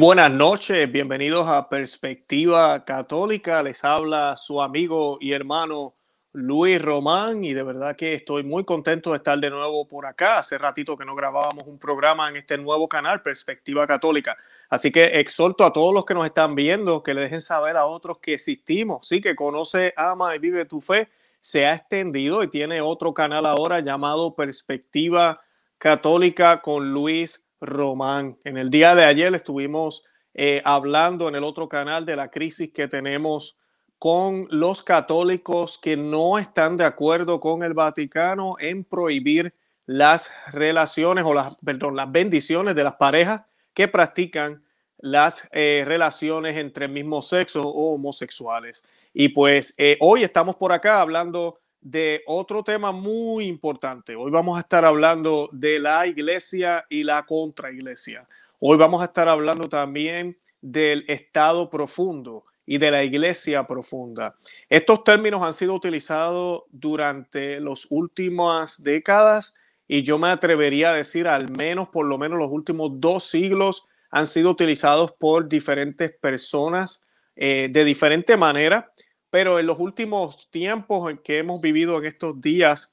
Buenas 0.00 0.32
noches, 0.32 0.90
bienvenidos 0.90 1.46
a 1.46 1.68
Perspectiva 1.68 2.86
Católica. 2.86 3.62
Les 3.62 3.84
habla 3.84 4.34
su 4.34 4.62
amigo 4.62 5.18
y 5.20 5.32
hermano 5.32 5.94
Luis 6.32 6.80
Román 6.80 7.44
y 7.44 7.52
de 7.52 7.62
verdad 7.62 7.94
que 7.94 8.14
estoy 8.14 8.42
muy 8.42 8.64
contento 8.64 9.10
de 9.10 9.18
estar 9.18 9.38
de 9.38 9.50
nuevo 9.50 9.86
por 9.86 10.06
acá. 10.06 10.38
Hace 10.38 10.56
ratito 10.56 10.96
que 10.96 11.04
no 11.04 11.14
grabábamos 11.14 11.64
un 11.66 11.78
programa 11.78 12.30
en 12.30 12.36
este 12.36 12.56
nuevo 12.56 12.88
canal, 12.88 13.20
Perspectiva 13.20 13.86
Católica. 13.86 14.38
Así 14.70 14.90
que 14.90 15.20
exhorto 15.20 15.66
a 15.66 15.72
todos 15.74 15.92
los 15.92 16.06
que 16.06 16.14
nos 16.14 16.24
están 16.24 16.54
viendo 16.54 17.02
que 17.02 17.12
le 17.12 17.20
dejen 17.20 17.42
saber 17.42 17.76
a 17.76 17.84
otros 17.84 18.20
que 18.22 18.32
existimos. 18.32 19.06
Sí, 19.06 19.20
que 19.20 19.36
conoce, 19.36 19.92
ama 19.98 20.34
y 20.34 20.38
vive 20.38 20.64
tu 20.64 20.80
fe. 20.80 21.10
Se 21.40 21.66
ha 21.66 21.74
extendido 21.74 22.42
y 22.42 22.48
tiene 22.48 22.80
otro 22.80 23.12
canal 23.12 23.44
ahora 23.44 23.80
llamado 23.80 24.34
Perspectiva 24.34 25.42
Católica 25.76 26.62
con 26.62 26.90
Luis 26.90 27.44
Román. 27.60 28.38
En 28.44 28.56
el 28.56 28.70
día 28.70 28.94
de 28.94 29.04
ayer 29.04 29.34
estuvimos 29.34 30.04
eh, 30.34 30.62
hablando 30.64 31.28
en 31.28 31.34
el 31.34 31.44
otro 31.44 31.68
canal 31.68 32.06
de 32.06 32.16
la 32.16 32.30
crisis 32.30 32.72
que 32.72 32.88
tenemos 32.88 33.56
con 33.98 34.46
los 34.50 34.82
católicos 34.82 35.78
que 35.78 35.96
no 35.96 36.38
están 36.38 36.76
de 36.76 36.84
acuerdo 36.84 37.38
con 37.38 37.62
el 37.62 37.74
Vaticano 37.74 38.54
en 38.58 38.84
prohibir 38.84 39.54
las 39.84 40.30
relaciones 40.52 41.24
o 41.26 41.34
las, 41.34 41.56
perdón, 41.56 41.96
las 41.96 42.10
bendiciones 42.10 42.74
de 42.74 42.84
las 42.84 42.94
parejas 42.94 43.42
que 43.74 43.88
practican 43.88 44.62
las 44.98 45.48
eh, 45.52 45.84
relaciones 45.86 46.56
entre 46.56 46.86
el 46.86 46.92
mismo 46.92 47.22
sexo 47.22 47.68
o 47.68 47.94
homosexuales. 47.94 48.84
Y 49.12 49.30
pues 49.30 49.74
eh, 49.78 49.96
hoy 50.00 50.22
estamos 50.22 50.56
por 50.56 50.72
acá 50.72 51.00
hablando 51.00 51.58
de 51.80 52.22
otro 52.26 52.62
tema 52.62 52.92
muy 52.92 53.46
importante. 53.46 54.16
Hoy 54.16 54.30
vamos 54.30 54.56
a 54.56 54.60
estar 54.60 54.84
hablando 54.84 55.48
de 55.52 55.78
la 55.78 56.06
iglesia 56.06 56.84
y 56.88 57.04
la 57.04 57.24
contraiglesia. 57.24 58.26
Hoy 58.58 58.76
vamos 58.76 59.00
a 59.02 59.06
estar 59.06 59.28
hablando 59.28 59.68
también 59.68 60.38
del 60.60 61.04
estado 61.08 61.70
profundo 61.70 62.44
y 62.66 62.78
de 62.78 62.90
la 62.90 63.02
iglesia 63.02 63.66
profunda. 63.66 64.36
Estos 64.68 65.02
términos 65.04 65.42
han 65.42 65.54
sido 65.54 65.74
utilizados 65.74 66.62
durante 66.70 67.58
las 67.60 67.86
últimas 67.90 68.82
décadas 68.82 69.54
y 69.88 70.02
yo 70.02 70.18
me 70.18 70.28
atrevería 70.28 70.90
a 70.90 70.94
decir 70.94 71.26
al 71.26 71.50
menos 71.50 71.88
por 71.88 72.06
lo 72.06 72.18
menos 72.18 72.38
los 72.38 72.50
últimos 72.50 72.92
dos 72.94 73.24
siglos 73.24 73.88
han 74.10 74.26
sido 74.26 74.50
utilizados 74.50 75.12
por 75.12 75.48
diferentes 75.48 76.12
personas 76.12 77.02
eh, 77.36 77.68
de 77.72 77.84
diferente 77.84 78.36
manera, 78.36 78.92
pero 79.30 79.58
en 79.58 79.66
los 79.66 79.78
últimos 79.78 80.50
tiempos 80.50 81.10
en 81.10 81.18
que 81.18 81.38
hemos 81.38 81.60
vivido 81.60 81.98
en 81.98 82.04
estos 82.04 82.40
días, 82.40 82.92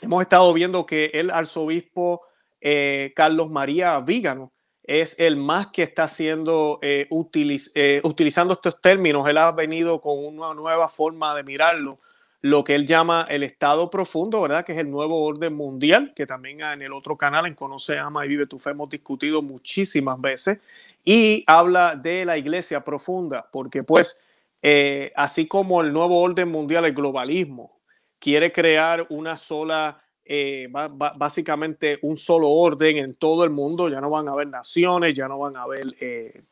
hemos 0.00 0.22
estado 0.22 0.52
viendo 0.52 0.86
que 0.86 1.10
el 1.14 1.30
arzobispo 1.30 2.22
eh, 2.60 3.12
Carlos 3.14 3.50
María 3.50 4.00
Vígano 4.00 4.52
es 4.82 5.18
el 5.18 5.36
más 5.36 5.68
que 5.68 5.82
está 5.82 6.04
haciendo, 6.04 6.78
eh, 6.80 7.08
eh, 7.74 8.00
utilizando 8.04 8.54
estos 8.54 8.80
términos. 8.80 9.28
Él 9.28 9.38
ha 9.38 9.50
venido 9.50 10.00
con 10.00 10.24
una 10.24 10.54
nueva 10.54 10.88
forma 10.88 11.34
de 11.34 11.42
mirarlo, 11.42 11.98
lo 12.40 12.62
que 12.62 12.76
él 12.76 12.86
llama 12.86 13.26
el 13.28 13.42
estado 13.42 13.90
profundo, 13.90 14.40
¿verdad? 14.40 14.64
Que 14.64 14.72
es 14.72 14.78
el 14.78 14.90
nuevo 14.90 15.24
orden 15.24 15.54
mundial, 15.54 16.12
que 16.14 16.26
también 16.26 16.60
en 16.60 16.82
el 16.82 16.92
otro 16.92 17.16
canal, 17.16 17.46
en 17.46 17.54
Conoce, 17.54 17.98
Ama 17.98 18.24
y 18.24 18.28
Vive 18.28 18.46
tu 18.46 18.60
Fe, 18.60 18.70
hemos 18.70 18.88
discutido 18.88 19.42
muchísimas 19.42 20.20
veces. 20.20 20.58
Y 21.04 21.42
habla 21.48 21.96
de 21.96 22.24
la 22.24 22.38
iglesia 22.38 22.84
profunda, 22.84 23.48
porque 23.50 23.82
pues, 23.82 24.20
eh, 24.62 25.12
así 25.16 25.46
como 25.46 25.80
el 25.82 25.92
nuevo 25.92 26.20
orden 26.20 26.50
mundial, 26.50 26.84
el 26.84 26.94
globalismo, 26.94 27.80
quiere 28.18 28.52
crear 28.52 29.06
una 29.10 29.36
sola 29.36 30.02
eh, 30.28 30.68
básicamente 31.16 32.00
un 32.02 32.18
solo 32.18 32.48
orden 32.48 32.96
en 32.96 33.14
todo 33.14 33.44
el 33.44 33.50
mundo, 33.50 33.88
ya 33.88 34.00
no 34.00 34.10
van 34.10 34.28
a 34.28 34.32
haber 34.32 34.48
naciones, 34.48 35.14
ya 35.14 35.28
no 35.28 35.38
van 35.38 35.56
a 35.56 35.62
haber 35.62 35.84
eh, 36.00 36.42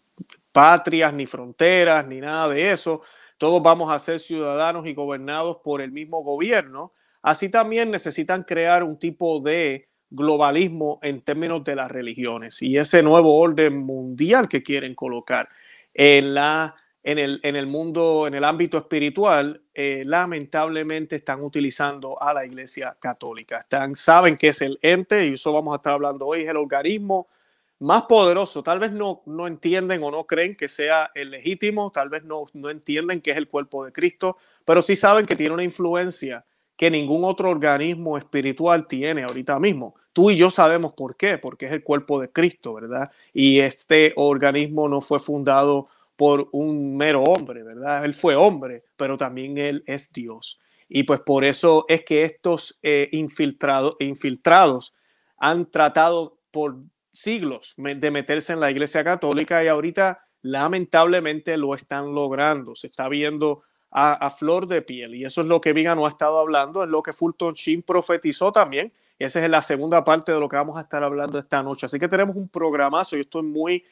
patrias, 0.52 1.12
ni 1.12 1.26
fronteras, 1.26 2.06
ni 2.06 2.20
nada 2.20 2.48
de 2.50 2.70
eso. 2.70 3.02
Todos 3.36 3.60
vamos 3.62 3.90
a 3.90 3.98
ser 3.98 4.20
ciudadanos 4.20 4.86
y 4.86 4.94
gobernados 4.94 5.58
por 5.64 5.80
el 5.80 5.90
mismo 5.90 6.22
gobierno. 6.22 6.92
Así 7.20 7.48
también 7.48 7.90
necesitan 7.90 8.44
crear 8.44 8.84
un 8.84 8.96
tipo 8.96 9.40
de 9.40 9.88
globalismo 10.08 11.00
en 11.02 11.22
términos 11.22 11.64
de 11.64 11.74
las 11.74 11.90
religiones 11.90 12.62
y 12.62 12.76
ese 12.78 13.02
nuevo 13.02 13.36
orden 13.40 13.78
mundial 13.78 14.48
que 14.48 14.62
quieren 14.62 14.94
colocar 14.94 15.48
en 15.92 16.34
la 16.34 16.76
en 17.04 17.18
el, 17.18 17.38
en 17.42 17.54
el 17.54 17.66
mundo, 17.66 18.26
en 18.26 18.34
el 18.34 18.44
ámbito 18.44 18.78
espiritual, 18.78 19.60
eh, 19.74 20.04
lamentablemente 20.06 21.16
están 21.16 21.42
utilizando 21.42 22.20
a 22.20 22.32
la 22.32 22.46
Iglesia 22.46 22.96
Católica. 22.98 23.58
Están, 23.58 23.94
saben 23.94 24.38
que 24.38 24.48
es 24.48 24.62
el 24.62 24.78
ente, 24.80 25.26
y 25.26 25.34
eso 25.34 25.52
vamos 25.52 25.74
a 25.74 25.76
estar 25.76 25.92
hablando 25.92 26.26
hoy, 26.26 26.40
es 26.40 26.48
el 26.48 26.56
organismo 26.56 27.28
más 27.78 28.04
poderoso. 28.04 28.62
Tal 28.62 28.78
vez 28.78 28.90
no, 28.90 29.22
no 29.26 29.46
entienden 29.46 30.02
o 30.02 30.10
no 30.10 30.24
creen 30.26 30.56
que 30.56 30.66
sea 30.66 31.10
el 31.14 31.30
legítimo, 31.30 31.92
tal 31.92 32.08
vez 32.08 32.24
no, 32.24 32.46
no 32.54 32.70
entienden 32.70 33.20
que 33.20 33.32
es 33.32 33.36
el 33.36 33.48
cuerpo 33.48 33.84
de 33.84 33.92
Cristo, 33.92 34.38
pero 34.64 34.80
sí 34.80 34.96
saben 34.96 35.26
que 35.26 35.36
tiene 35.36 35.52
una 35.52 35.62
influencia 35.62 36.46
que 36.74 36.90
ningún 36.90 37.22
otro 37.24 37.50
organismo 37.50 38.16
espiritual 38.16 38.88
tiene 38.88 39.24
ahorita 39.24 39.60
mismo. 39.60 39.94
Tú 40.14 40.30
y 40.30 40.36
yo 40.36 40.50
sabemos 40.50 40.94
por 40.94 41.16
qué, 41.16 41.36
porque 41.36 41.66
es 41.66 41.72
el 41.72 41.84
cuerpo 41.84 42.18
de 42.18 42.30
Cristo, 42.30 42.72
¿verdad? 42.74 43.10
Y 43.34 43.60
este 43.60 44.14
organismo 44.16 44.88
no 44.88 45.02
fue 45.02 45.20
fundado 45.20 45.88
por 46.16 46.48
un 46.52 46.96
mero 46.96 47.22
hombre, 47.22 47.62
¿verdad? 47.62 48.04
Él 48.04 48.14
fue 48.14 48.36
hombre, 48.36 48.84
pero 48.96 49.16
también 49.16 49.58
él 49.58 49.82
es 49.86 50.12
Dios. 50.12 50.60
Y 50.88 51.04
pues 51.04 51.20
por 51.20 51.44
eso 51.44 51.86
es 51.88 52.04
que 52.04 52.22
estos 52.22 52.78
eh, 52.82 53.08
infiltrados 53.12 54.94
han 55.38 55.70
tratado 55.70 56.38
por 56.50 56.76
siglos 57.12 57.74
de 57.76 58.10
meterse 58.10 58.52
en 58.52 58.60
la 58.60 58.70
Iglesia 58.70 59.02
Católica 59.04 59.62
y 59.64 59.68
ahorita 59.68 60.24
lamentablemente 60.42 61.56
lo 61.56 61.74
están 61.74 62.14
logrando. 62.14 62.74
Se 62.74 62.86
está 62.86 63.08
viendo 63.08 63.62
a, 63.90 64.28
flor 64.30 64.66
de 64.66 64.82
piel 64.82 65.14
y 65.14 65.24
eso 65.24 65.40
es 65.40 65.46
lo 65.46 65.60
que 65.60 65.72
Vigano 65.72 66.04
ha 66.04 66.08
estado 66.08 66.38
hablando, 66.38 66.82
es 66.82 66.90
lo 66.90 67.02
que 67.02 67.12
Fulton 67.12 67.54
Sheen 67.54 67.82
profetizó 67.82 68.52
también. 68.52 68.92
Y 69.18 69.24
esa 69.24 69.42
es 69.42 69.48
la 69.48 69.62
segunda 69.62 70.02
parte 70.02 70.32
de 70.32 70.40
lo 70.40 70.48
que 70.48 70.56
vamos 70.56 70.76
a 70.76 70.80
estar 70.80 71.04
hablando 71.04 71.38
esta 71.38 71.62
noche. 71.62 71.86
Así 71.86 72.00
que 72.00 72.08
tenemos 72.08 72.34
un 72.34 72.48
programazo 72.48 73.16
y 73.16 73.20
estoy 73.20 73.44
muy 73.44 73.84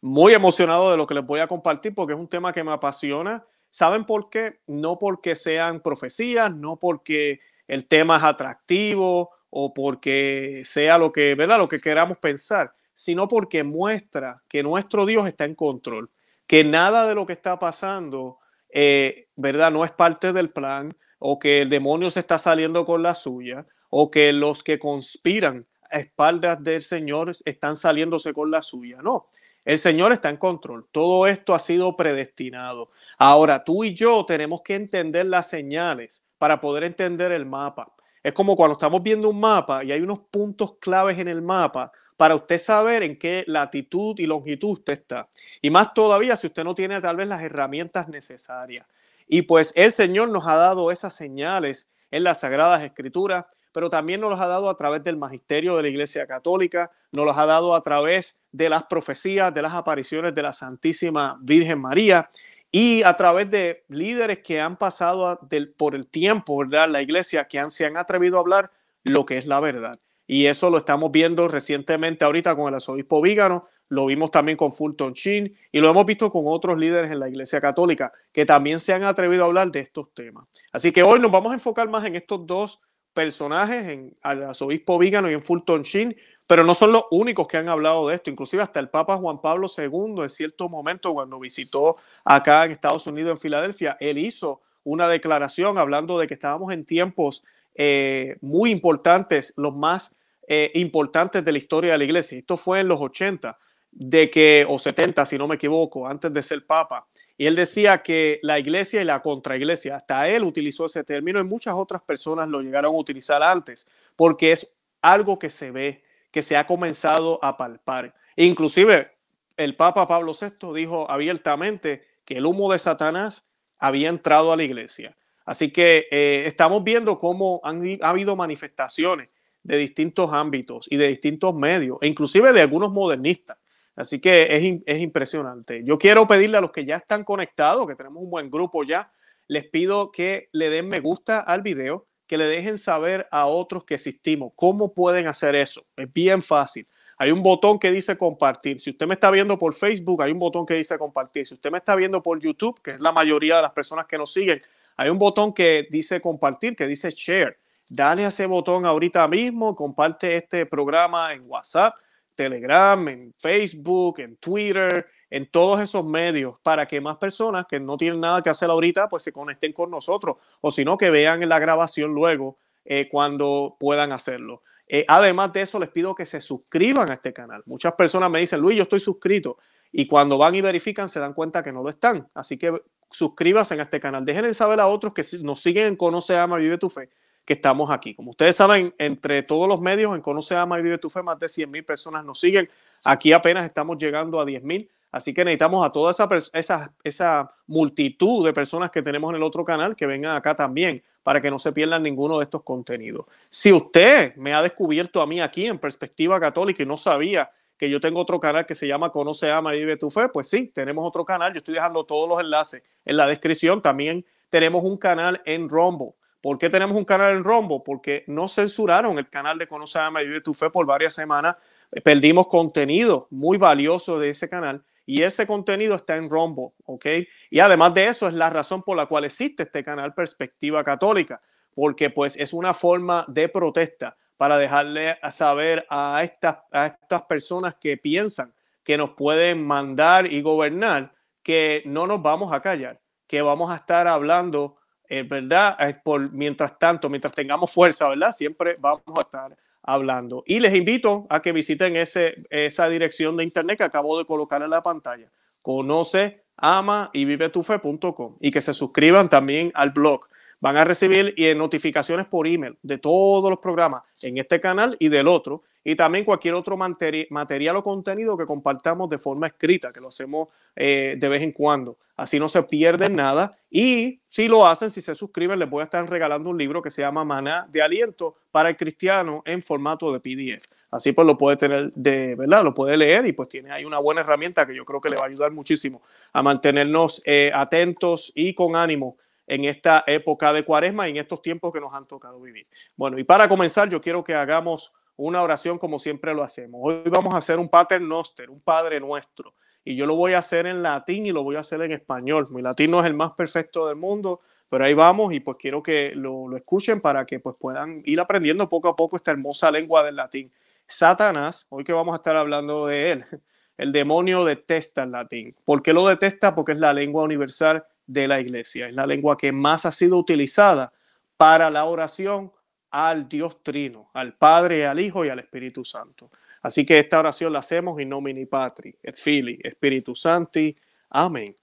muy 0.00 0.32
emocionado 0.32 0.90
de 0.90 0.96
lo 0.96 1.06
que 1.06 1.14
les 1.14 1.26
voy 1.26 1.40
a 1.40 1.48
compartir 1.48 1.94
porque 1.94 2.14
es 2.14 2.18
un 2.18 2.28
tema 2.28 2.52
que 2.52 2.64
me 2.64 2.72
apasiona. 2.72 3.44
¿Saben 3.70 4.04
por 4.04 4.30
qué? 4.30 4.60
No 4.66 4.98
porque 4.98 5.34
sean 5.34 5.80
profecías, 5.80 6.54
no 6.54 6.76
porque 6.76 7.40
el 7.66 7.86
tema 7.86 8.16
es 8.16 8.22
atractivo 8.22 9.30
o 9.50 9.74
porque 9.74 10.62
sea 10.64 10.98
lo 10.98 11.12
que, 11.12 11.34
¿verdad? 11.34 11.58
Lo 11.58 11.68
que 11.68 11.80
queramos 11.80 12.18
pensar, 12.18 12.74
sino 12.94 13.28
porque 13.28 13.64
muestra 13.64 14.42
que 14.48 14.62
nuestro 14.62 15.06
Dios 15.06 15.26
está 15.26 15.44
en 15.44 15.54
control, 15.54 16.10
que 16.46 16.64
nada 16.64 17.06
de 17.06 17.14
lo 17.14 17.26
que 17.26 17.32
está 17.32 17.58
pasando, 17.58 18.38
eh, 18.70 19.28
¿verdad? 19.36 19.70
No 19.70 19.84
es 19.84 19.92
parte 19.92 20.32
del 20.32 20.50
plan 20.50 20.96
o 21.18 21.38
que 21.38 21.62
el 21.62 21.68
demonio 21.68 22.10
se 22.10 22.20
está 22.20 22.38
saliendo 22.38 22.84
con 22.84 23.02
la 23.02 23.14
suya 23.14 23.66
o 23.90 24.10
que 24.10 24.32
los 24.32 24.62
que 24.62 24.78
conspiran 24.78 25.66
a 25.90 25.98
espaldas 25.98 26.62
del 26.62 26.82
Señor 26.82 27.32
están 27.44 27.76
saliéndose 27.76 28.32
con 28.32 28.50
la 28.50 28.62
suya. 28.62 28.98
No, 29.02 29.28
el 29.68 29.78
Señor 29.78 30.12
está 30.12 30.30
en 30.30 30.38
control. 30.38 30.86
Todo 30.90 31.26
esto 31.26 31.54
ha 31.54 31.58
sido 31.58 31.94
predestinado. 31.94 32.90
Ahora, 33.18 33.64
tú 33.64 33.84
y 33.84 33.92
yo 33.92 34.24
tenemos 34.24 34.62
que 34.62 34.74
entender 34.74 35.26
las 35.26 35.50
señales 35.50 36.22
para 36.38 36.58
poder 36.58 36.84
entender 36.84 37.32
el 37.32 37.44
mapa. 37.44 37.92
Es 38.22 38.32
como 38.32 38.56
cuando 38.56 38.72
estamos 38.72 39.02
viendo 39.02 39.28
un 39.28 39.38
mapa 39.38 39.84
y 39.84 39.92
hay 39.92 40.00
unos 40.00 40.20
puntos 40.30 40.78
claves 40.80 41.18
en 41.18 41.28
el 41.28 41.42
mapa 41.42 41.92
para 42.16 42.34
usted 42.34 42.58
saber 42.58 43.02
en 43.02 43.18
qué 43.18 43.44
latitud 43.46 44.18
y 44.18 44.26
longitud 44.26 44.70
usted 44.70 44.94
está. 44.94 45.28
Y 45.60 45.68
más 45.68 45.92
todavía 45.92 46.34
si 46.38 46.46
usted 46.46 46.64
no 46.64 46.74
tiene 46.74 46.98
tal 47.02 47.18
vez 47.18 47.28
las 47.28 47.42
herramientas 47.42 48.08
necesarias. 48.08 48.86
Y 49.26 49.42
pues 49.42 49.74
el 49.76 49.92
Señor 49.92 50.30
nos 50.30 50.46
ha 50.46 50.54
dado 50.54 50.90
esas 50.90 51.14
señales 51.14 51.90
en 52.10 52.24
las 52.24 52.40
Sagradas 52.40 52.82
Escrituras 52.84 53.44
pero 53.72 53.90
también 53.90 54.20
nos 54.20 54.30
los 54.30 54.40
ha 54.40 54.46
dado 54.46 54.68
a 54.68 54.76
través 54.76 55.04
del 55.04 55.16
magisterio 55.16 55.76
de 55.76 55.82
la 55.82 55.88
Iglesia 55.88 56.26
Católica, 56.26 56.90
nos 57.12 57.26
los 57.26 57.36
ha 57.36 57.46
dado 57.46 57.74
a 57.74 57.82
través 57.82 58.40
de 58.52 58.68
las 58.68 58.84
profecías, 58.84 59.52
de 59.52 59.62
las 59.62 59.74
apariciones 59.74 60.34
de 60.34 60.42
la 60.42 60.52
Santísima 60.52 61.38
Virgen 61.40 61.80
María 61.80 62.28
y 62.70 63.02
a 63.02 63.16
través 63.16 63.50
de 63.50 63.84
líderes 63.88 64.38
que 64.38 64.60
han 64.60 64.76
pasado 64.76 65.40
por 65.76 65.94
el 65.94 66.06
tiempo, 66.06 66.58
¿verdad? 66.58 66.88
La 66.88 67.02
Iglesia, 67.02 67.46
que 67.48 67.58
han, 67.58 67.70
se 67.70 67.86
han 67.86 67.96
atrevido 67.96 68.36
a 68.36 68.40
hablar 68.40 68.70
lo 69.04 69.24
que 69.24 69.38
es 69.38 69.46
la 69.46 69.60
verdad. 69.60 69.98
Y 70.26 70.46
eso 70.46 70.68
lo 70.68 70.78
estamos 70.78 71.10
viendo 71.10 71.48
recientemente 71.48 72.24
ahorita 72.24 72.54
con 72.54 72.68
el 72.68 72.74
arzobispo 72.74 73.22
Vígano, 73.22 73.68
lo 73.88 74.06
vimos 74.06 74.30
también 74.30 74.58
con 74.58 74.74
Fulton 74.74 75.14
Sheen 75.14 75.56
y 75.72 75.80
lo 75.80 75.88
hemos 75.88 76.04
visto 76.04 76.30
con 76.30 76.42
otros 76.46 76.78
líderes 76.78 77.10
en 77.10 77.20
la 77.20 77.28
Iglesia 77.28 77.60
Católica 77.60 78.12
que 78.32 78.44
también 78.44 78.80
se 78.80 78.92
han 78.92 79.02
atrevido 79.02 79.44
a 79.44 79.46
hablar 79.46 79.70
de 79.70 79.80
estos 79.80 80.12
temas. 80.12 80.46
Así 80.72 80.92
que 80.92 81.02
hoy 81.02 81.18
nos 81.20 81.30
vamos 81.30 81.52
a 81.52 81.54
enfocar 81.54 81.88
más 81.88 82.04
en 82.04 82.16
estos 82.16 82.46
dos 82.46 82.80
personajes, 83.18 83.88
en 83.88 84.14
al 84.22 84.44
arzobispo 84.44 84.96
Vígano 84.96 85.28
y 85.28 85.34
en 85.34 85.42
Fulton 85.42 85.82
Sheen, 85.82 86.16
pero 86.46 86.62
no 86.62 86.72
son 86.72 86.92
los 86.92 87.06
únicos 87.10 87.48
que 87.48 87.56
han 87.56 87.68
hablado 87.68 88.06
de 88.06 88.14
esto. 88.14 88.30
Inclusive 88.30 88.62
hasta 88.62 88.78
el 88.78 88.90
Papa 88.90 89.16
Juan 89.16 89.40
Pablo 89.40 89.66
II, 89.76 90.22
en 90.22 90.30
cierto 90.30 90.68
momento, 90.68 91.12
cuando 91.14 91.40
visitó 91.40 91.96
acá 92.24 92.64
en 92.64 92.70
Estados 92.70 93.08
Unidos, 93.08 93.32
en 93.32 93.38
Filadelfia, 93.38 93.96
él 93.98 94.18
hizo 94.18 94.60
una 94.84 95.08
declaración 95.08 95.78
hablando 95.78 96.16
de 96.16 96.28
que 96.28 96.34
estábamos 96.34 96.72
en 96.72 96.84
tiempos 96.84 97.42
eh, 97.74 98.36
muy 98.40 98.70
importantes, 98.70 99.52
los 99.56 99.74
más 99.74 100.16
eh, 100.46 100.70
importantes 100.74 101.44
de 101.44 101.50
la 101.50 101.58
historia 101.58 101.90
de 101.90 101.98
la 101.98 102.04
iglesia. 102.04 102.38
Esto 102.38 102.56
fue 102.56 102.78
en 102.78 102.86
los 102.86 103.00
80. 103.00 103.58
de 103.90 104.30
que, 104.30 104.64
o 104.68 104.78
70 104.78 105.26
si 105.26 105.38
no 105.38 105.48
me 105.48 105.56
equivoco, 105.56 106.06
antes 106.06 106.32
de 106.32 106.40
ser 106.44 106.64
papa. 106.64 107.04
Y 107.38 107.46
él 107.46 107.54
decía 107.54 108.02
que 108.02 108.40
la 108.42 108.58
iglesia 108.58 109.00
y 109.00 109.04
la 109.04 109.22
contraiglesia, 109.22 109.94
hasta 109.94 110.28
él 110.28 110.42
utilizó 110.42 110.86
ese 110.86 111.04
término 111.04 111.38
y 111.38 111.44
muchas 111.44 111.74
otras 111.74 112.02
personas 112.02 112.48
lo 112.48 112.60
llegaron 112.60 112.96
a 112.96 112.98
utilizar 112.98 113.44
antes, 113.44 113.88
porque 114.16 114.50
es 114.50 114.72
algo 115.00 115.38
que 115.38 115.48
se 115.48 115.70
ve, 115.70 116.02
que 116.32 116.42
se 116.42 116.56
ha 116.56 116.66
comenzado 116.66 117.38
a 117.42 117.56
palpar. 117.56 118.12
Inclusive 118.34 119.12
el 119.56 119.76
Papa 119.76 120.08
Pablo 120.08 120.32
VI 120.38 120.74
dijo 120.74 121.08
abiertamente 121.08 122.04
que 122.24 122.38
el 122.38 122.44
humo 122.44 122.72
de 122.72 122.80
Satanás 122.80 123.48
había 123.78 124.08
entrado 124.08 124.52
a 124.52 124.56
la 124.56 124.64
iglesia. 124.64 125.16
Así 125.44 125.70
que 125.70 126.08
eh, 126.10 126.42
estamos 126.46 126.82
viendo 126.82 127.20
cómo 127.20 127.60
han 127.62 127.98
ha 128.02 128.10
habido 128.10 128.34
manifestaciones 128.34 129.28
de 129.62 129.76
distintos 129.76 130.32
ámbitos 130.32 130.86
y 130.90 130.96
de 130.96 131.06
distintos 131.06 131.54
medios, 131.54 131.98
e 132.00 132.08
inclusive 132.08 132.52
de 132.52 132.62
algunos 132.62 132.90
modernistas. 132.90 133.58
Así 133.98 134.20
que 134.20 134.56
es, 134.56 134.80
es 134.86 135.02
impresionante. 135.02 135.82
Yo 135.84 135.98
quiero 135.98 136.26
pedirle 136.28 136.58
a 136.58 136.60
los 136.60 136.70
que 136.70 136.84
ya 136.84 136.96
están 136.96 137.24
conectados, 137.24 137.86
que 137.86 137.96
tenemos 137.96 138.22
un 138.22 138.30
buen 138.30 138.48
grupo 138.48 138.84
ya, 138.84 139.10
les 139.48 139.68
pido 139.68 140.12
que 140.12 140.48
le 140.52 140.70
den 140.70 140.88
me 140.88 141.00
gusta 141.00 141.40
al 141.40 141.62
video, 141.62 142.06
que 142.28 142.38
le 142.38 142.44
dejen 142.44 142.78
saber 142.78 143.26
a 143.32 143.46
otros 143.46 143.84
que 143.84 143.94
existimos. 143.94 144.52
¿Cómo 144.54 144.94
pueden 144.94 145.26
hacer 145.26 145.56
eso? 145.56 145.84
Es 145.96 146.12
bien 146.12 146.42
fácil. 146.44 146.86
Hay 147.16 147.32
un 147.32 147.42
botón 147.42 147.80
que 147.80 147.90
dice 147.90 148.16
compartir. 148.16 148.78
Si 148.78 148.90
usted 148.90 149.06
me 149.08 149.14
está 149.14 149.32
viendo 149.32 149.58
por 149.58 149.74
Facebook, 149.74 150.22
hay 150.22 150.30
un 150.30 150.38
botón 150.38 150.64
que 150.64 150.74
dice 150.74 150.96
compartir. 150.96 151.48
Si 151.48 151.54
usted 151.54 151.70
me 151.72 151.78
está 151.78 151.96
viendo 151.96 152.22
por 152.22 152.38
YouTube, 152.38 152.80
que 152.80 152.92
es 152.92 153.00
la 153.00 153.10
mayoría 153.10 153.56
de 153.56 153.62
las 153.62 153.72
personas 153.72 154.06
que 154.06 154.16
nos 154.16 154.32
siguen, 154.32 154.62
hay 154.96 155.10
un 155.10 155.18
botón 155.18 155.52
que 155.52 155.88
dice 155.90 156.20
compartir, 156.20 156.76
que 156.76 156.86
dice 156.86 157.10
share. 157.10 157.58
Dale 157.90 158.24
a 158.24 158.28
ese 158.28 158.46
botón 158.46 158.86
ahorita 158.86 159.26
mismo, 159.26 159.74
comparte 159.74 160.36
este 160.36 160.66
programa 160.66 161.32
en 161.32 161.42
WhatsApp, 161.46 161.96
Telegram, 162.38 163.08
en 163.08 163.34
Facebook, 163.36 164.20
en 164.20 164.36
Twitter, 164.36 165.04
en 165.28 165.50
todos 165.50 165.80
esos 165.80 166.04
medios 166.04 166.56
para 166.60 166.86
que 166.86 167.00
más 167.00 167.16
personas 167.16 167.66
que 167.68 167.80
no 167.80 167.96
tienen 167.96 168.20
nada 168.20 168.42
que 168.42 168.48
hacer 168.48 168.70
ahorita 168.70 169.08
pues 169.08 169.24
se 169.24 169.32
conecten 169.32 169.72
con 169.72 169.90
nosotros 169.90 170.36
o 170.60 170.70
si 170.70 170.84
no 170.84 170.96
que 170.96 171.10
vean 171.10 171.46
la 171.48 171.58
grabación 171.58 172.14
luego 172.14 172.58
eh, 172.84 173.08
cuando 173.10 173.76
puedan 173.80 174.12
hacerlo. 174.12 174.62
Eh, 174.86 175.04
además 175.08 175.52
de 175.52 175.62
eso, 175.62 175.80
les 175.80 175.90
pido 175.90 176.14
que 176.14 176.24
se 176.26 176.40
suscriban 176.40 177.10
a 177.10 177.14
este 177.14 177.32
canal. 177.32 177.62
Muchas 177.66 177.94
personas 177.94 178.30
me 178.30 178.38
dicen, 178.38 178.60
Luis, 178.60 178.76
yo 178.76 178.84
estoy 178.84 179.00
suscrito. 179.00 179.58
Y 179.90 180.06
cuando 180.06 180.38
van 180.38 180.54
y 180.54 180.62
verifican, 180.62 181.08
se 181.08 181.18
dan 181.18 181.34
cuenta 181.34 181.62
que 181.62 181.72
no 181.72 181.82
lo 181.82 181.90
están. 181.90 182.28
Así 182.34 182.56
que 182.56 182.72
suscríbanse 183.10 183.74
a 183.74 183.82
este 183.82 184.00
canal. 184.00 184.24
Déjenle 184.24 184.54
saber 184.54 184.80
a 184.80 184.86
otros 184.86 185.12
que 185.12 185.22
nos 185.42 185.60
siguen 185.60 185.88
en 185.88 185.96
Conoce, 185.96 186.38
Ama, 186.38 186.56
Vive 186.56 186.78
tu 186.78 186.88
Fe, 186.88 187.10
que 187.48 187.54
estamos 187.54 187.90
aquí. 187.90 188.14
Como 188.14 188.32
ustedes 188.32 188.56
saben, 188.56 188.94
entre 188.98 189.42
todos 189.42 189.66
los 189.66 189.80
medios 189.80 190.14
en 190.14 190.20
Conoce, 190.20 190.54
Ama 190.54 190.78
y 190.78 190.82
Vive 190.82 190.98
tu 190.98 191.08
Fe, 191.08 191.22
más 191.22 191.38
de 191.38 191.48
100 191.48 191.70
mil 191.70 191.82
personas 191.82 192.22
nos 192.22 192.38
siguen. 192.38 192.68
Aquí 193.04 193.32
apenas 193.32 193.64
estamos 193.64 193.96
llegando 193.96 194.38
a 194.38 194.44
10 194.44 194.62
mil. 194.64 194.90
Así 195.10 195.32
que 195.32 195.46
necesitamos 195.46 195.86
a 195.86 195.90
toda 195.90 196.10
esa, 196.10 197.54
multitud 197.66 198.44
de 198.44 198.52
personas 198.52 198.90
que 198.90 199.00
tenemos 199.00 199.30
en 199.30 199.36
el 199.36 199.42
otro 199.42 199.64
canal 199.64 199.96
que 199.96 200.04
vengan 200.04 200.36
acá 200.36 200.54
también 200.54 201.02
para 201.22 201.40
que 201.40 201.50
no 201.50 201.58
se 201.58 201.72
pierdan 201.72 202.02
ninguno 202.02 202.36
de 202.36 202.44
estos 202.44 202.62
contenidos. 202.64 203.24
Si 203.48 203.72
usted 203.72 204.36
me 204.36 204.52
ha 204.52 204.60
descubierto 204.60 205.22
a 205.22 205.26
mí 205.26 205.40
aquí 205.40 205.64
en 205.64 205.78
Perspectiva 205.78 206.38
Católica 206.38 206.82
y 206.82 206.86
no 206.86 206.98
sabía 206.98 207.50
que 207.78 207.88
yo 207.88 207.98
tengo 207.98 208.20
otro 208.20 208.38
canal 208.38 208.66
que 208.66 208.74
se 208.74 208.86
llama 208.86 209.08
Conoce, 209.08 209.50
Ama 209.50 209.74
y 209.74 209.78
Vive 209.78 209.96
tu 209.96 210.10
Fe, 210.10 210.28
pues 210.28 210.50
sí, 210.50 210.66
tenemos 210.66 211.02
otro 211.02 211.24
canal. 211.24 211.54
Yo 211.54 211.60
estoy 211.60 211.76
dejando 211.76 212.04
todos 212.04 212.28
los 212.28 212.40
enlaces 212.40 212.82
en 213.06 213.16
la 213.16 213.26
descripción. 213.26 213.80
También 213.80 214.26
tenemos 214.50 214.82
un 214.82 214.98
canal 214.98 215.40
en 215.46 215.70
Rombo. 215.70 216.18
¿Por 216.40 216.58
qué 216.58 216.70
tenemos 216.70 216.96
un 216.96 217.04
canal 217.04 217.36
en 217.36 217.44
Rombo? 217.44 217.82
Porque 217.82 218.24
no 218.26 218.48
censuraron 218.48 219.18
el 219.18 219.28
canal 219.28 219.58
de 219.58 219.66
Conoce, 219.66 219.98
Ama 219.98 220.22
y 220.22 220.40
tu 220.40 220.54
Fe 220.54 220.70
por 220.70 220.86
varias 220.86 221.14
semanas. 221.14 221.56
Perdimos 222.04 222.46
contenido 222.46 223.26
muy 223.30 223.58
valioso 223.58 224.18
de 224.18 224.30
ese 224.30 224.48
canal 224.48 224.84
y 225.04 225.22
ese 225.22 225.46
contenido 225.46 225.96
está 225.96 226.16
en 226.16 226.28
Rombo, 226.28 226.74
¿ok? 226.84 227.06
Y 227.50 227.60
además 227.60 227.94
de 227.94 228.08
eso 228.08 228.28
es 228.28 228.34
la 228.34 228.50
razón 228.50 228.82
por 228.82 228.96
la 228.96 229.06
cual 229.06 229.24
existe 229.24 229.62
este 229.62 229.82
canal 229.82 230.12
Perspectiva 230.14 230.84
Católica, 230.84 231.40
porque 231.74 232.10
pues 232.10 232.36
es 232.36 232.52
una 232.52 232.74
forma 232.74 233.24
de 233.26 233.48
protesta 233.48 234.16
para 234.36 234.58
dejarle 234.58 235.18
saber 235.30 235.86
a 235.88 236.22
estas, 236.22 236.58
a 236.70 236.86
estas 236.86 237.22
personas 237.22 237.76
que 237.80 237.96
piensan 237.96 238.54
que 238.84 238.96
nos 238.96 239.10
pueden 239.10 239.66
mandar 239.66 240.32
y 240.32 240.40
gobernar 240.40 241.12
que 241.42 241.82
no 241.84 242.06
nos 242.06 242.22
vamos 242.22 242.52
a 242.52 242.60
callar, 242.60 243.00
que 243.26 243.42
vamos 243.42 243.70
a 243.70 243.76
estar 243.76 244.06
hablando, 244.08 244.77
eh, 245.08 245.22
¿verdad? 245.22 245.76
Por, 246.02 246.32
mientras 246.32 246.78
tanto, 246.78 247.08
mientras 247.08 247.32
tengamos 247.32 247.70
fuerza, 247.72 248.08
¿verdad? 248.08 248.32
Siempre 248.32 248.76
vamos 248.78 249.02
a 249.16 249.20
estar 249.22 249.56
hablando. 249.82 250.44
Y 250.46 250.60
les 250.60 250.74
invito 250.74 251.26
a 251.30 251.40
que 251.40 251.52
visiten 251.52 251.96
ese, 251.96 252.42
esa 252.50 252.88
dirección 252.88 253.36
de 253.36 253.44
internet 253.44 253.78
que 253.78 253.84
acabo 253.84 254.18
de 254.18 254.26
colocar 254.26 254.62
en 254.62 254.70
la 254.70 254.82
pantalla. 254.82 255.30
Conoce, 255.62 256.44
ama 256.58 257.10
y 257.14 257.24
vive 257.24 257.48
tu 257.48 257.62
fe.com 257.62 258.36
y 258.40 258.50
que 258.50 258.60
se 258.60 258.74
suscriban 258.74 259.28
también 259.28 259.72
al 259.74 259.90
blog. 259.90 260.28
Van 260.60 260.76
a 260.76 260.84
recibir 260.84 261.32
eh, 261.36 261.54
notificaciones 261.54 262.26
por 262.26 262.46
email 262.46 262.76
de 262.82 262.98
todos 262.98 263.48
los 263.48 263.60
programas 263.60 264.02
en 264.22 264.38
este 264.38 264.60
canal 264.60 264.96
y 264.98 265.08
del 265.08 265.28
otro 265.28 265.62
y 265.88 265.96
también 265.96 266.26
cualquier 266.26 266.52
otro 266.52 266.76
material 266.76 267.76
o 267.76 267.82
contenido 267.82 268.36
que 268.36 268.44
compartamos 268.44 269.08
de 269.08 269.16
forma 269.16 269.46
escrita, 269.46 269.90
que 269.90 270.02
lo 270.02 270.08
hacemos 270.08 270.48
eh, 270.76 271.16
de 271.18 271.28
vez 271.30 271.40
en 271.40 271.50
cuando. 271.50 271.96
Así 272.14 272.38
no 272.38 272.46
se 272.50 272.62
pierden 272.64 273.16
nada. 273.16 273.56
Y 273.70 274.20
si 274.28 274.48
lo 274.48 274.66
hacen, 274.66 274.90
si 274.90 275.00
se 275.00 275.14
suscriben, 275.14 275.58
les 275.58 275.70
voy 275.70 275.80
a 275.80 275.84
estar 275.84 276.06
regalando 276.06 276.50
un 276.50 276.58
libro 276.58 276.82
que 276.82 276.90
se 276.90 277.00
llama 277.00 277.24
Maná 277.24 277.66
de 277.70 277.80
Aliento 277.80 278.36
para 278.50 278.68
el 278.68 278.76
Cristiano 278.76 279.42
en 279.46 279.62
formato 279.62 280.12
de 280.12 280.20
PDF. 280.20 280.66
Así 280.90 281.12
pues 281.12 281.26
lo 281.26 281.38
puede 281.38 281.56
tener 281.56 281.90
de 281.94 282.34
verdad, 282.34 282.62
lo 282.64 282.74
puede 282.74 282.94
leer 282.94 283.24
y 283.24 283.32
pues 283.32 283.48
tiene 283.48 283.72
ahí 283.72 283.86
una 283.86 283.98
buena 283.98 284.20
herramienta 284.20 284.66
que 284.66 284.74
yo 284.74 284.84
creo 284.84 285.00
que 285.00 285.08
le 285.08 285.16
va 285.16 285.22
a 285.22 285.28
ayudar 285.28 285.52
muchísimo 285.52 286.02
a 286.34 286.42
mantenernos 286.42 287.22
eh, 287.24 287.50
atentos 287.54 288.30
y 288.34 288.52
con 288.52 288.76
ánimo 288.76 289.16
en 289.46 289.64
esta 289.64 290.04
época 290.06 290.52
de 290.52 290.64
cuaresma 290.64 291.08
y 291.08 291.12
en 291.12 291.16
estos 291.16 291.40
tiempos 291.40 291.72
que 291.72 291.80
nos 291.80 291.94
han 291.94 292.06
tocado 292.06 292.38
vivir. 292.42 292.66
Bueno, 292.94 293.18
y 293.18 293.24
para 293.24 293.48
comenzar, 293.48 293.88
yo 293.88 294.02
quiero 294.02 294.22
que 294.22 294.34
hagamos 294.34 294.92
una 295.18 295.42
oración 295.42 295.78
como 295.78 295.98
siempre 295.98 296.32
lo 296.32 296.42
hacemos. 296.42 296.80
Hoy 296.82 297.02
vamos 297.10 297.34
a 297.34 297.38
hacer 297.38 297.58
un 297.58 297.68
Pater 297.68 298.00
Noster, 298.00 298.48
un 298.48 298.60
Padre 298.60 299.00
Nuestro. 299.00 299.54
Y 299.84 299.96
yo 299.96 300.06
lo 300.06 300.14
voy 300.14 300.34
a 300.34 300.38
hacer 300.38 300.66
en 300.66 300.82
latín 300.82 301.26
y 301.26 301.32
lo 301.32 301.42
voy 301.42 301.56
a 301.56 301.60
hacer 301.60 301.82
en 301.82 301.92
español. 301.92 302.46
Mi 302.50 302.62
latín 302.62 302.92
no 302.92 303.00
es 303.00 303.06
el 303.06 303.14
más 303.14 303.32
perfecto 303.32 303.88
del 303.88 303.96
mundo, 303.96 304.40
pero 304.68 304.84
ahí 304.84 304.94
vamos 304.94 305.34
y 305.34 305.40
pues 305.40 305.56
quiero 305.60 305.82
que 305.82 306.12
lo, 306.14 306.56
escuchen 306.56 307.00
para 307.00 307.26
que 307.26 307.40
pues 307.40 307.56
puedan 307.58 308.02
ir 308.04 308.20
aprendiendo 308.20 308.68
poco 308.68 308.88
a 308.88 308.96
poco 308.96 309.16
esta 309.16 309.32
hermosa 309.32 309.70
lengua 309.72 310.04
del 310.04 310.16
latín. 310.16 310.52
Satanás, 310.86 311.66
hoy 311.70 311.82
que 311.82 311.92
vamos 311.92 312.12
a 312.12 312.16
estar 312.16 312.36
hablando 312.36 312.86
de 312.86 313.12
él, 313.12 313.24
el 313.76 313.90
demonio 313.90 314.44
detesta 314.44 315.02
el 315.02 315.10
latín. 315.10 315.54
¿Por 315.64 315.82
qué 315.82 315.92
lo 315.92 316.06
detesta? 316.06 316.54
Porque 316.54 316.72
es 316.72 316.78
la 316.78 316.92
lengua 316.92 317.24
universal 317.24 317.84
de 318.06 318.28
la 318.28 318.40
iglesia, 318.40 318.88
es 318.88 318.94
la 318.94 319.06
lengua 319.06 319.36
que 319.36 319.50
más 319.50 319.84
ha 319.84 319.90
sido 319.90 320.16
utilizada 320.16 320.92
para 321.36 321.70
la 321.70 321.86
oración 321.86 322.52
al 322.90 323.28
Dios 323.28 323.62
Trino, 323.62 324.10
al 324.14 324.34
Padre, 324.36 324.86
al 324.86 325.00
Hijo 325.00 325.24
y 325.24 325.28
al 325.28 325.38
Espíritu 325.38 325.84
Santo. 325.84 326.30
Así 326.62 326.84
que 326.84 326.98
esta 326.98 327.18
oración 327.18 327.52
la 327.52 327.60
hacemos 327.60 328.00
in 328.00 328.08
nomine 328.08 328.46
Patri, 328.46 328.94
et 329.02 329.16
Fili, 329.16 329.58
Espíritu 329.62 330.14
Santi. 330.14 330.76
Amén. 331.10 331.54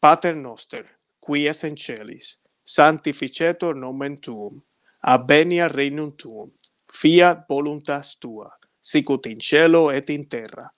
Pater 0.00 0.36
noster, 0.36 0.86
qui 1.20 1.46
es 1.46 1.64
en 1.64 1.76
celis, 1.76 2.38
sanctificetur 2.62 3.76
nomen 3.76 4.20
tuum, 4.20 4.62
avenia 5.02 5.68
regnum 5.68 6.12
tuum, 6.16 6.50
fiat 6.92 7.46
voluntas 7.48 8.18
tua, 8.18 8.50
sicut 8.80 9.26
in 9.26 9.40
cielo 9.40 9.90
et 9.90 10.10
in 10.10 10.28
terra. 10.28 10.70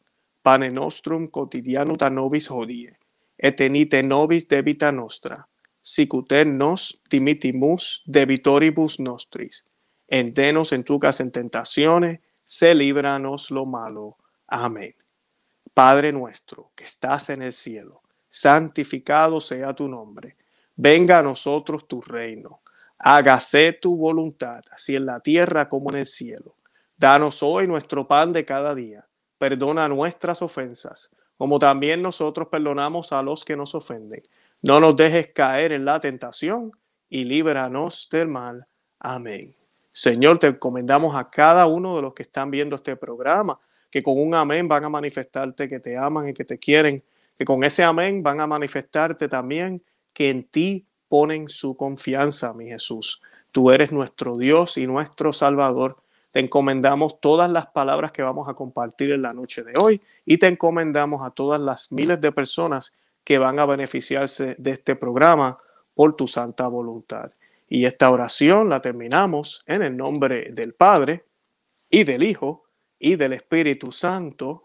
Pane 0.43 0.71
nostrum 0.71 1.29
quotidianum 1.29 1.97
da 1.97 2.09
nobis 2.09 2.49
hodie, 2.51 2.97
et 3.37 3.61
enite 3.61 4.03
nobis 4.03 4.47
debita 4.49 4.93
nostra, 4.93 5.45
sicut 5.89 6.33
nos 6.45 7.01
dimitimus 7.09 8.03
debitoribus 8.05 9.01
nostris, 9.01 9.65
entenos 10.07 10.73
en 10.73 10.85
tucas 10.85 11.21
en 11.21 11.31
tentaciones, 11.31 12.21
se 12.45 12.75
líbranos 12.75 13.51
lo 13.51 13.65
malo. 13.65 14.19
Amén. 14.47 14.95
Padre 15.73 16.13
nuestro 16.13 16.73
que 16.75 16.85
estás 16.85 17.31
en 17.31 17.41
el 17.41 17.55
cielo, 17.55 18.03
santificado 18.29 19.41
sea 19.41 19.75
tu 19.75 19.89
nombre. 19.89 20.37
Venga 20.77 21.21
a 21.21 21.23
nosotros 21.23 21.89
tu 21.89 22.03
reino. 22.03 22.61
Hágase 22.99 23.73
tu 23.73 23.97
voluntad, 23.97 24.63
así 24.71 24.95
en 24.95 25.07
la 25.07 25.21
tierra 25.21 25.69
como 25.69 25.91
en 25.91 26.01
el 26.01 26.07
cielo. 26.07 26.55
Danos 26.97 27.43
hoy 27.43 27.67
nuestro 27.67 28.07
pan 28.07 28.33
de 28.33 28.45
cada 28.45 28.75
día. 28.75 29.07
Perdona 29.39 29.89
nuestras 29.89 30.43
ofensas, 30.43 31.11
como 31.39 31.59
también 31.59 32.03
nosotros 32.03 32.49
perdonamos 32.49 33.13
a 33.13 33.23
los 33.23 33.45
que 33.45 33.57
nos 33.57 33.75
ofenden. 33.75 34.23
No 34.61 34.81
nos 34.81 34.97
dejes 34.97 35.29
caer 35.33 35.73
en 35.73 35.85
la 35.85 36.01
tentación 36.01 36.73
y 37.09 37.25
líbranos 37.25 38.09
del 38.11 38.29
mal. 38.29 38.67
Amén. 38.99 39.55
Señor, 39.93 40.39
te 40.39 40.49
encomendamos 40.49 41.15
a 41.17 41.31
cada 41.31 41.67
uno 41.67 41.95
de 41.97 42.03
los 42.03 42.13
que 42.13 42.23
están 42.23 42.51
viendo 42.51 42.77
este 42.77 42.97
programa, 42.97 43.59
que 43.91 44.03
con 44.03 44.21
un 44.21 44.35
amén 44.35 44.67
van 44.67 44.85
a 44.85 44.89
manifestarte 44.89 45.69
que 45.69 45.81
te 45.81 45.97
aman 45.97 46.29
y 46.29 46.35
que 46.35 46.45
te 46.45 46.59
quieren, 46.59 47.03
que 47.37 47.45
con 47.45 47.63
ese 47.63 47.85
amén 47.85 48.23
van 48.23 48.41
a 48.41 48.47
manifestarte 48.47 49.29
también 49.29 49.83
que 50.13 50.31
en 50.31 50.45
ti 50.45 50.87
ponen 51.09 51.49
su 51.49 51.77
confianza, 51.77 52.53
mi 52.53 52.67
Jesús. 52.67 53.23
Tú 53.53 53.71
eres 53.71 53.93
nuestro 53.93 54.37
Dios 54.37 54.77
y 54.77 54.87
nuestro 54.87 55.33
Salvador. 55.33 56.03
te 56.31 56.41
encomendamos 56.41 57.21
todas 57.21 57.51
las 57.51 57.69
palabras 57.69 58.13
que 58.13 58.23
vamos 58.23 58.49
a 58.49 58.55
compartir 58.55 59.13
en 59.13 59.23
la 59.23 59.33
noche 59.33 59.63
de 59.63 59.73
hoy 59.81 60.03
y 60.27 60.37
te 60.37 60.47
encomendamos 60.47 61.27
a 61.27 61.31
todas 61.31 61.61
las 61.61 61.91
miles 61.91 62.21
de 62.21 62.33
personas 62.33 62.97
que 63.29 63.37
van 63.37 63.59
a 63.59 63.67
beneficiarse 63.67 64.55
de 64.57 64.71
este 64.71 64.97
programa 64.97 65.59
por 65.93 66.17
tu 66.17 66.27
santa 66.27 66.67
voluntad. 66.67 67.31
Y 67.69 67.85
esta 67.85 68.11
oración 68.11 68.71
la 68.71 68.81
terminamos 68.81 69.63
en 69.67 69.83
el 69.83 69.95
nombre 69.95 70.49
del 70.51 70.73
Padre 70.73 71.27
y 71.91 72.05
del 72.05 72.23
Hijo 72.23 72.65
y 72.99 73.17
del 73.17 73.35
Espíritu 73.35 73.93
Santo. 73.93 74.65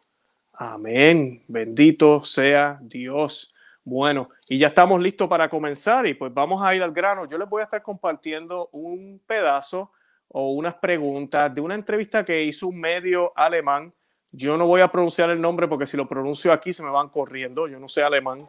Amén. 0.53 1.43
Bendito 1.49 2.23
sea 2.23 2.79
Dios. 2.81 3.53
Bueno, 3.83 4.29
y 4.47 4.57
ya 4.57 4.67
estamos 4.67 5.01
listos 5.01 5.27
para 5.27 5.49
comenzar 5.49 6.07
y 6.07 6.13
pues 6.13 6.33
vamos 6.33 6.63
a 6.63 6.73
ir 6.73 6.83
al 6.83 6.93
grano. 6.93 7.27
Yo 7.27 7.37
les 7.37 7.49
voy 7.49 7.59
a 7.59 7.65
estar 7.65 7.83
compartiendo 7.83 8.69
un 8.71 9.21
pedazo 9.27 9.91
o 10.29 10.53
unas 10.53 10.75
preguntas 10.75 11.53
de 11.53 11.59
una 11.59 11.75
entrevista 11.75 12.23
que 12.23 12.41
hizo 12.45 12.67
un 12.67 12.79
medio 12.79 13.33
alemán. 13.35 13.93
Yo 14.35 14.57
no 14.57 14.65
voy 14.65 14.81
a 14.81 14.91
pronunciar 14.91 15.29
el 15.29 15.39
nombre 15.39 15.67
porque 15.67 15.85
si 15.85 15.95
lo 15.95 16.07
pronuncio 16.07 16.51
aquí 16.51 16.73
se 16.73 16.81
me 16.81 16.89
van 16.89 17.09
corriendo. 17.09 17.67
Yo 17.67 17.79
no 17.79 17.87
sé 17.87 18.01
alemán. 18.01 18.47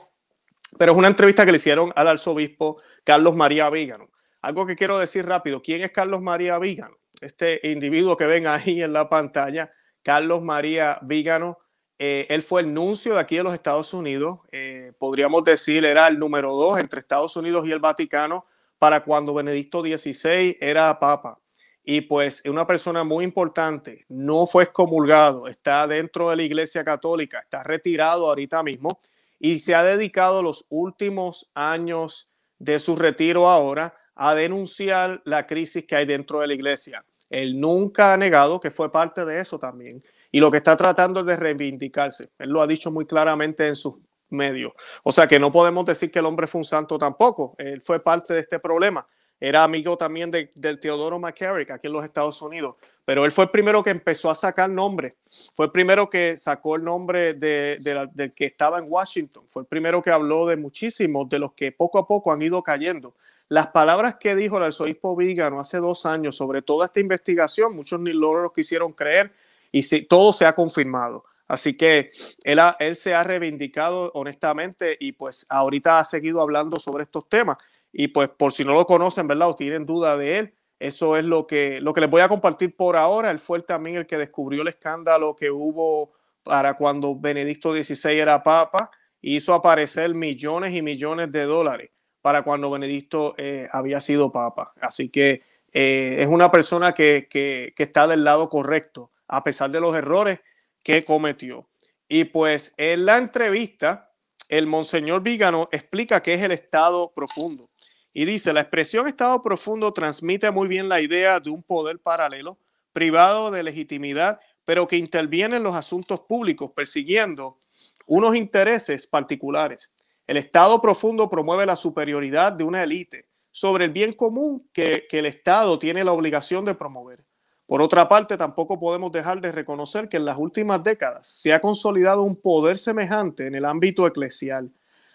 Pero 0.79 0.93
es 0.93 0.99
una 0.99 1.09
entrevista 1.09 1.45
que 1.45 1.53
le 1.53 1.59
hicieron 1.59 1.93
al 1.95 2.09
arzobispo 2.09 2.81
Carlos 3.05 3.37
María 3.37 3.69
Vígano. 3.69 4.09
Algo 4.41 4.67
que 4.67 4.77
quiero 4.77 4.99
decir 4.99 5.27
rápido. 5.27 5.61
¿Quién 5.61 5.83
es 5.83 5.91
Carlos 5.91 6.23
María 6.23 6.59
Vígano? 6.59 6.97
Este 7.21 7.61
individuo 7.65 8.17
que 8.17 8.25
ven 8.25 8.47
ahí 8.47 8.83
en 8.83 8.95
la 8.95 9.11
pantalla, 9.11 9.71
Carlos 10.03 10.43
María 10.43 10.99
Vígano, 11.03 11.59
eh, 11.99 12.27
él 12.31 12.43
fue 12.43 12.63
el 12.63 12.73
nuncio 12.73 13.15
de 13.15 13.21
aquí 13.21 13.37
de 13.37 13.45
los 13.45 13.53
Estados 13.53 13.93
Unidos. 13.93 14.41
Eh, 14.53 14.93
podríamos 14.99 15.45
decir, 15.45 15.85
era 15.85 16.09
el 16.09 16.19
número 16.19 16.53
dos 16.55 16.81
entre 16.81 17.01
Estados 17.01 17.37
Unidos 17.37 17.67
y 17.67 17.73
el 17.73 17.81
Vaticano 17.81 18.47
para 18.79 19.05
cuando 19.05 19.35
Benedicto 19.35 19.83
XVI 19.83 20.57
era 20.61 20.99
papa. 20.99 21.39
Y 21.85 22.03
pues 22.03 22.43
una 22.47 22.67
persona 22.67 23.05
muy 23.05 23.25
importante, 23.25 24.07
no 24.09 24.47
fue 24.47 24.65
excomulgado, 24.65 25.47
está 25.49 25.87
dentro 25.87 26.31
de 26.31 26.37
la 26.37 26.43
Iglesia 26.43 26.83
Católica, 26.83 27.41
está 27.41 27.63
retirado 27.63 28.27
ahorita 28.27 28.63
mismo 28.63 29.01
y 29.39 29.59
se 29.59 29.75
ha 29.75 29.85
dedicado 29.85 30.43
los 30.43 30.65
últimos 30.71 31.51
años 31.55 32.31
de 32.59 32.79
su 32.81 32.97
retiro 32.97 33.49
ahora 33.51 33.95
a 34.15 34.35
denunciar 34.35 35.21
la 35.27 35.47
crisis 35.47 35.87
que 35.87 35.97
hay 35.97 36.07
dentro 36.07 36.41
de 36.41 36.47
la 36.47 36.55
iglesia. 36.55 37.05
Él 37.29 37.61
nunca 37.61 38.15
ha 38.15 38.17
negado 38.17 38.61
que 38.61 38.71
fue 38.71 38.91
parte 38.91 39.25
de 39.25 39.41
eso 39.41 39.59
también 39.59 40.03
y 40.31 40.41
lo 40.41 40.51
que 40.51 40.59
está 40.59 40.77
tratando 40.77 41.21
es 41.21 41.27
de 41.27 41.37
reivindicarse. 41.37 42.31
Él 42.39 42.51
lo 42.51 42.63
ha 42.63 42.67
dicho 42.67 42.91
muy 42.91 43.07
claramente 43.07 43.67
en 43.67 43.77
sus 43.77 43.95
medios. 44.31 44.73
O 45.03 45.13
sea 45.13 45.27
que 45.27 45.39
no 45.39 45.53
podemos 45.53 45.85
decir 45.85 46.11
que 46.11 46.19
el 46.21 46.27
hombre 46.27 46.47
fue 46.47 46.61
un 46.61 46.65
santo 46.65 46.99
tampoco. 46.99 47.55
Él 47.59 47.83
fue 47.83 48.03
parte 48.03 48.35
de 48.35 48.41
este 48.41 48.59
problema. 48.59 49.07
Era 49.41 49.63
amigo 49.63 49.97
también 49.97 50.31
de, 50.31 50.51
del 50.55 50.79
Teodoro 50.79 51.19
McCarrick 51.19 51.71
aquí 51.71 51.87
en 51.87 51.93
los 51.93 52.05
Estados 52.05 52.41
Unidos 52.43 52.77
pero 53.05 53.25
él 53.25 53.33
fue 53.33 53.45
el 53.45 53.51
primero 53.51 53.83
que 53.83 53.91
empezó 53.91 54.31
a 54.31 54.35
sacar 54.35 54.71
nombre, 54.71 55.17
fue 55.55 55.67
el 55.67 55.73
primero 55.73 56.09
que 56.09 56.37
sacó 56.37 56.77
el 56.77 56.85
nombre 56.85 57.35
de, 57.35 57.77
del 58.15 58.33
que 58.33 58.47
estaba 58.47 58.79
en 58.79 58.87
Washington, 58.89 59.45
fue 59.49 59.63
el 59.63 59.67
primero 59.67 60.01
que 60.01 60.11
habló 60.11 60.47
de 60.47 60.57
muchísimos 60.57 61.29
de 61.29 61.39
los 61.39 61.53
que 61.53 61.71
poco 61.71 61.99
a 61.99 62.07
poco 62.07 62.33
han 62.33 62.41
ido 62.41 62.63
cayendo. 62.63 63.15
Las 63.49 63.69
palabras 63.69 64.17
que 64.19 64.35
dijo 64.35 64.57
el 64.57 64.65
arzobispo 64.65 65.15
Vígano 65.15 65.61
hace 65.61 65.77
dos 65.79 66.07
años 66.07 66.35
sobre 66.35 66.63
toda 66.63 66.87
esta 66.87 67.01
investigación, 67.01 67.77
muchos 67.77 68.01
ni 68.01 68.13
lo 68.13 68.51
quisieron 68.53 68.93
creer 68.93 69.33
y 69.71 69.83
si, 69.83 70.07
todo 70.07 70.33
se 70.33 70.47
ha 70.47 70.55
confirmado. 70.55 71.25
Así 71.47 71.77
que 71.77 72.11
él, 72.43 72.59
él 72.79 72.97
se 72.97 73.13
ha 73.13 73.23
reivindicado 73.23 74.11
honestamente 74.15 74.97
y 74.99 75.13
pues 75.13 75.45
ahorita 75.51 75.99
ha 75.99 76.05
seguido 76.07 76.41
hablando 76.41 76.81
sobre 76.81 77.05
estos 77.05 77.29
temas. 77.29 77.59
Y 77.97 78.09
pues 78.09 78.29
por 78.29 78.53
si 78.53 78.65
no 78.65 78.75
lo 78.75 78.85
conocen, 78.87 79.29
¿verdad? 79.29 79.51
O 79.51 79.55
tienen 79.55 79.87
duda 79.87 80.17
de 80.17 80.39
él, 80.39 80.55
eso 80.81 81.17
es 81.17 81.25
lo 81.25 81.47
que, 81.47 81.81
lo 81.81 81.93
que 81.95 82.01
les 82.01 82.11
voy 82.11 82.21
a 82.23 82.29
compartir 82.29 82.75
por 82.75 82.97
ahora. 82.97 83.31
Él 83.31 83.39
fue 83.39 83.63
también 83.63 83.97
el 83.97 84.07
que 84.07 84.19
descubrió 84.19 84.63
el 84.63 84.69
escándalo 84.69 85.37
que 85.37 85.49
hubo 85.51 86.13
para 86.43 86.75
cuando 86.75 87.15
Benedicto 87.15 87.73
XVI 87.73 88.19
era 88.19 88.43
papa. 88.43 88.91
Hizo 89.23 89.55
aparecer 89.55 90.13
millones 90.13 90.75
y 90.75 90.83
millones 90.83 91.31
de 91.31 91.45
dólares 91.45 91.91
para 92.21 92.43
cuando 92.43 92.69
Benedicto 92.69 93.35
eh, 93.39 93.69
había 93.71 94.01
sido 94.01 94.33
papa. 94.33 94.73
Así 94.81 95.09
que 95.09 95.43
eh, 95.73 96.17
es 96.19 96.27
una 96.27 96.51
persona 96.51 96.93
que, 96.93 97.29
que, 97.31 97.73
que 97.77 97.85
está 97.85 98.09
del 98.09 98.25
lado 98.25 98.49
correcto, 98.49 99.13
a 99.29 99.45
pesar 99.45 99.71
de 99.71 99.81
los 99.81 99.95
errores 99.95 100.41
que 100.83 101.05
cometió. 101.05 101.69
Y 102.09 102.25
pues 102.25 102.75
en 102.77 103.07
la 103.07 103.19
entrevista, 103.19 104.13
el 104.49 104.67
monseñor 104.67 105.23
Vígano 105.23 105.69
explica 105.73 106.23
qué 106.23 106.35
es 106.35 106.43
el 106.43 106.53
estado 106.53 107.13
profundo. 107.15 107.71
Y 108.15 108.25
dice, 108.25 108.53
la 108.53 108.61
expresión 108.61 109.09
estado 109.09 109.43
profundo 109.43 109.93
transmite 109.93 110.51
muy 110.53 110.69
bien 110.69 110.89
la 110.89 111.01
idea 111.01 111.41
de 111.41 111.51
un 111.51 111.65
poder 111.65 111.99
paralelo, 111.99 112.57
privado 112.93 113.51
de 113.51 113.65
legitimidad, 113.65 114.39
pero 114.65 114.87
que 114.87 114.97
interviene 114.97 115.57
en 115.57 115.65
los 115.65 115.75
asuntos 115.75 116.21
públicos, 116.21 116.71
persiguiendo 116.75 117.59
unos 118.07 118.37
intereses 118.37 119.09
particulares. 119.09 119.93
El 120.29 120.37
estado 120.37 120.81
profundo 120.81 121.29
promueve 121.29 121.67
la 121.67 121.75
superioridad 121.75 122.53
de 122.53 122.63
una 122.63 122.85
élite 122.85 123.27
sobre 123.51 123.87
el 123.87 123.91
bien 123.91 124.13
común 124.13 124.69
que, 124.73 125.07
que 125.09 125.19
el 125.19 125.27
Estado 125.27 125.79
tiene 125.79 126.03
la 126.03 126.13
obligación 126.13 126.65
de 126.65 126.75
promover. 126.75 127.25
Por 127.67 127.83
otra 127.83 128.09
parte, 128.09 128.37
tampoco 128.37 128.79
podemos 128.79 129.11
dejar 129.11 129.41
de 129.41 129.53
reconocer 129.53 130.09
que 130.09 130.19
en 130.19 130.25
las 130.25 130.39
últimas 130.39 130.83
décadas 130.83 131.27
se 131.27 131.53
ha 131.53 131.61
consolidado 131.61 132.23
un 132.23 132.37
poder 132.37 132.79
semejante 132.79 133.47
en 133.47 133.55
el 133.55 133.65
ámbito 133.65 134.07
eclesial, 134.07 134.73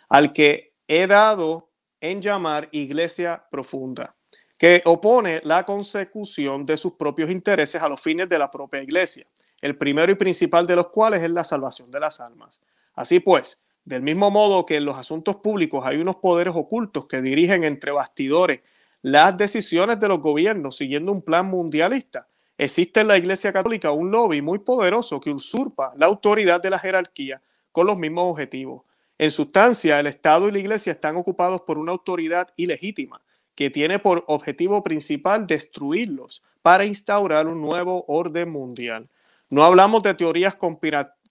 al 0.10 0.34
que 0.34 0.74
he 0.88 1.06
dado 1.06 1.69
en 2.02 2.22
llamar 2.22 2.70
iglesia 2.72 3.44
profunda, 3.50 4.16
que 4.58 4.82
opone 4.86 5.42
la 5.44 5.66
consecución 5.66 6.66
de 6.66 6.78
sus 6.78 6.94
propios 6.94 7.30
intereses 7.32 7.82
a 7.82 7.90
los 7.90 8.02
fines 8.02 8.28
de 8.30 8.38
la 8.38 8.52
propia 8.52 8.82
iglesia, 8.82 9.26
el 9.62 9.78
primero 9.78 10.12
y 10.12 10.16
principal 10.16 10.68
de 10.68 10.76
los 10.76 10.88
cuales 10.88 11.22
es 11.22 11.30
la 11.30 11.44
salvación 11.44 11.92
de 11.92 12.00
las 12.00 12.20
almas. 12.20 12.62
Así 12.96 13.20
pues, 13.20 13.62
del 13.86 14.02
mismo 14.02 14.30
modo 14.32 14.66
que 14.66 14.76
en 14.76 14.86
los 14.86 14.98
asuntos 14.98 15.38
públicos 15.38 15.84
hay 15.86 15.98
unos 15.98 16.18
poderes 16.18 16.54
ocultos 16.56 17.08
que 17.08 17.22
dirigen 17.22 17.64
entre 17.64 17.92
bastidores 17.92 18.62
las 19.02 19.38
decisiones 19.38 20.00
de 20.00 20.10
los 20.10 20.20
gobiernos 20.20 20.76
siguiendo 20.76 21.12
un 21.12 21.22
plan 21.22 21.46
mundialista, 21.46 22.28
existe 22.58 23.00
en 23.00 23.08
la 23.08 23.18
Iglesia 23.18 23.54
Católica 23.54 23.92
un 23.92 24.12
lobby 24.12 24.42
muy 24.42 24.60
poderoso 24.60 25.22
que 25.22 25.32
usurpa 25.32 25.94
la 25.96 26.08
autoridad 26.08 26.62
de 26.62 26.70
la 26.70 26.80
jerarquía 26.80 27.42
con 27.72 27.88
los 27.88 27.98
mismos 27.98 28.32
objetivos. 28.32 28.84
En 29.20 29.32
sustancia, 29.32 30.00
el 30.00 30.08
Estado 30.08 30.48
y 30.48 30.52
la 30.54 30.60
Iglesia 30.60 30.94
están 30.94 31.18
ocupados 31.18 31.60
por 31.68 31.78
una 31.78 31.92
autoridad 31.92 32.48
ilegítima 32.56 33.22
que 33.54 33.70
tiene 33.70 34.00
por 34.00 34.24
objetivo 34.28 34.82
principal 34.82 35.46
destruirlos 35.46 36.42
para 36.62 36.86
instaurar 36.86 37.46
un 37.46 37.62
nuevo 37.62 38.06
orden 38.08 38.50
mundial. 38.50 39.10
No 39.50 39.66
hablamos 39.66 40.04
de 40.04 40.14
teorías 40.14 40.56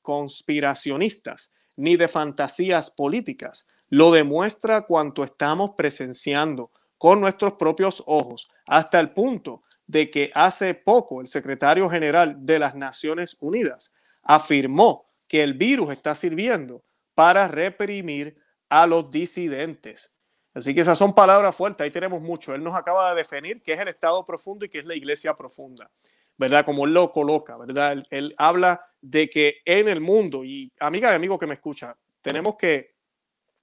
conspiracionistas 0.02 1.54
ni 1.76 1.96
de 1.96 2.08
fantasías 2.08 2.90
políticas. 2.90 3.66
Lo 3.88 4.10
demuestra 4.10 4.82
cuanto 4.82 5.24
estamos 5.24 5.70
presenciando 5.74 6.70
con 6.98 7.22
nuestros 7.22 7.54
propios 7.54 8.02
ojos, 8.04 8.50
hasta 8.66 9.00
el 9.00 9.12
punto 9.12 9.62
de 9.86 10.10
que 10.10 10.30
hace 10.34 10.74
poco 10.74 11.22
el 11.22 11.26
secretario 11.26 11.88
general 11.88 12.36
de 12.44 12.58
las 12.58 12.74
Naciones 12.74 13.38
Unidas 13.40 13.94
afirmó 14.22 15.06
que 15.26 15.42
el 15.42 15.54
virus 15.54 15.90
está 15.90 16.14
sirviendo 16.14 16.82
para 17.18 17.48
reprimir 17.48 18.36
a 18.68 18.86
los 18.86 19.10
disidentes. 19.10 20.14
Así 20.54 20.72
que 20.72 20.82
esas 20.82 20.96
son 20.96 21.16
palabras 21.16 21.56
fuertes, 21.56 21.84
ahí 21.84 21.90
tenemos 21.90 22.22
mucho. 22.22 22.54
Él 22.54 22.62
nos 22.62 22.76
acaba 22.76 23.10
de 23.10 23.16
definir 23.16 23.60
qué 23.60 23.72
es 23.72 23.80
el 23.80 23.88
estado 23.88 24.24
profundo 24.24 24.64
y 24.64 24.68
qué 24.68 24.78
es 24.78 24.86
la 24.86 24.94
iglesia 24.94 25.34
profunda, 25.34 25.90
¿verdad? 26.36 26.64
Como 26.64 26.84
él 26.84 26.94
lo 26.94 27.10
coloca, 27.10 27.56
¿verdad? 27.56 28.04
Él, 28.10 28.36
habla 28.38 28.86
de 29.00 29.28
que 29.28 29.56
en 29.64 29.88
el 29.88 30.00
mundo, 30.00 30.44
y 30.44 30.70
amiga 30.78 31.10
y 31.10 31.16
amigo 31.16 31.40
que 31.40 31.48
me 31.48 31.54
escucha, 31.54 31.96
tenemos 32.22 32.54
que 32.54 32.94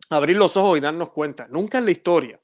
abrir 0.10 0.36
los 0.36 0.58
ojos 0.58 0.78
y 0.78 0.82
darnos 0.82 1.12
cuenta, 1.12 1.48
nunca 1.50 1.78
en 1.78 1.86
la 1.86 1.92
historia 1.92 2.42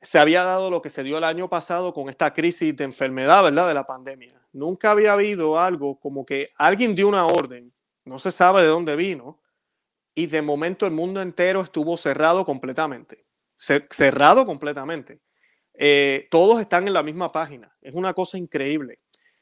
se 0.00 0.20
había 0.20 0.44
dado 0.44 0.70
lo 0.70 0.80
que 0.80 0.90
se 0.90 1.02
dio 1.02 1.18
el 1.18 1.24
año 1.24 1.50
pasado 1.50 1.92
con 1.92 2.08
esta 2.08 2.32
crisis 2.32 2.76
de 2.76 2.84
enfermedad, 2.84 3.42
¿verdad? 3.42 3.66
De 3.66 3.74
la 3.74 3.84
pandemia. 3.84 4.40
Nunca 4.52 4.92
había 4.92 5.14
habido 5.14 5.58
algo 5.58 5.98
como 5.98 6.24
que 6.24 6.50
alguien 6.56 6.94
dio 6.94 7.08
una 7.08 7.26
orden, 7.26 7.72
no 8.04 8.20
se 8.20 8.30
sabe 8.30 8.62
de 8.62 8.68
dónde 8.68 8.94
vino, 8.94 9.40
y 10.14 10.26
de 10.26 10.42
momento 10.42 10.86
el 10.86 10.92
mundo 10.92 11.20
entero 11.20 11.60
estuvo 11.60 11.96
cerrado 11.96 12.44
completamente. 12.44 13.24
Cerrado 13.56 14.46
completamente. 14.46 15.20
Eh, 15.74 16.28
todos 16.30 16.60
están 16.60 16.86
en 16.86 16.94
la 16.94 17.02
misma 17.02 17.32
página. 17.32 17.74
Es 17.82 17.94
una 17.94 18.14
cosa 18.14 18.38
increíble. 18.38 19.00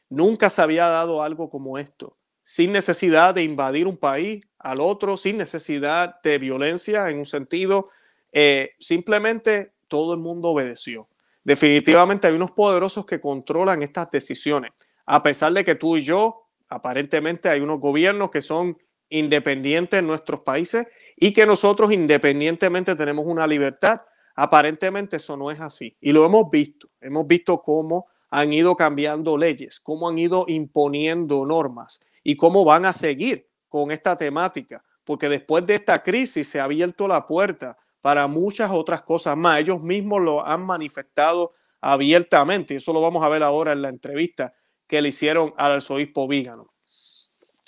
Nunca 0.08 0.50
se 0.50 0.62
había 0.62 0.86
dado 0.86 1.22
algo 1.22 1.50
como 1.50 1.78
esto, 1.78 2.18
sin 2.42 2.72
necesidad 2.72 3.34
de 3.34 3.42
invadir 3.42 3.86
un 3.86 3.96
país 3.96 4.44
al 4.58 4.80
otro, 4.80 5.16
sin 5.16 5.36
necesidad 5.36 6.20
de 6.22 6.38
violencia 6.38 7.08
en 7.08 7.18
un 7.18 7.26
sentido. 7.26 7.90
Eh, 8.32 8.70
simplemente 8.78 9.72
todo 9.88 10.14
el 10.14 10.20
mundo 10.20 10.48
obedeció. 10.48 11.08
Definitivamente 11.44 12.28
hay 12.28 12.34
unos 12.34 12.52
poderosos 12.52 13.04
que 13.04 13.20
controlan 13.20 13.82
estas 13.82 14.10
decisiones. 14.10 14.72
A 15.06 15.22
pesar 15.22 15.52
de 15.52 15.64
que 15.64 15.74
tú 15.74 15.96
y 15.96 16.02
yo, 16.02 16.46
aparentemente 16.68 17.48
hay 17.48 17.60
unos 17.60 17.80
gobiernos 17.80 18.30
que 18.30 18.42
son 18.42 18.78
independientes 19.12 19.98
en 19.98 20.06
nuestros 20.06 20.40
países 20.40 20.86
y 21.16 21.32
que 21.32 21.46
nosotros 21.46 21.92
independientemente 21.92 22.96
tenemos 22.96 23.26
una 23.26 23.46
libertad. 23.46 24.02
Aparentemente 24.34 25.16
eso 25.16 25.36
no 25.36 25.50
es 25.50 25.60
así. 25.60 25.96
Y 26.00 26.12
lo 26.12 26.24
hemos 26.24 26.50
visto. 26.50 26.88
Hemos 27.00 27.26
visto 27.26 27.62
cómo 27.62 28.06
han 28.30 28.52
ido 28.52 28.74
cambiando 28.76 29.36
leyes, 29.36 29.78
cómo 29.80 30.08
han 30.08 30.18
ido 30.18 30.44
imponiendo 30.48 31.44
normas 31.44 32.00
y 32.22 32.36
cómo 32.36 32.64
van 32.64 32.86
a 32.86 32.92
seguir 32.92 33.48
con 33.68 33.90
esta 33.90 34.16
temática, 34.16 34.82
porque 35.04 35.28
después 35.28 35.66
de 35.66 35.74
esta 35.74 36.02
crisis 36.02 36.48
se 36.48 36.60
ha 36.60 36.64
abierto 36.64 37.06
la 37.08 37.26
puerta 37.26 37.76
para 38.00 38.26
muchas 38.26 38.70
otras 38.70 39.02
cosas 39.02 39.36
más. 39.36 39.60
Ellos 39.60 39.82
mismos 39.82 40.22
lo 40.22 40.46
han 40.46 40.62
manifestado 40.62 41.52
abiertamente 41.82 42.76
eso 42.76 42.92
lo 42.92 43.02
vamos 43.02 43.22
a 43.24 43.28
ver 43.28 43.42
ahora 43.42 43.72
en 43.72 43.82
la 43.82 43.88
entrevista 43.88 44.54
que 44.86 45.02
le 45.02 45.08
hicieron 45.08 45.52
al 45.56 45.72
arzobispo 45.72 46.28
Vígano. 46.28 46.71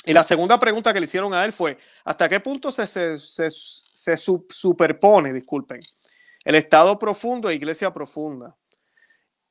Y 0.07 0.13
la 0.13 0.23
segunda 0.23 0.59
pregunta 0.59 0.93
que 0.93 1.01
le 1.01 1.05
hicieron 1.05 1.33
a 1.33 1.45
él 1.45 1.53
fue, 1.53 1.79
¿hasta 2.05 2.29
qué 2.29 2.41
punto 2.41 2.71
se, 2.71 2.87
se, 2.87 3.19
se, 3.19 4.17
superpone, 4.17 5.33
disculpen, 5.33 5.81
el 6.45 6.55
estado 6.57 6.99
profundo 6.99 7.49
e 7.49 7.55
iglesia 7.55 7.93
profunda? 7.93 8.55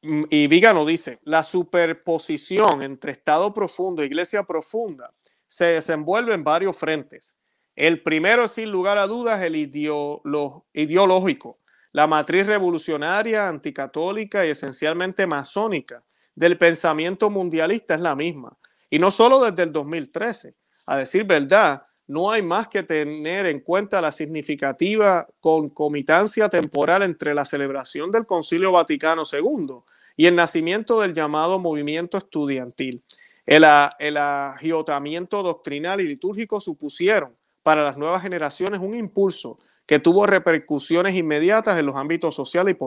Mm, 0.03 0.23
y 0.29 0.47
Vígano 0.47 0.85
dice, 0.85 1.19
la 1.23 1.43
superposición 1.43 2.83
entre 2.83 3.13
estado 3.13 3.53
profundo 3.53 4.03
e 4.03 4.05
iglesia 4.05 4.43
profunda 4.43 5.11
se 5.47 5.65
desenvuelve 5.65 6.35
en 6.35 6.43
varios 6.43 6.77
frentes. 6.77 7.35
El 7.75 8.03
primero, 8.03 8.47
sin 8.47 8.69
lugar 8.69 8.99
a 8.99 9.07
dudas, 9.07 9.43
el 9.43 9.55
ideológico, 9.55 11.59
la 11.91 12.05
matriz 12.05 12.45
revolucionaria, 12.45 13.47
anticatólica 13.47 14.45
y 14.45 14.51
esencialmente 14.51 15.25
masónica 15.25 16.03
del 16.35 16.59
pensamiento 16.59 17.31
mundialista 17.31 17.95
es 17.95 18.01
la 18.01 18.15
misma 18.15 18.55
y 18.93 18.99
no 18.99 19.09
solo 19.09 19.43
desde 19.43 19.63
el 19.63 19.71
2013. 19.71 20.53
A 20.85 20.97
decir 20.97 21.23
verdad, 21.23 21.81
no 22.05 22.29
hay 22.29 22.43
más 22.43 22.67
que 22.67 22.83
tener 22.83 23.47
en 23.47 23.61
cuenta 23.61 23.99
la 23.99 24.11
significativa 24.11 25.27
concomitancia 25.39 26.47
temporal 26.47 27.01
entre 27.01 27.33
la 27.33 27.43
celebración 27.43 28.11
del 28.11 28.27
Concilio 28.27 28.71
Vaticano 28.71 29.23
II 29.25 29.77
y 30.15 30.27
el 30.27 30.35
nacimiento 30.35 31.01
del 31.01 31.15
llamado 31.15 31.57
movimiento 31.57 32.19
estudiantil. 32.19 33.03
El, 33.47 33.65
el 33.97 34.15
agiotamiento 34.15 35.41
doctrinal 35.41 35.99
y 35.99 36.05
litúrgico 36.05 36.61
supusieron 36.61 37.35
para 37.63 37.83
las 37.83 37.97
nuevas 37.97 38.21
generaciones 38.21 38.79
un 38.79 38.93
impulso 38.93 39.57
que 39.85 39.99
tuvo 39.99 40.25
repercusiones 40.25 41.15
inmediatas 41.15 41.77
en 41.77 41.85
los 41.85 41.95
ámbitos 41.95 42.35
social 42.35 42.69
y 42.69 42.77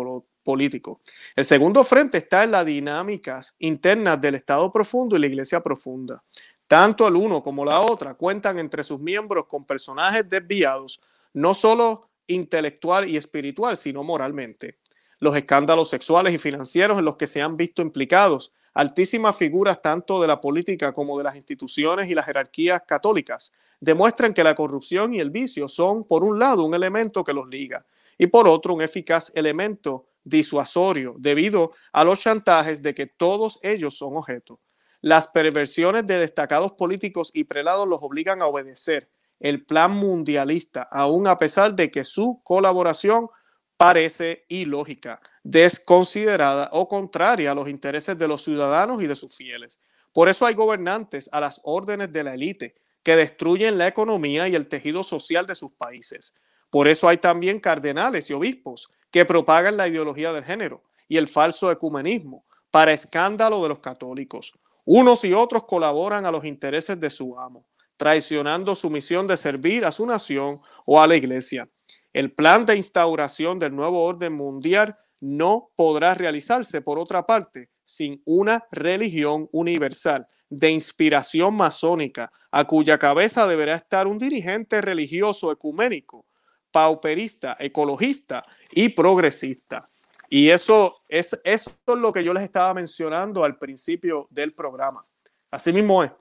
político. 0.43 1.00
El 1.35 1.45
segundo 1.45 1.85
frente 1.85 2.19
está 2.19 2.45
en 2.45 2.53
las 2.53 2.65
dinámicas 2.65 3.55
internas 3.59 4.21
del 4.21 4.37
Estado 4.37 4.73
profundo 4.73 5.17
y 5.17 5.21
la 5.21 5.26
Iglesia 5.26 5.61
profunda. 5.61 6.23
Tanto 6.67 7.07
el 7.07 7.15
uno 7.15 7.43
como 7.43 7.65
la 7.65 7.81
otra 7.81 8.15
cuentan 8.15 8.59
entre 8.59 8.83
sus 8.83 8.99
miembros 8.99 9.47
con 9.47 9.65
personajes 9.65 10.29
desviados, 10.29 11.00
no 11.33 11.55
solo 11.55 12.11
intelectual 12.26 13.09
y 13.09 13.17
espiritual, 13.17 13.76
sino 13.76 14.02
moralmente. 14.02 14.78
Los 15.19 15.37
escándalos 15.37 15.89
sexuales 15.89 16.35
y 16.35 16.39
financieros 16.39 16.99
en 16.99 17.04
los 17.04 17.17
que 17.17 17.26
se 17.26 17.41
han 17.41 17.56
visto 17.56 17.82
implicados 17.82 18.52
altísimas 18.76 19.34
figuras 19.34 19.80
tanto 19.80 20.21
de 20.21 20.28
la 20.28 20.39
política 20.39 20.93
como 20.93 21.17
de 21.17 21.25
las 21.25 21.34
instituciones 21.34 22.10
y 22.10 22.15
las 22.15 22.26
jerarquías 22.26 22.82
católicas 22.86 23.54
demuestran 23.80 24.34
que 24.34 24.45
la 24.45 24.54
corrupción 24.54 25.15
y 25.15 25.21
el 25.21 25.30
vicio 25.30 25.67
son, 25.67 26.04
por 26.04 26.23
un 26.23 26.39
lado, 26.39 26.62
un 26.62 26.75
elemento 26.75 27.25
que 27.25 27.32
los 27.32 27.49
liga 27.49 27.86
y 28.19 28.26
por 28.26 28.47
otro, 28.47 28.75
un 28.75 28.82
eficaz 28.82 29.32
elemento 29.34 30.08
disuasorio 30.25 31.15
debido 31.19 31.73
a 31.91 32.04
los 32.04 32.21
chantajes 32.21 32.82
de 32.82 32.95
que 32.95 33.06
todos 33.06 33.58
ellos 33.62 33.97
son 33.97 34.15
objeto. 34.15 34.60
Las 35.00 35.28
perversiones 35.28 36.06
de 36.06 36.19
destacados 36.19 36.73
políticos 36.73 37.30
y 37.32 37.45
prelados 37.45 37.89
los 37.89 38.00
obligan 38.02 38.43
a 38.43 38.47
obedecer 38.47 39.08
el 39.41 39.65
plan 39.65 39.93
mundialista, 39.93 40.82
aun 40.91 41.26
a 41.28 41.39
pesar 41.39 41.75
de 41.75 41.91
que 41.91 42.04
su 42.04 42.43
colaboración 42.45 43.28
parece 43.76 44.45
ilógica, 44.49 45.21
desconsiderada 45.43 46.71
o 46.73 46.89
contraria 46.89 47.52
a 47.52 47.54
los 47.54 47.69
intereses 47.69 48.19
de 48.19 48.28
los 48.28 48.43
ciudadanos 48.43 49.02
y 49.02 49.06
de 49.06 49.17
sus 49.17 49.34
fieles. 49.34 49.78
Por 50.12 50.28
eso 50.28 50.47
hay 50.47 50.54
gobernantes 50.54 51.28
a 51.32 51.41
las 51.41 51.60
órdenes 51.65 52.10
de 52.10 52.25
la 52.25 52.34
élite 52.34 52.75
que 53.02 53.17
destruyen 53.17 53.78
la 53.78 53.86
economía 53.86 54.49
y 54.49 54.54
el 54.54 54.67
tejido 54.67 55.02
social 55.02 55.47
de 55.47 55.54
sus 55.54 55.73
países. 55.73 56.34
Por 56.71 56.89
eso 56.89 57.08
hay 57.08 57.19
también 57.19 57.60
cardenales 57.60 58.28
y 58.30 58.32
obispos 58.32 58.91
que 59.10 59.25
propagan 59.25 59.76
la 59.76 59.89
ideología 59.89 60.32
del 60.32 60.45
género 60.45 60.82
y 61.08 61.17
el 61.17 61.28
falso 61.28 61.71
ecumenismo 61.71 62.45
para 62.71 62.93
escándalo 62.93 63.62
de 63.62 63.69
los 63.69 63.78
católicos. 63.78 64.52
Unos 64.84 65.25
y 65.25 65.32
otros 65.32 65.65
colaboran 65.65 66.26
a 66.26 66.30
los 66.30 66.45
intereses 66.45 66.99
de 66.99 67.10
su 67.10 67.39
amo, 67.39 67.69
traicionando 67.97 68.75
su 68.75 68.91
misión 68.91 69.26
de 69.26 69.36
servir 69.36 69.84
a 69.84 69.93
su 69.93 70.06
nación 70.06 70.60
o 70.84 71.00
a 71.00 71.06
la 71.06 71.17
iglesia. 71.17 71.69
El 72.17 72.33
plan 72.33 72.65
de 72.65 72.79
instauración 72.79 73.59
del 73.59 73.76
nuevo 73.76 74.02
orden 74.02 74.33
mundial 74.33 74.97
no 75.21 75.69
podrá 75.76 76.15
realizarse, 76.15 76.81
por 76.81 76.99
otra 76.99 77.26
parte, 77.26 77.69
sin 77.85 78.23
una 78.25 78.65
religión 78.73 79.50
universal 79.52 80.26
de 80.49 80.71
inspiración 80.71 81.55
masónica, 81.55 82.33
a 82.50 82.65
cuya 82.65 82.99
cabeza 82.99 83.47
deberá 83.47 83.75
estar 83.75 84.07
un 84.07 84.19
dirigente 84.19 84.81
religioso 84.81 85.52
ecuménico, 85.52 86.25
pauperista, 86.71 87.55
ecologista 87.59 88.43
y 88.73 88.89
progresista. 88.89 89.87
Y 90.31 90.49
eso 90.49 91.02
es, 91.11 91.39
eso 91.45 91.71
es 91.87 91.97
lo 91.97 92.15
que 92.15 92.25
yo 92.25 92.33
les 92.33 92.45
estaba 92.45 92.73
mencionando 92.73 93.45
al 93.45 93.59
principio 93.59 94.26
del 94.31 94.55
programa. 94.55 95.05
Así 95.50 95.71
mismo 95.71 96.02
es. 96.02 96.13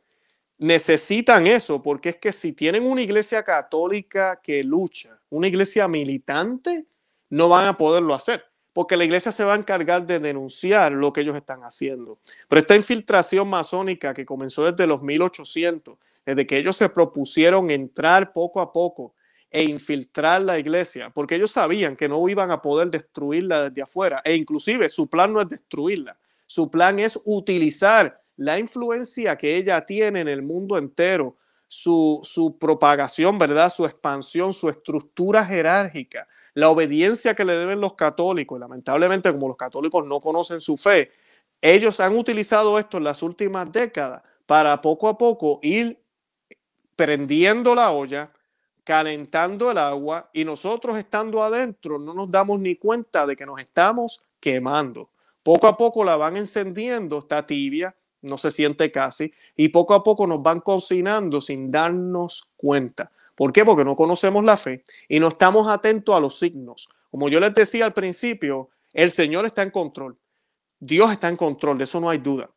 Necesitan 0.57 1.47
eso 1.47 1.81
porque 1.81 2.09
es 2.09 2.15
que 2.17 2.31
si 2.31 2.53
tienen 2.53 2.83
una 2.83 3.01
iglesia 3.01 3.43
católica 3.43 4.39
que 4.41 4.63
lucha, 4.63 5.19
una 5.29 5.47
iglesia 5.47 5.87
militante, 5.87 6.85
no 7.29 7.49
van 7.49 7.65
a 7.65 7.77
poderlo 7.77 8.13
hacer 8.13 8.45
porque 8.75 8.97
la 8.97 9.05
iglesia 9.05 9.31
se 9.31 9.45
va 9.45 9.53
a 9.53 9.57
encargar 9.57 10.05
de 10.05 10.19
denunciar 10.19 10.91
lo 10.91 11.13
que 11.13 11.21
ellos 11.21 11.37
están 11.37 11.63
haciendo. 11.63 12.19
Pero 12.49 12.59
esta 12.59 12.75
infiltración 12.75 13.47
masónica 13.47 14.13
que 14.13 14.25
comenzó 14.25 14.69
desde 14.69 14.85
los 14.85 15.01
1800, 15.01 15.97
desde 16.25 16.45
que 16.45 16.57
ellos 16.57 16.75
se 16.75 16.89
propusieron 16.89 17.71
entrar 17.71 18.33
poco 18.33 18.59
a 18.59 18.73
poco 18.73 19.15
e 19.49 19.63
infiltrar 19.63 20.41
la 20.41 20.59
iglesia, 20.59 21.09
porque 21.09 21.35
ellos 21.35 21.51
sabían 21.51 21.95
que 21.95 22.09
no 22.09 22.27
iban 22.27 22.51
a 22.51 22.61
poder 22.61 22.89
destruirla 22.91 23.69
desde 23.69 23.81
afuera, 23.81 24.21
e 24.25 24.35
inclusive 24.35 24.89
su 24.89 25.07
plan 25.09 25.31
no 25.31 25.39
es 25.39 25.47
destruirla, 25.47 26.19
su 26.45 26.69
plan 26.69 26.99
es 26.99 27.17
utilizar 27.23 28.24
la 28.37 28.59
influencia 28.59 29.37
que 29.37 29.55
ella 29.55 29.85
tiene 29.85 30.21
en 30.21 30.27
el 30.27 30.41
mundo 30.41 30.77
entero, 30.77 31.37
su, 31.67 32.21
su 32.23 32.57
propagación, 32.57 33.37
¿verdad? 33.37 33.71
Su 33.71 33.85
expansión, 33.85 34.53
su 34.53 34.69
estructura 34.69 35.45
jerárquica, 35.45 36.27
la 36.53 36.69
obediencia 36.69 37.35
que 37.35 37.43
le 37.43 37.53
deben 37.53 37.81
los 37.81 37.93
católicos, 37.93 38.59
lamentablemente 38.59 39.31
como 39.31 39.47
los 39.47 39.57
católicos 39.57 40.05
no 40.05 40.21
conocen 40.21 40.61
su 40.61 40.77
fe, 40.77 41.11
ellos 41.61 41.99
han 41.99 42.15
utilizado 42.17 42.77
esto 42.79 42.97
en 42.97 43.03
las 43.03 43.23
últimas 43.23 43.71
décadas 43.71 44.21
para 44.45 44.79
poco 44.81 45.07
a 45.07 45.17
poco 45.17 45.59
ir 45.63 45.99
prendiendo 46.95 47.75
la 47.75 47.91
olla, 47.91 48.31
calentando 48.83 49.71
el 49.71 49.77
agua 49.77 50.29
y 50.31 50.45
nosotros 50.45 50.97
estando 50.97 51.43
adentro 51.43 51.97
no 51.97 52.13
nos 52.13 52.29
damos 52.29 52.59
ni 52.59 52.75
cuenta 52.75 53.25
de 53.25 53.35
que 53.35 53.45
nos 53.45 53.59
estamos 53.59 54.23
quemando. 54.39 55.09
Poco 55.43 55.67
a 55.67 55.75
poco 55.75 56.03
la 56.03 56.15
van 56.15 56.37
encendiendo, 56.37 57.19
está 57.19 57.45
tibia, 57.45 57.95
no 58.25 58.37
se 58.37 58.51
siente 58.51 58.91
casi, 58.91 59.31
y 59.55 59.69
poco 59.69 59.93
a 59.93 60.03
poco 60.03 60.27
nos 60.27 60.41
van 60.41 60.61
cocinando 60.61 61.41
sin 61.41 61.71
darnos 61.71 62.51
cuenta. 62.57 63.11
¿Por 63.35 63.51
qué? 63.51 63.65
Porque 63.65 63.83
no 63.83 63.95
conocemos 63.95 64.43
la 64.43 64.57
fe 64.57 64.83
y 65.09 65.19
no 65.19 65.27
estamos 65.27 65.67
atentos 65.67 66.15
a 66.15 66.19
los 66.19 66.39
signos. 66.39 66.89
Como 67.11 67.29
yo 67.29 67.39
les 67.39 67.53
decía 67.53 67.85
al 67.85 67.93
principio, 67.93 68.69
el 68.93 69.11
Señor 69.11 69.45
está 69.45 69.61
en 69.61 69.71
control. 69.71 70.17
Dios 70.79 71.11
está 71.11 71.29
en 71.29 71.35
control, 71.35 71.77
de 71.77 71.83
eso 71.83 71.99
no 71.99 72.09
hay 72.09 72.19
duda. 72.19 72.49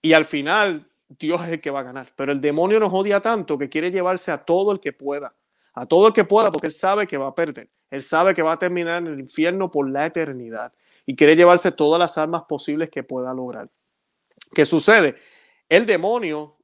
Y 0.00 0.12
al 0.12 0.24
final, 0.24 0.88
Dios 1.08 1.42
es 1.42 1.48
el 1.48 1.60
que 1.60 1.70
va 1.70 1.80
a 1.80 1.84
ganar. 1.84 2.12
Pero 2.16 2.32
el 2.32 2.40
demonio 2.40 2.80
nos 2.80 2.92
odia 2.92 3.20
tanto 3.20 3.58
que 3.58 3.68
quiere 3.68 3.90
llevarse 3.90 4.30
a 4.30 4.44
todo 4.44 4.72
el 4.72 4.80
que 4.80 4.92
pueda. 4.92 5.34
A 5.74 5.86
todo 5.86 6.08
el 6.08 6.12
que 6.12 6.24
pueda, 6.24 6.50
porque 6.50 6.68
él 6.68 6.72
sabe 6.72 7.06
que 7.06 7.16
va 7.16 7.28
a 7.28 7.34
perder. 7.34 7.68
Él 7.90 8.02
sabe 8.02 8.34
que 8.34 8.42
va 8.42 8.52
a 8.52 8.58
terminar 8.58 9.02
en 9.02 9.08
el 9.08 9.20
infierno 9.20 9.70
por 9.70 9.88
la 9.88 10.06
eternidad. 10.06 10.72
Y 11.06 11.16
quiere 11.16 11.36
llevarse 11.36 11.72
todas 11.72 11.98
las 11.98 12.16
armas 12.16 12.42
posibles 12.48 12.90
que 12.90 13.02
pueda 13.02 13.32
lograr. 13.34 13.68
¿Qué 14.54 14.64
sucede? 14.64 15.16
El 15.68 15.86
demonio, 15.86 16.58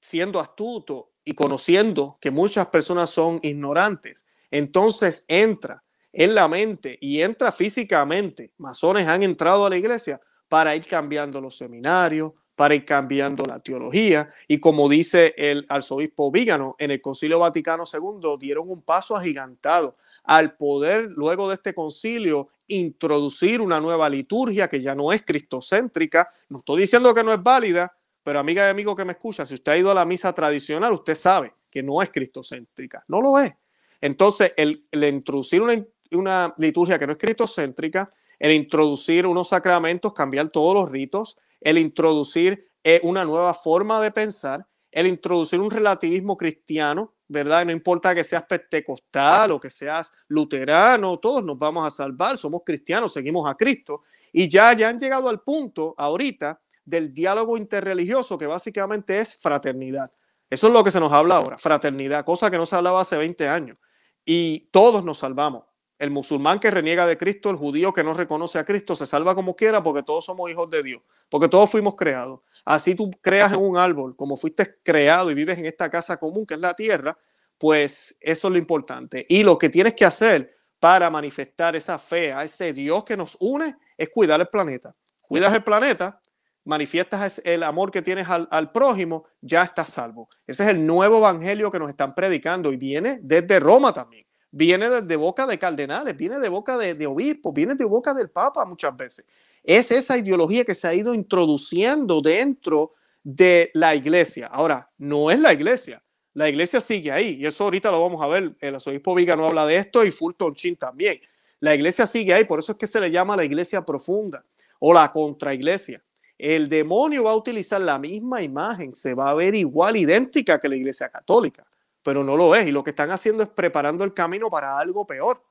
siendo 0.00 0.40
astuto, 0.40 1.10
y 1.24 1.34
conociendo 1.34 2.18
que 2.20 2.30
muchas 2.30 2.68
personas 2.68 3.10
son 3.10 3.38
ignorantes, 3.42 4.26
entonces 4.50 5.24
entra 5.28 5.82
en 6.12 6.34
la 6.34 6.48
mente 6.48 6.98
y 7.00 7.22
entra 7.22 7.52
físicamente. 7.52 8.52
Masones 8.58 9.06
han 9.06 9.22
entrado 9.22 9.66
a 9.66 9.70
la 9.70 9.76
iglesia 9.76 10.20
para 10.48 10.74
ir 10.74 10.86
cambiando 10.86 11.40
los 11.40 11.56
seminarios, 11.56 12.32
para 12.56 12.74
ir 12.74 12.84
cambiando 12.84 13.44
la 13.44 13.60
teología. 13.60 14.32
Y 14.48 14.58
como 14.58 14.88
dice 14.88 15.34
el 15.36 15.64
arzobispo 15.68 16.32
Vígano, 16.32 16.74
en 16.78 16.90
el 16.90 17.00
Concilio 17.00 17.38
Vaticano 17.38 17.84
II 17.90 18.36
dieron 18.40 18.68
un 18.68 18.82
paso 18.82 19.16
agigantado 19.16 19.96
al 20.24 20.56
poder, 20.56 21.10
luego 21.14 21.48
de 21.48 21.54
este 21.54 21.74
concilio, 21.74 22.48
introducir 22.70 23.60
una 23.60 23.80
nueva 23.80 24.08
liturgia 24.08 24.68
que 24.68 24.80
ya 24.80 24.94
no 24.94 25.12
es 25.12 25.22
cristocéntrica. 25.22 26.28
No 26.48 26.58
estoy 26.58 26.82
diciendo 26.82 27.12
que 27.14 27.22
no 27.22 27.32
es 27.32 27.42
válida, 27.42 27.92
pero 28.22 28.38
amiga 28.38 28.66
y 28.66 28.70
amigo 28.70 28.94
que 28.94 29.04
me 29.04 29.12
escucha, 29.12 29.46
si 29.46 29.54
usted 29.54 29.72
ha 29.72 29.78
ido 29.78 29.90
a 29.90 29.94
la 29.94 30.04
misa 30.04 30.32
tradicional, 30.32 30.92
usted 30.92 31.14
sabe 31.14 31.54
que 31.70 31.82
no 31.82 32.02
es 32.02 32.10
cristocéntrica, 32.10 33.04
no 33.08 33.20
lo 33.20 33.38
es. 33.38 33.52
Entonces, 34.00 34.52
el, 34.56 34.86
introducir 34.92 35.62
una, 35.62 35.84
una, 36.12 36.54
liturgia 36.58 36.98
que 36.98 37.06
no 37.06 37.12
es 37.12 37.18
cristocéntrica, 37.18 38.08
el 38.38 38.52
introducir 38.52 39.26
unos 39.26 39.48
sacramentos, 39.48 40.12
cambiar 40.12 40.48
todos 40.48 40.74
los 40.74 40.90
ritos, 40.90 41.36
el 41.60 41.78
introducir 41.78 42.68
eh, 42.82 43.00
una 43.02 43.24
nueva 43.24 43.52
forma 43.52 44.00
de 44.00 44.10
pensar, 44.10 44.66
el 44.90 45.06
introducir 45.06 45.60
un 45.60 45.70
relativismo 45.70 46.36
cristiano, 46.36 47.14
¿verdad? 47.30 47.64
No 47.64 47.70
importa 47.70 48.12
que 48.12 48.24
seas 48.24 48.44
pentecostal 48.44 49.52
o 49.52 49.60
que 49.60 49.70
seas 49.70 50.12
luterano, 50.26 51.20
todos 51.20 51.44
nos 51.44 51.56
vamos 51.56 51.86
a 51.86 51.90
salvar, 51.90 52.36
somos 52.36 52.62
cristianos, 52.66 53.12
seguimos 53.12 53.48
a 53.48 53.54
Cristo. 53.54 54.02
Y 54.32 54.48
ya, 54.48 54.72
ya 54.72 54.88
han 54.88 54.98
llegado 54.98 55.28
al 55.28 55.40
punto 55.40 55.94
ahorita 55.96 56.60
del 56.84 57.14
diálogo 57.14 57.56
interreligioso, 57.56 58.36
que 58.36 58.46
básicamente 58.46 59.20
es 59.20 59.36
fraternidad. 59.36 60.10
Eso 60.48 60.66
es 60.66 60.72
lo 60.72 60.82
que 60.82 60.90
se 60.90 60.98
nos 60.98 61.12
habla 61.12 61.36
ahora, 61.36 61.56
fraternidad, 61.56 62.24
cosa 62.24 62.50
que 62.50 62.56
no 62.56 62.66
se 62.66 62.74
hablaba 62.74 63.00
hace 63.00 63.16
20 63.16 63.48
años. 63.48 63.78
Y 64.24 64.68
todos 64.72 65.04
nos 65.04 65.18
salvamos. 65.18 65.64
El 66.00 66.10
musulmán 66.10 66.58
que 66.58 66.70
reniega 66.72 67.06
de 67.06 67.16
Cristo, 67.16 67.48
el 67.50 67.56
judío 67.56 67.92
que 67.92 68.02
no 68.02 68.12
reconoce 68.12 68.58
a 68.58 68.64
Cristo, 68.64 68.96
se 68.96 69.06
salva 69.06 69.36
como 69.36 69.54
quiera 69.54 69.84
porque 69.84 70.02
todos 70.02 70.24
somos 70.24 70.50
hijos 70.50 70.68
de 70.68 70.82
Dios, 70.82 71.02
porque 71.28 71.48
todos 71.48 71.70
fuimos 71.70 71.94
creados. 71.94 72.40
Así 72.64 72.94
tú 72.94 73.10
creas 73.20 73.52
en 73.52 73.60
un 73.60 73.76
árbol, 73.76 74.16
como 74.16 74.36
fuiste 74.36 74.78
creado 74.82 75.30
y 75.30 75.34
vives 75.34 75.58
en 75.58 75.66
esta 75.66 75.88
casa 75.90 76.16
común 76.18 76.46
que 76.46 76.54
es 76.54 76.60
la 76.60 76.74
tierra, 76.74 77.16
pues 77.58 78.16
eso 78.20 78.48
es 78.48 78.52
lo 78.52 78.58
importante. 78.58 79.26
Y 79.28 79.42
lo 79.42 79.58
que 79.58 79.68
tienes 79.68 79.94
que 79.94 80.04
hacer 80.04 80.56
para 80.78 81.10
manifestar 81.10 81.76
esa 81.76 81.98
fe 81.98 82.32
a 82.32 82.42
ese 82.42 82.72
Dios 82.72 83.04
que 83.04 83.16
nos 83.16 83.36
une 83.38 83.76
es 83.96 84.08
cuidar 84.08 84.40
el 84.40 84.48
planeta. 84.48 84.94
Cuidas 85.20 85.52
el 85.52 85.62
planeta, 85.62 86.20
manifiestas 86.64 87.40
el 87.44 87.62
amor 87.62 87.90
que 87.90 88.02
tienes 88.02 88.26
al, 88.28 88.72
prójimo, 88.72 89.26
ya 89.40 89.62
estás 89.62 89.90
salvo. 89.90 90.28
Ese 90.46 90.64
es 90.64 90.70
el 90.70 90.86
nuevo 90.86 91.18
evangelio 91.18 91.70
que 91.70 91.78
nos 91.78 91.90
están 91.90 92.14
predicando 92.14 92.72
y 92.72 92.76
viene 92.76 93.18
desde 93.22 93.60
Roma 93.60 93.92
también. 93.92 94.24
Viene 94.50 94.88
desde 94.88 95.16
boca 95.16 95.46
de 95.46 95.58
cardenales, 95.58 96.16
viene 96.16 96.38
de 96.40 96.48
boca 96.48 96.76
de, 96.76 96.94
de 96.94 97.06
obispos, 97.06 97.54
viene 97.54 97.74
de 97.74 97.84
boca 97.84 98.14
del 98.14 98.30
Papa 98.30 98.64
muchas 98.64 98.96
veces. 98.96 99.24
Es 99.62 99.90
esa 99.90 100.16
ideología 100.16 100.64
que 100.64 100.74
se 100.74 100.88
ha 100.88 100.94
ido 100.94 101.14
introduciendo 101.14 102.20
dentro 102.20 102.94
de 103.22 103.70
la 103.74 103.94
iglesia. 103.94 104.46
Ahora, 104.46 104.90
no 104.98 105.30
es 105.30 105.38
la 105.40 105.52
iglesia. 105.52 106.02
La 106.32 106.48
iglesia 106.48 106.80
sigue 106.80 107.10
ahí 107.10 107.36
y 107.40 107.46
eso 107.46 107.64
ahorita 107.64 107.90
lo 107.90 108.00
vamos 108.00 108.22
a 108.22 108.28
ver. 108.28 108.54
El 108.60 108.76
arzobispo 108.76 109.14
Viga 109.14 109.36
no 109.36 109.46
habla 109.46 109.66
de 109.66 109.76
esto 109.76 110.04
y 110.04 110.10
Fulton 110.10 110.54
Chin 110.54 110.76
también. 110.76 111.20
La 111.58 111.74
iglesia 111.74 112.06
sigue 112.06 112.32
ahí, 112.32 112.44
por 112.44 112.60
eso 112.60 112.72
es 112.72 112.78
que 112.78 112.86
se 112.86 113.00
le 113.00 113.10
llama 113.10 113.36
la 113.36 113.44
iglesia 113.44 113.84
profunda 113.84 114.44
o 114.78 114.94
la 114.94 115.12
contraiglesia 115.12 116.02
el 116.40 116.70
demonio 116.70 117.24
va 117.24 117.32
a 117.32 117.36
utilizar 117.36 117.80
la 117.82 117.98
misma 117.98 118.40
imagen, 118.42 118.94
se 118.94 119.12
va 119.12 119.28
a 119.28 119.34
ver 119.34 119.54
igual, 119.54 119.96
idéntica 119.96 120.58
que 120.58 120.70
la 120.70 120.76
iglesia 120.76 121.10
católica, 121.10 121.66
pero 122.02 122.24
no 122.24 122.34
lo 122.34 122.54
es. 122.54 122.66
Y 122.66 122.72
lo 122.72 122.82
que 122.82 122.90
están 122.90 123.10
haciendo 123.10 123.42
es 123.42 123.50
preparando 123.50 124.04
el 124.04 124.14
camino 124.14 124.48
para 124.48 124.78
algo 124.78 125.06
peor, 125.06 125.42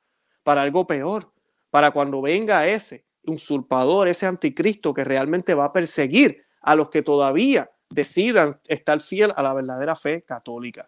para 0.41 0.63
algo 0.63 0.87
peor, 0.87 1.31
para 1.69 1.91
cuando 1.91 2.23
venga 2.23 2.67
ese 2.67 3.05
usurpador, 3.29 4.07
ese 4.07 4.25
anticristo 4.25 4.93
que 4.93 5.03
realmente 5.03 5.53
va 5.53 5.65
a 5.65 5.73
perseguir 5.73 6.43
a 6.61 6.75
los 6.75 6.89
que 6.89 7.01
todavía 7.01 7.69
decidan 7.89 8.59
estar 8.67 8.99
fiel 8.99 9.33
a 9.35 9.41
la 9.41 9.53
verdadera 9.53 9.95
fe 9.95 10.23
católica. 10.23 10.87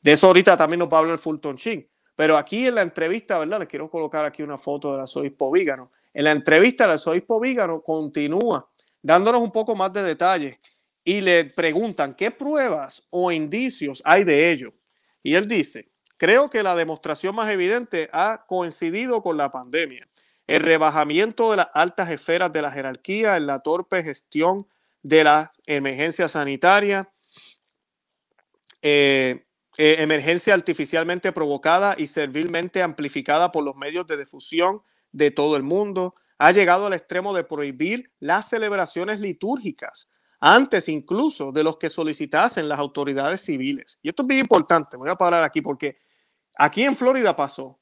De 0.00 0.12
eso 0.12 0.28
ahorita 0.28 0.56
también 0.56 0.78
nos 0.78 0.88
va 0.88 0.98
a 0.98 1.00
hablar 1.00 1.18
Fulton 1.18 1.56
Chin. 1.56 1.86
Pero 2.16 2.36
aquí 2.36 2.66
en 2.66 2.74
la 2.74 2.82
entrevista, 2.82 3.38
¿verdad? 3.38 3.60
Les 3.60 3.68
quiero 3.68 3.88
colocar 3.88 4.24
aquí 4.24 4.42
una 4.42 4.58
foto 4.58 4.92
del 4.92 5.00
arzobispo 5.00 5.50
Vígano. 5.50 5.90
En 6.12 6.24
la 6.24 6.32
entrevista, 6.32 6.84
el 6.84 6.90
arzobispo 6.92 7.40
Vígano 7.40 7.80
continúa 7.80 8.68
dándonos 9.02 9.40
un 9.40 9.50
poco 9.50 9.74
más 9.74 9.92
de 9.92 10.02
detalle 10.02 10.60
y 11.04 11.20
le 11.20 11.46
preguntan 11.46 12.14
qué 12.14 12.30
pruebas 12.30 13.02
o 13.10 13.32
indicios 13.32 14.02
hay 14.04 14.24
de 14.24 14.52
ello. 14.52 14.74
Y 15.22 15.34
él 15.34 15.48
dice, 15.48 15.90
creo 16.16 16.50
que 16.50 16.62
la 16.62 16.74
demostración 16.74 17.34
más 17.34 17.50
evidente 17.50 18.10
ha 18.12 18.44
coincidido 18.46 19.22
con 19.22 19.36
la 19.36 19.50
pandemia. 19.50 20.02
El 20.50 20.62
rebajamiento 20.64 21.52
de 21.52 21.58
las 21.58 21.68
altas 21.74 22.10
esferas 22.10 22.52
de 22.52 22.60
la 22.60 22.72
jerarquía 22.72 23.36
en 23.36 23.46
la 23.46 23.60
torpe 23.60 24.02
gestión 24.02 24.66
de 25.00 25.22
la 25.22 25.52
emergencia 25.64 26.28
sanitaria, 26.28 27.08
eh, 28.82 29.46
eh, 29.78 29.96
emergencia 30.00 30.52
artificialmente 30.52 31.30
provocada 31.30 31.94
y 31.96 32.08
servilmente 32.08 32.82
amplificada 32.82 33.52
por 33.52 33.62
los 33.62 33.76
medios 33.76 34.08
de 34.08 34.16
difusión 34.16 34.82
de 35.12 35.30
todo 35.30 35.56
el 35.56 35.62
mundo, 35.62 36.16
ha 36.38 36.50
llegado 36.50 36.86
al 36.86 36.94
extremo 36.94 37.32
de 37.32 37.44
prohibir 37.44 38.10
las 38.18 38.48
celebraciones 38.48 39.20
litúrgicas, 39.20 40.08
antes 40.40 40.88
incluso 40.88 41.52
de 41.52 41.62
los 41.62 41.76
que 41.76 41.88
solicitasen 41.88 42.68
las 42.68 42.80
autoridades 42.80 43.40
civiles. 43.40 44.00
Y 44.02 44.08
esto 44.08 44.22
es 44.22 44.26
bien 44.26 44.40
importante, 44.40 44.96
voy 44.96 45.10
a 45.10 45.14
parar 45.14 45.44
aquí 45.44 45.62
porque 45.62 45.96
aquí 46.58 46.82
en 46.82 46.96
Florida 46.96 47.36
pasó. 47.36 47.80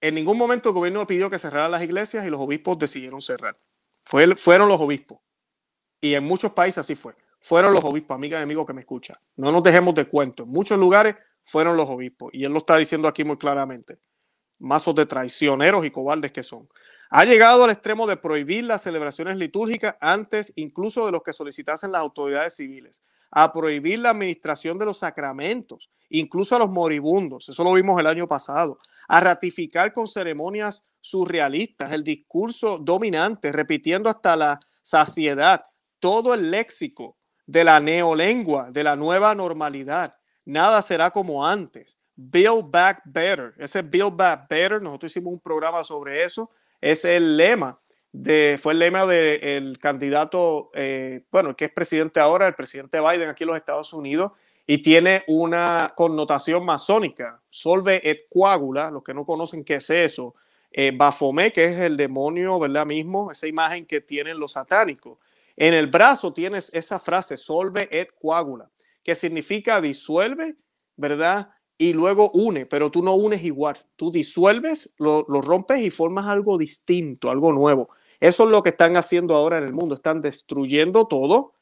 En 0.00 0.14
ningún 0.14 0.36
momento 0.36 0.68
el 0.68 0.74
gobierno 0.74 1.06
pidió 1.06 1.30
que 1.30 1.38
cerraran 1.38 1.70
las 1.70 1.82
iglesias 1.82 2.26
y 2.26 2.30
los 2.30 2.40
obispos 2.40 2.78
decidieron 2.78 3.20
cerrar. 3.20 3.58
Fue, 4.04 4.36
fueron 4.36 4.68
los 4.68 4.80
obispos. 4.80 5.18
Y 6.00 6.14
en 6.14 6.24
muchos 6.24 6.52
países 6.52 6.78
así 6.78 6.94
fue. 6.94 7.14
Fueron 7.40 7.72
los 7.72 7.84
obispos, 7.84 8.14
amiga 8.14 8.38
y 8.38 8.42
amigo 8.42 8.66
que 8.66 8.72
me 8.72 8.80
escucha. 8.80 9.20
No 9.36 9.52
nos 9.52 9.62
dejemos 9.62 9.94
de 9.94 10.06
cuento. 10.06 10.42
En 10.42 10.50
muchos 10.50 10.78
lugares 10.78 11.16
fueron 11.42 11.76
los 11.76 11.88
obispos. 11.88 12.30
Y 12.32 12.44
él 12.44 12.52
lo 12.52 12.58
está 12.58 12.76
diciendo 12.76 13.08
aquí 13.08 13.24
muy 13.24 13.38
claramente. 13.38 13.98
Mazos 14.58 14.94
de 14.94 15.06
traicioneros 15.06 15.84
y 15.84 15.90
cobardes 15.90 16.32
que 16.32 16.42
son. 16.42 16.68
Ha 17.10 17.24
llegado 17.24 17.64
al 17.64 17.70
extremo 17.70 18.06
de 18.06 18.16
prohibir 18.16 18.64
las 18.64 18.82
celebraciones 18.82 19.36
litúrgicas 19.36 19.94
antes 20.00 20.52
incluso 20.56 21.06
de 21.06 21.12
los 21.12 21.22
que 21.22 21.32
solicitasen 21.32 21.92
las 21.92 22.02
autoridades 22.02 22.56
civiles, 22.56 23.02
a 23.30 23.52
prohibir 23.52 24.00
la 24.00 24.10
administración 24.10 24.76
de 24.76 24.86
los 24.86 24.98
sacramentos, 24.98 25.90
incluso 26.08 26.56
a 26.56 26.58
los 26.58 26.70
moribundos, 26.70 27.48
eso 27.48 27.62
lo 27.62 27.72
vimos 27.72 27.98
el 28.00 28.06
año 28.06 28.26
pasado, 28.26 28.78
a 29.08 29.20
ratificar 29.20 29.92
con 29.92 30.08
ceremonias 30.08 30.84
surrealistas 31.00 31.92
el 31.92 32.02
discurso 32.02 32.78
dominante, 32.78 33.52
repitiendo 33.52 34.08
hasta 34.10 34.36
la 34.36 34.60
saciedad 34.82 35.64
todo 36.00 36.34
el 36.34 36.50
léxico 36.50 37.16
de 37.46 37.64
la 37.64 37.80
neolengua, 37.80 38.70
de 38.70 38.82
la 38.84 38.96
nueva 38.96 39.34
normalidad. 39.34 40.16
Nada 40.44 40.82
será 40.82 41.10
como 41.10 41.46
antes. 41.46 41.96
Build 42.16 42.70
back 42.70 43.02
better. 43.04 43.54
Ese 43.58 43.82
Build 43.82 44.16
back 44.16 44.48
better, 44.48 44.82
nosotros 44.82 45.12
hicimos 45.12 45.32
un 45.32 45.40
programa 45.40 45.84
sobre 45.84 46.24
eso 46.24 46.50
es 46.80 47.04
el 47.04 47.36
lema 47.36 47.78
de, 48.12 48.58
fue 48.60 48.72
el 48.72 48.78
lema 48.78 49.06
del 49.06 49.78
candidato, 49.78 50.70
eh, 50.74 51.24
bueno, 51.30 51.54
que 51.54 51.66
es 51.66 51.72
presidente 51.72 52.20
ahora, 52.20 52.48
el 52.48 52.54
presidente 52.54 53.00
Biden 53.00 53.28
aquí 53.28 53.44
en 53.44 53.48
los 53.48 53.56
Estados 53.56 53.92
Unidos, 53.92 54.32
y 54.66 54.78
tiene 54.78 55.22
una 55.28 55.92
connotación 55.96 56.64
masónica. 56.64 57.40
Solve 57.50 58.00
et 58.08 58.26
coagula, 58.28 58.90
los 58.90 59.02
que 59.02 59.14
no 59.14 59.24
conocen 59.24 59.62
qué 59.64 59.76
es 59.76 59.90
eso. 59.90 60.34
Eh, 60.72 60.92
Bafomé, 60.94 61.52
que 61.52 61.64
es 61.64 61.78
el 61.80 61.96
demonio, 61.96 62.58
¿verdad? 62.58 62.84
Mismo, 62.84 63.30
esa 63.30 63.46
imagen 63.46 63.86
que 63.86 64.00
tienen 64.00 64.38
los 64.38 64.52
satánicos. 64.52 65.18
En 65.56 65.72
el 65.72 65.86
brazo 65.86 66.32
tienes 66.32 66.70
esa 66.74 66.98
frase, 66.98 67.36
solve 67.36 67.88
et 67.90 68.12
coagula, 68.20 68.68
que 69.02 69.14
significa 69.14 69.80
disuelve, 69.80 70.56
¿verdad? 70.96 71.50
y 71.78 71.92
luego 71.92 72.30
une, 72.30 72.66
pero 72.66 72.90
tú 72.90 73.02
no 73.02 73.14
unes 73.14 73.42
igual. 73.44 73.76
Tú 73.96 74.10
disuelves, 74.10 74.94
lo, 74.98 75.24
rompes 75.24 75.84
y 75.84 75.90
formas 75.90 76.26
algo 76.26 76.58
distinto, 76.58 77.30
algo 77.30 77.52
nuevo. 77.52 77.90
Eso 78.20 78.44
es 78.44 78.50
lo 78.50 78.62
que 78.62 78.70
están 78.70 78.96
haciendo 78.96 79.34
ahora 79.34 79.58
en 79.58 79.64
el 79.64 79.74
mundo. 79.74 79.94
Están 79.94 80.20
destruyendo 80.22 81.06
todo 81.06 81.52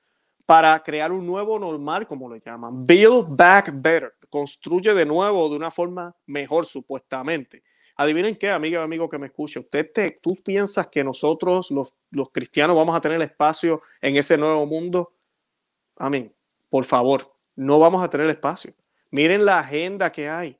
para 0.47 0.83
crear 0.83 1.13
un 1.13 1.27
nuevo 1.27 1.59
normal, 1.59 2.07
como 2.07 2.33
le 2.33 2.41
llaman. 2.41 2.87
Build 2.87 3.27
back 3.29 3.71
better. 3.75 4.15
Construye 4.29 4.93
de 4.95 5.07
nuevo 5.07 5.49
de 5.49 5.57
una 5.57 5.71
forma 5.71 6.15
mejor, 6.27 6.67
supuestamente. 6.67 7.63
Adivinen 7.97 8.37
qué, 8.37 8.51
amiga 8.51 8.83
amigo 8.83 9.09
que 9.09 9.19
me 9.19 9.27
escucha. 9.27 9.61
Usted 9.61 9.91
te, 9.93 10.19
¿Tú 10.21 10.37
piensas 10.43 10.89
que 10.89 11.05
nosotros, 11.05 11.71
los, 11.71 11.95
los 12.11 12.29
cristianos, 12.31 12.77
vamos 12.77 12.95
a 12.97 13.01
tener 13.01 13.23
espacio 13.23 13.83
en 14.01 14.17
ese 14.17 14.37
nuevo 14.37 14.67
mundo? 14.67 15.13
Amén. 15.97 16.35
Por 16.69 16.85
favor, 16.85 17.33
no 17.55 17.79
vamos 17.79 18.03
a 18.03 18.11
tener 18.11 18.29
espacio. 18.29 18.75
Miren 19.11 19.45
la 19.45 19.61
agenda 19.61 20.11
que 20.11 20.29
hay. 20.29 20.59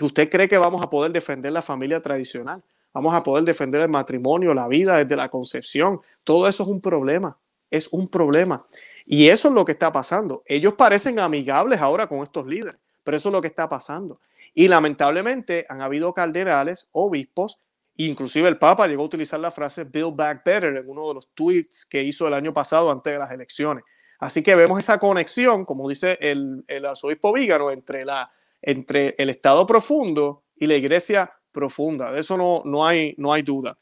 ¿Usted 0.00 0.28
cree 0.28 0.48
que 0.48 0.58
vamos 0.58 0.82
a 0.82 0.90
poder 0.90 1.12
defender 1.12 1.52
la 1.52 1.62
familia 1.62 2.02
tradicional? 2.02 2.64
Vamos 2.92 3.14
a 3.14 3.22
poder 3.22 3.44
defender 3.44 3.80
el 3.82 3.88
matrimonio, 3.88 4.52
la 4.52 4.66
vida 4.66 4.96
desde 4.96 5.14
la 5.14 5.28
concepción. 5.28 6.00
Todo 6.24 6.48
eso 6.48 6.64
es 6.64 6.68
un 6.68 6.80
problema. 6.80 7.38
Es 7.70 7.86
un 7.92 8.08
problema. 8.08 8.66
Y 9.06 9.28
eso 9.28 9.48
es 9.48 9.54
lo 9.54 9.64
que 9.64 9.72
está 9.72 9.92
pasando. 9.92 10.42
Ellos 10.46 10.74
parecen 10.74 11.18
amigables 11.18 11.80
ahora 11.80 12.06
con 12.06 12.18
estos 12.22 12.46
líderes, 12.46 12.80
pero 13.02 13.16
eso 13.16 13.28
es 13.28 13.32
lo 13.32 13.40
que 13.40 13.48
está 13.48 13.68
pasando. 13.68 14.20
Y 14.54 14.68
lamentablemente 14.68 15.66
han 15.68 15.80
habido 15.80 16.12
cardenales, 16.12 16.88
obispos, 16.92 17.58
inclusive 17.96 18.48
el 18.48 18.58
Papa 18.58 18.86
llegó 18.86 19.02
a 19.02 19.06
utilizar 19.06 19.40
la 19.40 19.50
frase 19.50 19.84
Build 19.84 20.16
Back 20.16 20.44
Better 20.44 20.76
en 20.76 20.88
uno 20.88 21.08
de 21.08 21.14
los 21.14 21.28
tweets 21.34 21.86
que 21.86 22.02
hizo 22.02 22.26
el 22.26 22.34
año 22.34 22.52
pasado 22.52 22.90
antes 22.90 23.12
de 23.12 23.18
las 23.18 23.30
elecciones. 23.30 23.84
Así 24.18 24.42
que 24.42 24.54
vemos 24.54 24.78
esa 24.78 24.98
conexión, 24.98 25.64
como 25.64 25.88
dice 25.88 26.18
el, 26.20 26.62
el 26.68 26.84
arzobispo 26.84 27.32
Vígano, 27.32 27.70
entre, 27.70 28.04
la, 28.04 28.30
entre 28.60 29.14
el 29.16 29.30
Estado 29.30 29.66
profundo 29.66 30.44
y 30.56 30.66
la 30.66 30.74
iglesia 30.74 31.32
profunda. 31.52 32.12
De 32.12 32.20
eso 32.20 32.36
no, 32.36 32.62
no, 32.64 32.86
hay, 32.86 33.14
no 33.16 33.32
hay 33.32 33.42
duda. 33.42 33.78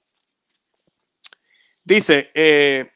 Dice, 1.83 2.31
eh, 2.35 2.91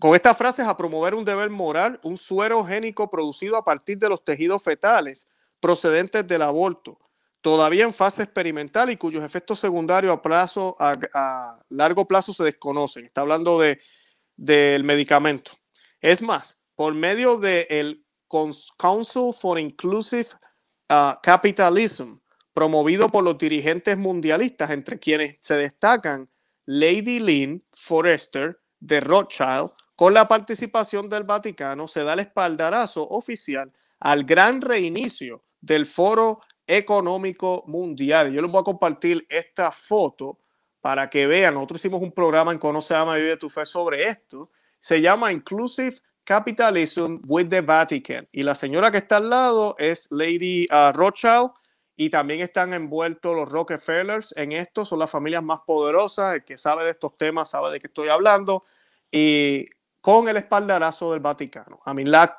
con 0.00 0.14
estas 0.16 0.36
frases, 0.36 0.66
a 0.66 0.76
promover 0.76 1.14
un 1.14 1.24
deber 1.24 1.50
moral, 1.50 2.00
un 2.02 2.16
suero 2.16 2.64
génico 2.64 3.08
producido 3.08 3.56
a 3.56 3.64
partir 3.64 3.98
de 3.98 4.08
los 4.08 4.24
tejidos 4.24 4.62
fetales 4.62 5.28
procedentes 5.60 6.26
del 6.26 6.42
aborto, 6.42 6.98
todavía 7.40 7.84
en 7.84 7.94
fase 7.94 8.24
experimental 8.24 8.90
y 8.90 8.96
cuyos 8.96 9.22
efectos 9.22 9.60
secundarios 9.60 10.12
a, 10.12 10.20
plazo, 10.20 10.74
a 10.78 11.60
largo 11.68 12.08
plazo 12.08 12.34
se 12.34 12.42
desconocen. 12.42 13.04
Está 13.04 13.20
hablando 13.20 13.60
de 13.60 13.78
del 14.40 14.84
medicamento. 14.84 15.52
Es 16.00 16.22
más, 16.22 16.58
por 16.74 16.94
medio 16.94 17.36
del 17.36 18.06
Council 18.78 19.34
for 19.38 19.58
Inclusive 19.58 20.28
uh, 20.88 21.12
Capitalism, 21.22 22.14
promovido 22.54 23.10
por 23.10 23.22
los 23.22 23.36
dirigentes 23.36 23.98
mundialistas, 23.98 24.70
entre 24.70 24.98
quienes 24.98 25.36
se 25.40 25.56
destacan 25.56 26.30
Lady 26.64 27.20
Lynn 27.20 27.62
Forrester 27.72 28.58
de 28.78 29.00
Rothschild, 29.00 29.72
con 30.00 30.14
la 30.14 30.26
participación 30.26 31.10
del 31.10 31.24
Vaticano, 31.24 31.86
se 31.86 32.02
da 32.02 32.14
el 32.14 32.20
espaldarazo 32.20 33.06
oficial 33.06 33.70
al 33.98 34.24
gran 34.24 34.62
reinicio 34.62 35.44
del 35.60 35.84
Foro 35.84 36.40
Económico 36.66 37.64
Mundial. 37.66 38.32
Yo 38.32 38.40
les 38.40 38.50
voy 38.50 38.62
a 38.62 38.64
compartir 38.64 39.26
esta 39.28 39.70
foto 39.70 40.38
para 40.80 41.10
que 41.10 41.26
vean. 41.26 41.52
Nosotros 41.52 41.82
hicimos 41.82 42.00
un 42.00 42.12
programa 42.12 42.50
en 42.50 42.56
Conoce, 42.56 42.94
Ama 42.94 43.16
Vive 43.16 43.36
tu 43.36 43.50
Fe 43.50 43.66
sobre 43.66 44.04
esto. 44.04 44.50
Se 44.80 45.02
llama 45.02 45.32
Inclusive 45.32 45.96
Capitalism 46.24 47.18
with 47.26 47.50
the 47.50 47.60
Vatican. 47.60 48.26
Y 48.32 48.42
la 48.42 48.54
señora 48.54 48.90
que 48.90 48.96
está 48.96 49.18
al 49.18 49.28
lado 49.28 49.74
es 49.76 50.08
Lady 50.10 50.66
uh, 50.72 50.96
Rothschild 50.96 51.50
y 51.94 52.08
también 52.08 52.40
están 52.40 52.72
envueltos 52.72 53.36
los 53.36 53.50
Rockefellers 53.50 54.32
en 54.38 54.52
esto. 54.52 54.86
Son 54.86 54.98
las 54.98 55.10
familias 55.10 55.42
más 55.42 55.60
poderosas. 55.66 56.36
El 56.36 56.44
que 56.46 56.56
sabe 56.56 56.84
de 56.84 56.90
estos 56.92 57.18
temas 57.18 57.50
sabe 57.50 57.70
de 57.70 57.80
qué 57.80 57.88
estoy 57.88 58.08
hablando. 58.08 58.64
Y 59.12 59.66
con 60.00 60.28
el 60.28 60.36
espaldarazo 60.36 61.12
del 61.12 61.20
Vaticano. 61.20 61.80
A 61.84 61.94
mí 61.94 62.04
la, 62.04 62.36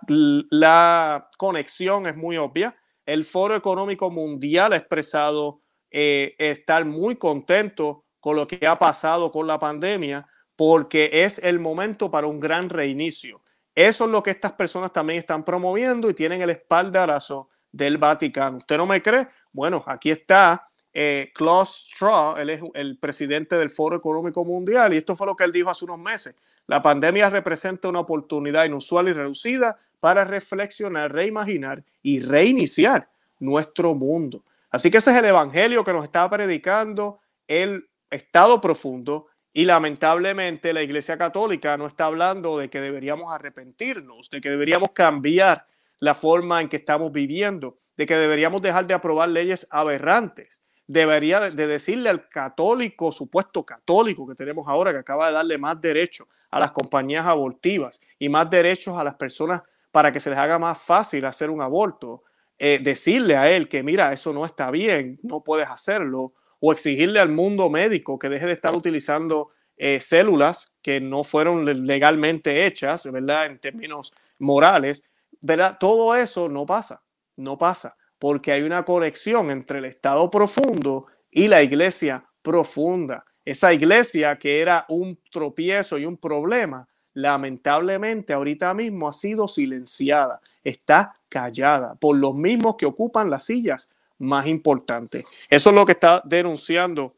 la 0.49 1.29
conexión 1.37 2.07
es 2.07 2.15
muy 2.15 2.37
obvia. 2.37 2.75
El 3.05 3.23
Foro 3.23 3.55
Económico 3.55 4.09
Mundial 4.09 4.73
ha 4.73 4.77
expresado 4.77 5.61
eh, 5.89 6.35
estar 6.37 6.85
muy 6.85 7.17
contento 7.17 8.05
con 8.19 8.35
lo 8.35 8.47
que 8.47 8.65
ha 8.65 8.79
pasado 8.79 9.31
con 9.31 9.47
la 9.47 9.59
pandemia 9.59 10.27
porque 10.55 11.09
es 11.11 11.39
el 11.39 11.59
momento 11.59 12.09
para 12.09 12.27
un 12.27 12.39
gran 12.39 12.69
reinicio. 12.69 13.41
Eso 13.73 14.05
es 14.05 14.11
lo 14.11 14.21
que 14.21 14.31
estas 14.31 14.53
personas 14.53 14.93
también 14.93 15.19
están 15.19 15.43
promoviendo 15.43 16.09
y 16.09 16.13
tienen 16.13 16.41
el 16.41 16.49
espaldarazo 16.49 17.49
del 17.71 17.97
Vaticano. 17.97 18.57
¿Usted 18.57 18.77
no 18.77 18.85
me 18.85 19.01
cree? 19.01 19.27
Bueno, 19.51 19.83
aquí 19.87 20.11
está 20.11 20.69
eh, 20.93 21.31
Klaus 21.33 21.87
Straw, 21.93 22.37
él 22.37 22.49
es 22.49 22.61
el 22.73 22.99
presidente 22.99 23.55
del 23.57 23.69
Foro 23.69 23.95
Económico 23.95 24.43
Mundial 24.43 24.93
y 24.93 24.97
esto 24.97 25.15
fue 25.15 25.27
lo 25.27 25.35
que 25.35 25.45
él 25.45 25.51
dijo 25.51 25.69
hace 25.69 25.85
unos 25.85 25.99
meses. 25.99 26.35
La 26.67 26.81
pandemia 26.81 27.29
representa 27.29 27.89
una 27.89 27.99
oportunidad 27.99 28.65
inusual 28.65 29.09
y 29.09 29.13
reducida 29.13 29.77
para 29.99 30.25
reflexionar, 30.25 31.13
reimaginar 31.13 31.83
y 32.01 32.19
reiniciar 32.19 33.09
nuestro 33.39 33.93
mundo. 33.93 34.43
Así 34.69 34.89
que 34.89 34.97
ese 34.97 35.11
es 35.11 35.17
el 35.17 35.25
evangelio 35.25 35.83
que 35.83 35.93
nos 35.93 36.03
está 36.03 36.29
predicando 36.29 37.19
el 37.47 37.87
Estado 38.09 38.59
profundo 38.61 39.27
y 39.53 39.65
lamentablemente 39.65 40.73
la 40.73 40.81
Iglesia 40.81 41.17
Católica 41.17 41.77
no 41.77 41.87
está 41.87 42.05
hablando 42.05 42.57
de 42.57 42.69
que 42.69 42.79
deberíamos 42.79 43.33
arrepentirnos, 43.33 44.29
de 44.29 44.41
que 44.41 44.49
deberíamos 44.49 44.91
cambiar 44.91 45.65
la 45.99 46.15
forma 46.15 46.61
en 46.61 46.69
que 46.69 46.77
estamos 46.77 47.11
viviendo, 47.11 47.77
de 47.97 48.05
que 48.05 48.15
deberíamos 48.15 48.61
dejar 48.61 48.87
de 48.87 48.93
aprobar 48.93 49.29
leyes 49.29 49.67
aberrantes. 49.69 50.61
Debería 50.87 51.49
de 51.51 51.67
decirle 51.67 52.09
al 52.09 52.27
católico, 52.29 53.11
supuesto 53.11 53.65
católico 53.65 54.27
que 54.27 54.35
tenemos 54.35 54.67
ahora, 54.67 54.91
que 54.91 54.99
acaba 54.99 55.27
de 55.27 55.33
darle 55.33 55.57
más 55.57 55.79
derechos 55.79 56.27
a 56.51 56.59
las 56.59 56.71
compañías 56.71 57.25
abortivas 57.25 58.01
y 58.19 58.29
más 58.29 58.49
derechos 58.49 58.97
a 58.97 59.03
las 59.03 59.15
personas 59.15 59.61
para 59.91 60.11
que 60.11 60.19
se 60.19 60.29
les 60.29 60.39
haga 60.39 60.59
más 60.59 60.81
fácil 60.81 61.25
hacer 61.25 61.49
un 61.49 61.61
aborto, 61.61 62.23
eh, 62.59 62.79
decirle 62.81 63.35
a 63.35 63.49
él 63.49 63.67
que 63.67 63.83
mira, 63.83 64.13
eso 64.13 64.33
no 64.33 64.45
está 64.45 64.69
bien, 64.69 65.19
no 65.23 65.43
puedes 65.43 65.67
hacerlo, 65.67 66.33
o 66.59 66.71
exigirle 66.71 67.19
al 67.19 67.29
mundo 67.29 67.69
médico 67.69 68.19
que 68.19 68.29
deje 68.29 68.45
de 68.45 68.53
estar 68.53 68.75
utilizando 68.75 69.49
eh, 69.77 69.99
células 69.99 70.77
que 70.83 71.01
no 71.01 71.23
fueron 71.23 71.65
legalmente 71.87 72.67
hechas, 72.67 73.11
¿verdad? 73.11 73.47
En 73.47 73.59
términos 73.59 74.13
morales, 74.37 75.03
¿verdad? 75.39 75.77
Todo 75.79 76.15
eso 76.15 76.49
no 76.49 76.67
pasa, 76.67 77.01
no 77.35 77.57
pasa, 77.57 77.97
porque 78.19 78.51
hay 78.51 78.61
una 78.61 78.85
conexión 78.85 79.49
entre 79.49 79.79
el 79.79 79.85
estado 79.85 80.29
profundo 80.29 81.07
y 81.31 81.47
la 81.47 81.63
iglesia 81.63 82.23
profunda. 82.43 83.25
Esa 83.45 83.73
iglesia 83.73 84.37
que 84.37 84.61
era 84.61 84.85
un 84.89 85.19
tropiezo 85.31 85.97
y 85.97 86.05
un 86.05 86.17
problema, 86.17 86.87
lamentablemente 87.13 88.33
ahorita 88.33 88.73
mismo 88.73 89.09
ha 89.09 89.13
sido 89.13 89.47
silenciada, 89.47 90.39
está 90.63 91.19
callada 91.27 91.95
por 91.95 92.17
los 92.17 92.35
mismos 92.35 92.75
que 92.77 92.85
ocupan 92.85 93.29
las 93.29 93.45
sillas 93.45 93.91
más 94.19 94.47
importante. 94.47 95.25
Eso 95.49 95.69
es 95.69 95.75
lo 95.75 95.85
que 95.85 95.93
está 95.93 96.21
denunciando 96.25 97.15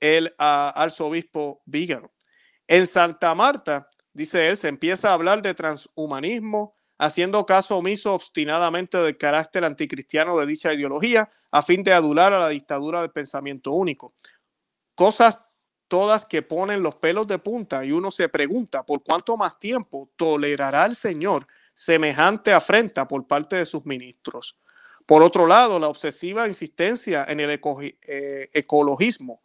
el 0.00 0.28
uh, 0.38 0.72
arzobispo 0.74 1.60
Vígano. 1.66 2.10
En 2.66 2.86
Santa 2.86 3.34
Marta, 3.34 3.88
dice 4.12 4.48
él, 4.48 4.56
se 4.56 4.68
empieza 4.68 5.10
a 5.10 5.14
hablar 5.14 5.42
de 5.42 5.54
transhumanismo, 5.54 6.74
haciendo 6.98 7.44
caso 7.44 7.76
omiso 7.76 8.14
obstinadamente 8.14 8.96
del 8.98 9.18
carácter 9.18 9.64
anticristiano 9.64 10.38
de 10.38 10.46
dicha 10.46 10.72
ideología, 10.72 11.30
a 11.50 11.62
fin 11.62 11.82
de 11.82 11.92
adular 11.92 12.32
a 12.32 12.38
la 12.38 12.48
dictadura 12.48 13.02
del 13.02 13.10
pensamiento 13.10 13.72
único. 13.72 14.14
Cosas 14.94 15.45
todas 15.88 16.24
que 16.24 16.42
ponen 16.42 16.82
los 16.82 16.96
pelos 16.96 17.26
de 17.26 17.38
punta 17.38 17.84
y 17.84 17.92
uno 17.92 18.10
se 18.10 18.28
pregunta 18.28 18.84
por 18.84 19.02
cuánto 19.02 19.36
más 19.36 19.58
tiempo 19.58 20.10
tolerará 20.16 20.86
el 20.86 20.96
Señor 20.96 21.46
semejante 21.76 22.52
afrenta 22.52 23.06
por 23.06 23.26
parte 23.26 23.56
de 23.56 23.66
sus 23.66 23.84
ministros. 23.84 24.56
Por 25.04 25.22
otro 25.22 25.46
lado, 25.46 25.78
la 25.78 25.88
obsesiva 25.88 26.48
insistencia 26.48 27.26
en 27.28 27.38
el 27.38 27.60
eh, 28.08 28.50
ecologismo 28.52 29.42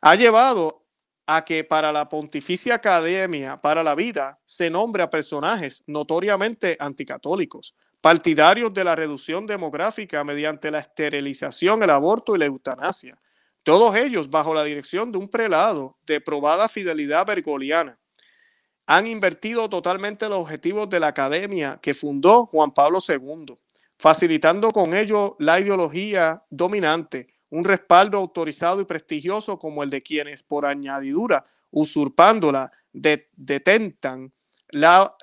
ha 0.00 0.16
llevado 0.16 0.82
a 1.26 1.44
que 1.44 1.62
para 1.62 1.92
la 1.92 2.08
Pontificia 2.08 2.74
Academia 2.74 3.60
para 3.60 3.84
la 3.84 3.94
Vida 3.94 4.40
se 4.44 4.70
nombre 4.70 5.02
a 5.02 5.10
personajes 5.10 5.84
notoriamente 5.86 6.76
anticatólicos, 6.80 7.76
partidarios 8.00 8.74
de 8.74 8.82
la 8.82 8.96
reducción 8.96 9.46
demográfica 9.46 10.24
mediante 10.24 10.70
la 10.70 10.80
esterilización, 10.80 11.82
el 11.82 11.90
aborto 11.90 12.34
y 12.34 12.38
la 12.38 12.46
eutanasia. 12.46 13.16
Todos 13.62 13.96
ellos 13.96 14.30
bajo 14.30 14.54
la 14.54 14.64
dirección 14.64 15.12
de 15.12 15.18
un 15.18 15.28
prelado 15.28 15.96
de 16.06 16.20
probada 16.20 16.68
fidelidad 16.68 17.26
bergoliana. 17.26 17.98
Han 18.86 19.06
invertido 19.06 19.68
totalmente 19.68 20.28
los 20.28 20.38
objetivos 20.38 20.88
de 20.90 21.00
la 21.00 21.08
academia 21.08 21.78
que 21.80 21.94
fundó 21.94 22.46
Juan 22.46 22.72
Pablo 22.72 22.98
II 23.06 23.56
facilitando 24.02 24.72
con 24.72 24.94
ello 24.94 25.36
la 25.38 25.60
ideología 25.60 26.42
dominante, 26.50 27.28
un 27.50 27.62
respaldo 27.62 28.18
autorizado 28.18 28.80
y 28.80 28.84
prestigioso 28.84 29.60
como 29.60 29.84
el 29.84 29.90
de 29.90 30.02
quienes 30.02 30.42
por 30.42 30.66
añadidura, 30.66 31.46
usurpándola, 31.70 32.72
detentan, 32.92 34.32
la, 34.70 35.14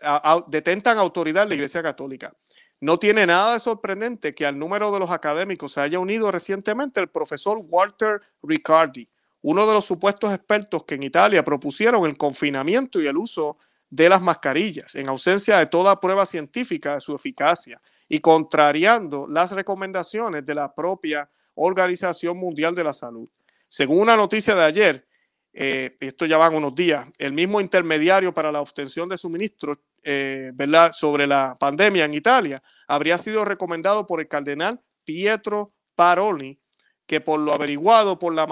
detentan 0.47 0.97
autoridad 0.97 1.43
en 1.43 1.49
la 1.49 1.55
Iglesia 1.55 1.83
Católica. 1.83 2.33
No 2.81 2.97
tiene 2.97 3.25
nada 3.25 3.53
de 3.53 3.59
sorprendente 3.59 4.33
que 4.33 4.45
al 4.45 4.57
número 4.57 4.91
de 4.91 4.99
los 4.99 5.11
académicos 5.11 5.73
se 5.73 5.81
haya 5.81 5.99
unido 5.99 6.31
recientemente 6.31 7.01
el 7.01 7.09
profesor 7.09 7.59
Walter 7.61 8.21
Riccardi, 8.41 9.09
uno 9.41 9.67
de 9.67 9.73
los 9.73 9.85
supuestos 9.85 10.33
expertos 10.33 10.85
que 10.85 10.95
en 10.95 11.03
Italia 11.03 11.43
propusieron 11.43 12.05
el 12.05 12.17
confinamiento 12.17 13.01
y 13.01 13.07
el 13.07 13.17
uso 13.17 13.57
de 13.89 14.07
las 14.07 14.21
mascarillas, 14.21 14.95
en 14.95 15.09
ausencia 15.09 15.57
de 15.57 15.65
toda 15.65 15.99
prueba 15.99 16.25
científica 16.25 16.95
de 16.95 17.01
su 17.01 17.15
eficacia 17.15 17.81
y 18.07 18.19
contrariando 18.19 19.27
las 19.27 19.51
recomendaciones 19.51 20.45
de 20.45 20.55
la 20.55 20.73
propia 20.73 21.29
Organización 21.55 22.37
Mundial 22.37 22.75
de 22.75 22.83
la 22.83 22.93
Salud. 22.93 23.29
Según 23.67 23.99
una 23.99 24.15
noticia 24.15 24.55
de 24.55 24.63
ayer, 24.63 25.07
eh, 25.51 25.97
esto 25.99 26.25
ya 26.25 26.37
van 26.37 26.55
unos 26.55 26.75
días, 26.75 27.07
el 27.17 27.33
mismo 27.33 27.59
intermediario 27.59 28.33
para 28.33 28.51
la 28.51 28.61
obtención 28.61 29.09
de 29.09 29.17
suministros 29.17 29.79
eh, 30.03 30.51
sobre 30.93 31.27
la 31.27 31.57
pandemia 31.59 32.05
en 32.05 32.13
Italia 32.13 32.61
habría 32.87 33.17
sido 33.17 33.45
recomendado 33.45 34.07
por 34.07 34.19
el 34.19 34.27
cardenal 34.27 34.81
Pietro 35.03 35.73
Paroni, 35.95 36.59
que 37.05 37.21
por 37.21 37.39
lo 37.39 37.53
averiguado 37.53 38.19
por 38.19 38.33
la 38.33 38.47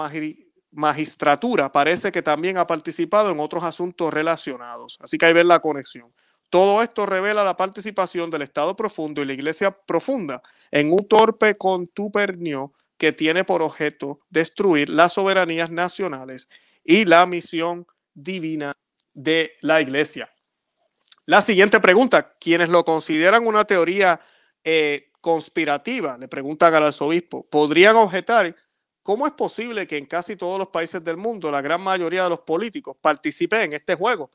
magistratura 0.70 1.70
parece 1.72 2.12
que 2.12 2.22
también 2.22 2.58
ha 2.58 2.66
participado 2.66 3.30
en 3.30 3.40
otros 3.40 3.64
asuntos 3.64 4.12
relacionados. 4.12 4.98
Así 5.00 5.18
que 5.18 5.26
hay 5.26 5.32
ver 5.32 5.46
la 5.46 5.60
conexión. 5.60 6.12
Todo 6.50 6.82
esto 6.82 7.04
revela 7.04 7.44
la 7.44 7.56
participación 7.56 8.30
del 8.30 8.42
Estado 8.42 8.74
profundo 8.74 9.20
y 9.20 9.26
la 9.26 9.34
Iglesia 9.34 9.70
profunda 9.70 10.42
en 10.70 10.92
un 10.92 11.06
torpe 11.06 11.56
contubernio 11.56 12.72
que 12.96 13.12
tiene 13.12 13.44
por 13.44 13.62
objeto 13.62 14.20
destruir 14.30 14.88
las 14.88 15.12
soberanías 15.12 15.70
nacionales 15.70 16.48
y 16.82 17.04
la 17.04 17.26
misión 17.26 17.86
divina 18.14 18.72
de 19.12 19.52
la 19.60 19.80
Iglesia. 19.80 20.30
La 21.28 21.42
siguiente 21.42 21.78
pregunta, 21.78 22.32
quienes 22.40 22.70
lo 22.70 22.86
consideran 22.86 23.46
una 23.46 23.66
teoría 23.66 24.18
eh, 24.64 25.12
conspirativa, 25.20 26.16
le 26.16 26.26
preguntan 26.26 26.72
al 26.72 26.86
arzobispo, 26.86 27.46
podrían 27.50 27.96
objetar 27.96 28.56
cómo 29.02 29.26
es 29.26 29.34
posible 29.34 29.86
que 29.86 29.98
en 29.98 30.06
casi 30.06 30.36
todos 30.36 30.58
los 30.58 30.68
países 30.68 31.04
del 31.04 31.18
mundo 31.18 31.50
la 31.50 31.60
gran 31.60 31.82
mayoría 31.82 32.24
de 32.24 32.30
los 32.30 32.40
políticos 32.40 32.96
participen 32.98 33.60
en 33.60 33.72
este 33.74 33.94
juego. 33.94 34.30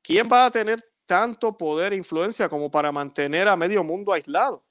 ¿Quién 0.00 0.26
va 0.26 0.46
a 0.46 0.50
tener 0.50 0.82
tanto 1.08 1.56
poder 1.56 1.94
e 1.94 1.96
influencia 1.96 2.50
como 2.50 2.70
para 2.70 2.92
mantener 2.92 3.48
a 3.48 3.56
medio 3.56 3.82
mundo 3.82 4.12
aislado. 4.12 4.62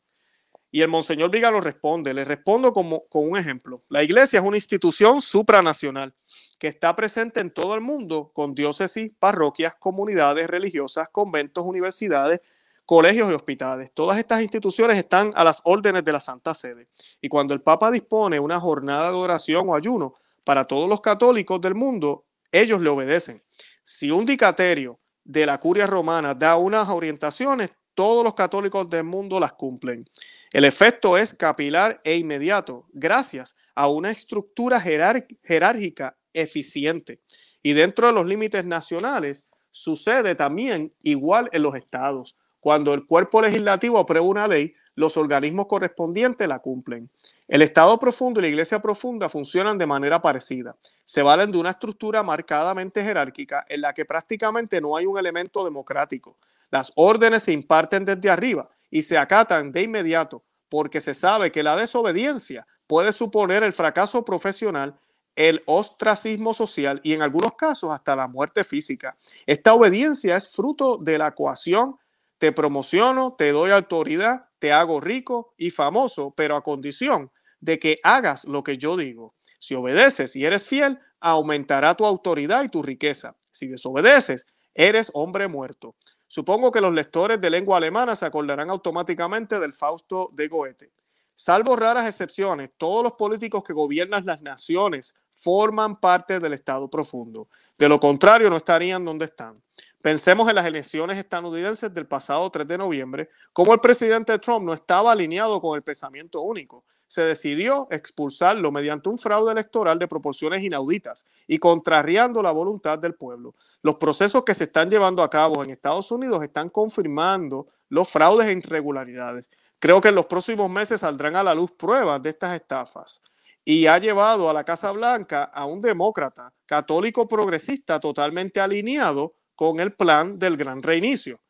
Y 0.69 0.81
el 0.81 0.89
Monseñor 0.89 1.31
Vigalo 1.31 1.61
responde, 1.61 2.13
le 2.13 2.25
respondo 2.25 2.73
como, 2.73 3.07
con 3.07 3.29
un 3.29 3.37
ejemplo. 3.37 3.83
La 3.89 4.03
iglesia 4.03 4.39
es 4.39 4.45
una 4.45 4.57
institución 4.57 5.21
supranacional 5.21 6.13
que 6.59 6.67
está 6.67 6.95
presente 6.95 7.39
en 7.39 7.51
todo 7.51 7.75
el 7.75 7.81
mundo 7.81 8.31
con 8.33 8.53
diócesis, 8.53 9.11
parroquias, 9.17 9.75
comunidades 9.79 10.47
religiosas, 10.47 11.07
conventos, 11.11 11.63
universidades, 11.63 12.41
colegios 12.85 13.29
y 13.31 13.33
hospitales. 13.33 13.91
Todas 13.93 14.17
estas 14.17 14.41
instituciones 14.41 14.97
están 14.97 15.31
a 15.35 15.43
las 15.43 15.61
órdenes 15.63 16.03
de 16.03 16.11
la 16.11 16.19
Santa 16.19 16.53
Sede. 16.53 16.87
Y 17.21 17.27
cuando 17.27 17.53
el 17.53 17.61
Papa 17.61 17.91
dispone 17.91 18.39
una 18.39 18.59
jornada 18.59 19.11
de 19.11 19.17
oración 19.17 19.69
o 19.69 19.75
ayuno 19.75 20.15
para 20.43 20.65
todos 20.65 20.89
los 20.89 21.01
católicos 21.01 21.59
del 21.61 21.75
mundo, 21.75 22.25
ellos 22.51 22.81
le 22.81 22.89
obedecen. 22.89 23.43
Si 23.83 24.09
un 24.09 24.25
dicaterio 24.25 24.99
de 25.23 25.45
la 25.45 25.59
curia 25.59 25.85
romana 25.85 26.33
da 26.33 26.55
unas 26.55 26.87
orientaciones, 26.87 27.71
todos 27.93 28.23
los 28.23 28.33
católicos 28.33 28.89
del 28.89 29.03
mundo 29.03 29.39
las 29.39 29.53
cumplen. 29.53 30.07
El 30.53 30.63
efecto 30.63 31.17
es 31.17 31.33
capilar 31.33 31.99
e 32.05 32.15
inmediato, 32.15 32.85
gracias 32.93 33.57
a 33.75 33.89
una 33.89 34.11
estructura 34.11 34.79
jerárquica 34.79 36.17
eficiente. 36.33 37.21
Y 37.61 37.73
dentro 37.73 38.07
de 38.07 38.13
los 38.13 38.25
límites 38.25 38.63
nacionales 38.63 39.49
sucede 39.71 40.35
también 40.35 40.93
igual 41.03 41.49
en 41.51 41.63
los 41.63 41.75
estados. 41.75 42.37
Cuando 42.61 42.93
el 42.93 43.05
cuerpo 43.05 43.41
legislativo 43.41 43.99
aprueba 43.99 44.25
una 44.25 44.47
ley, 44.47 44.73
los 44.95 45.17
organismos 45.17 45.67
correspondientes 45.67 46.47
la 46.47 46.59
cumplen. 46.59 47.09
El 47.47 47.61
Estado 47.61 47.99
profundo 47.99 48.39
y 48.39 48.43
la 48.43 48.49
Iglesia 48.49 48.81
profunda 48.81 49.29
funcionan 49.29 49.77
de 49.77 49.85
manera 49.85 50.21
parecida. 50.21 50.75
Se 51.03 51.21
valen 51.21 51.51
de 51.51 51.57
una 51.57 51.71
estructura 51.71 52.23
marcadamente 52.23 53.03
jerárquica 53.03 53.65
en 53.67 53.81
la 53.81 53.93
que 53.93 54.05
prácticamente 54.05 54.79
no 54.79 54.95
hay 54.95 55.05
un 55.05 55.19
elemento 55.19 55.63
democrático. 55.63 56.37
Las 56.71 56.91
órdenes 56.95 57.43
se 57.43 57.51
imparten 57.51 58.05
desde 58.05 58.29
arriba 58.29 58.69
y 58.89 59.01
se 59.01 59.17
acatan 59.17 59.71
de 59.71 59.83
inmediato 59.83 60.43
porque 60.69 61.01
se 61.01 61.13
sabe 61.13 61.51
que 61.51 61.63
la 61.63 61.75
desobediencia 61.75 62.67
puede 62.87 63.11
suponer 63.11 63.63
el 63.63 63.73
fracaso 63.73 64.23
profesional, 64.25 64.99
el 65.35 65.61
ostracismo 65.65 66.53
social 66.53 66.99
y 67.03 67.13
en 67.13 67.21
algunos 67.21 67.53
casos 67.57 67.91
hasta 67.91 68.15
la 68.15 68.27
muerte 68.27 68.63
física. 68.63 69.17
Esta 69.45 69.73
obediencia 69.73 70.35
es 70.35 70.49
fruto 70.51 70.97
de 70.97 71.17
la 71.17 71.33
coacción. 71.35 71.95
Te 72.37 72.51
promociono, 72.51 73.35
te 73.37 73.51
doy 73.51 73.71
autoridad, 73.71 74.45
te 74.59 74.71
hago 74.71 74.99
rico 74.99 75.53
y 75.57 75.69
famoso, 75.69 76.33
pero 76.35 76.55
a 76.55 76.63
condición 76.63 77.31
de 77.59 77.79
que 77.79 77.97
hagas 78.03 78.45
lo 78.45 78.63
que 78.63 78.77
yo 78.77 78.97
digo. 78.97 79.35
Si 79.59 79.75
obedeces 79.75 80.35
y 80.35 80.45
eres 80.45 80.65
fiel, 80.65 80.99
aumentará 81.19 81.95
tu 81.95 82.05
autoridad 82.05 82.63
y 82.63 82.69
tu 82.69 82.83
riqueza. 82.83 83.35
Si 83.51 83.67
desobedeces, 83.67 84.45
eres 84.73 85.09
hombre 85.13 85.47
muerto. 85.47 85.95
Supongo 86.27 86.71
que 86.71 86.81
los 86.81 86.93
lectores 86.93 87.39
de 87.39 87.49
lengua 87.49 87.77
alemana 87.77 88.15
se 88.15 88.25
acordarán 88.25 88.69
automáticamente 88.69 89.59
del 89.59 89.73
Fausto 89.73 90.29
de 90.33 90.47
Goethe. 90.47 90.91
Salvo 91.33 91.75
raras 91.75 92.07
excepciones, 92.07 92.71
todos 92.77 93.03
los 93.03 93.13
políticos 93.13 93.63
que 93.63 93.71
gobiernan 93.71 94.25
las 94.25 94.41
naciones 94.41 95.15
forman 95.33 95.99
parte 95.99 96.39
del 96.39 96.53
Estado 96.53 96.89
profundo. 96.89 97.47
De 97.77 97.87
lo 97.87 97.99
contrario, 97.99 98.49
no 98.49 98.57
estarían 98.57 99.05
donde 99.05 99.25
están. 99.25 99.61
Pensemos 100.01 100.49
en 100.49 100.55
las 100.55 100.65
elecciones 100.65 101.17
estadounidenses 101.17 101.93
del 101.93 102.07
pasado 102.07 102.49
3 102.49 102.67
de 102.67 102.77
noviembre, 102.77 103.29
como 103.53 103.73
el 103.73 103.79
presidente 103.79 104.37
Trump 104.39 104.65
no 104.65 104.73
estaba 104.73 105.11
alineado 105.11 105.61
con 105.61 105.75
el 105.75 105.83
pensamiento 105.83 106.41
único. 106.41 106.83
Se 107.07 107.21
decidió 107.21 107.87
expulsarlo 107.89 108.71
mediante 108.71 109.09
un 109.09 109.17
fraude 109.17 109.51
electoral 109.51 109.97
de 109.97 110.07
proporciones 110.07 110.61
inauditas 110.61 111.25
y 111.47 111.57
contrariando 111.57 112.43
la 112.43 112.51
voluntad 112.51 112.99
del 112.99 113.15
pueblo. 113.15 113.55
Los 113.81 113.95
procesos 113.95 114.43
que 114.43 114.53
se 114.53 114.65
están 114.65 114.89
llevando 114.89 115.23
a 115.23 115.29
cabo 115.29 115.63
en 115.63 115.69
Estados 115.69 116.11
Unidos 116.11 116.43
están 116.43 116.69
confirmando 116.69 117.67
los 117.89 118.09
fraudes 118.09 118.47
e 118.47 118.51
irregularidades. 118.51 119.49
Creo 119.79 120.01
que 120.01 120.09
en 120.09 120.15
los 120.15 120.25
próximos 120.25 120.69
meses 120.69 121.01
saldrán 121.01 121.35
a 121.35 121.43
la 121.43 121.55
luz 121.55 121.71
pruebas 121.71 122.21
de 122.21 122.29
estas 122.29 122.55
estafas 122.55 123.21
y 123.63 123.85
ha 123.85 123.97
llevado 123.99 124.49
a 124.49 124.53
la 124.53 124.63
Casa 124.63 124.91
Blanca 124.91 125.43
a 125.53 125.65
un 125.65 125.81
demócrata 125.81 126.53
católico 126.65 127.27
progresista 127.27 127.99
totalmente 127.99 128.59
alineado 128.59 129.35
con 129.55 129.79
el 129.79 129.93
plan 129.93 130.39
del 130.39 130.55
gran 130.55 130.81
reinicio. 130.81 131.41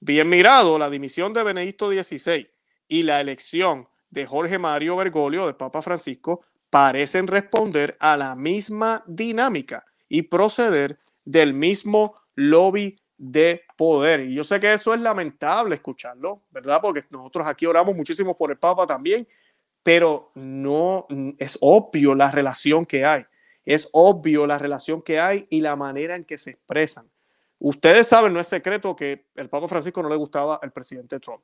Bien 0.00 0.28
mirado, 0.28 0.78
la 0.78 0.88
dimisión 0.88 1.32
de 1.32 1.42
Benedicto 1.42 1.90
XVI 1.90 2.48
y 2.86 3.02
la 3.02 3.20
elección 3.20 3.88
de 4.10 4.26
Jorge 4.26 4.58
Mario 4.58 4.96
Bergoglio, 4.96 5.46
del 5.46 5.56
Papa 5.56 5.82
Francisco, 5.82 6.42
parecen 6.70 7.26
responder 7.26 7.96
a 8.00 8.16
la 8.16 8.34
misma 8.34 9.02
dinámica 9.06 9.84
y 10.08 10.22
proceder 10.22 10.98
del 11.24 11.54
mismo 11.54 12.14
lobby 12.34 12.96
de 13.16 13.62
poder. 13.76 14.20
Y 14.20 14.34
yo 14.34 14.44
sé 14.44 14.60
que 14.60 14.72
eso 14.72 14.94
es 14.94 15.00
lamentable 15.00 15.74
escucharlo, 15.74 16.42
¿verdad? 16.50 16.80
Porque 16.80 17.04
nosotros 17.10 17.46
aquí 17.46 17.66
oramos 17.66 17.94
muchísimo 17.94 18.36
por 18.36 18.50
el 18.50 18.58
Papa 18.58 18.86
también, 18.86 19.26
pero 19.82 20.30
no 20.34 21.06
es 21.38 21.58
obvio 21.60 22.14
la 22.14 22.30
relación 22.30 22.86
que 22.86 23.04
hay. 23.04 23.24
Es 23.64 23.88
obvio 23.92 24.46
la 24.46 24.56
relación 24.56 25.02
que 25.02 25.20
hay 25.20 25.46
y 25.50 25.60
la 25.60 25.76
manera 25.76 26.14
en 26.14 26.24
que 26.24 26.38
se 26.38 26.50
expresan. 26.50 27.10
Ustedes 27.58 28.06
saben, 28.06 28.32
no 28.32 28.40
es 28.40 28.46
secreto 28.46 28.94
que 28.94 29.26
el 29.34 29.48
Papa 29.48 29.66
Francisco 29.68 30.02
no 30.02 30.08
le 30.08 30.16
gustaba 30.16 30.60
al 30.62 30.72
presidente 30.72 31.18
Trump. 31.18 31.42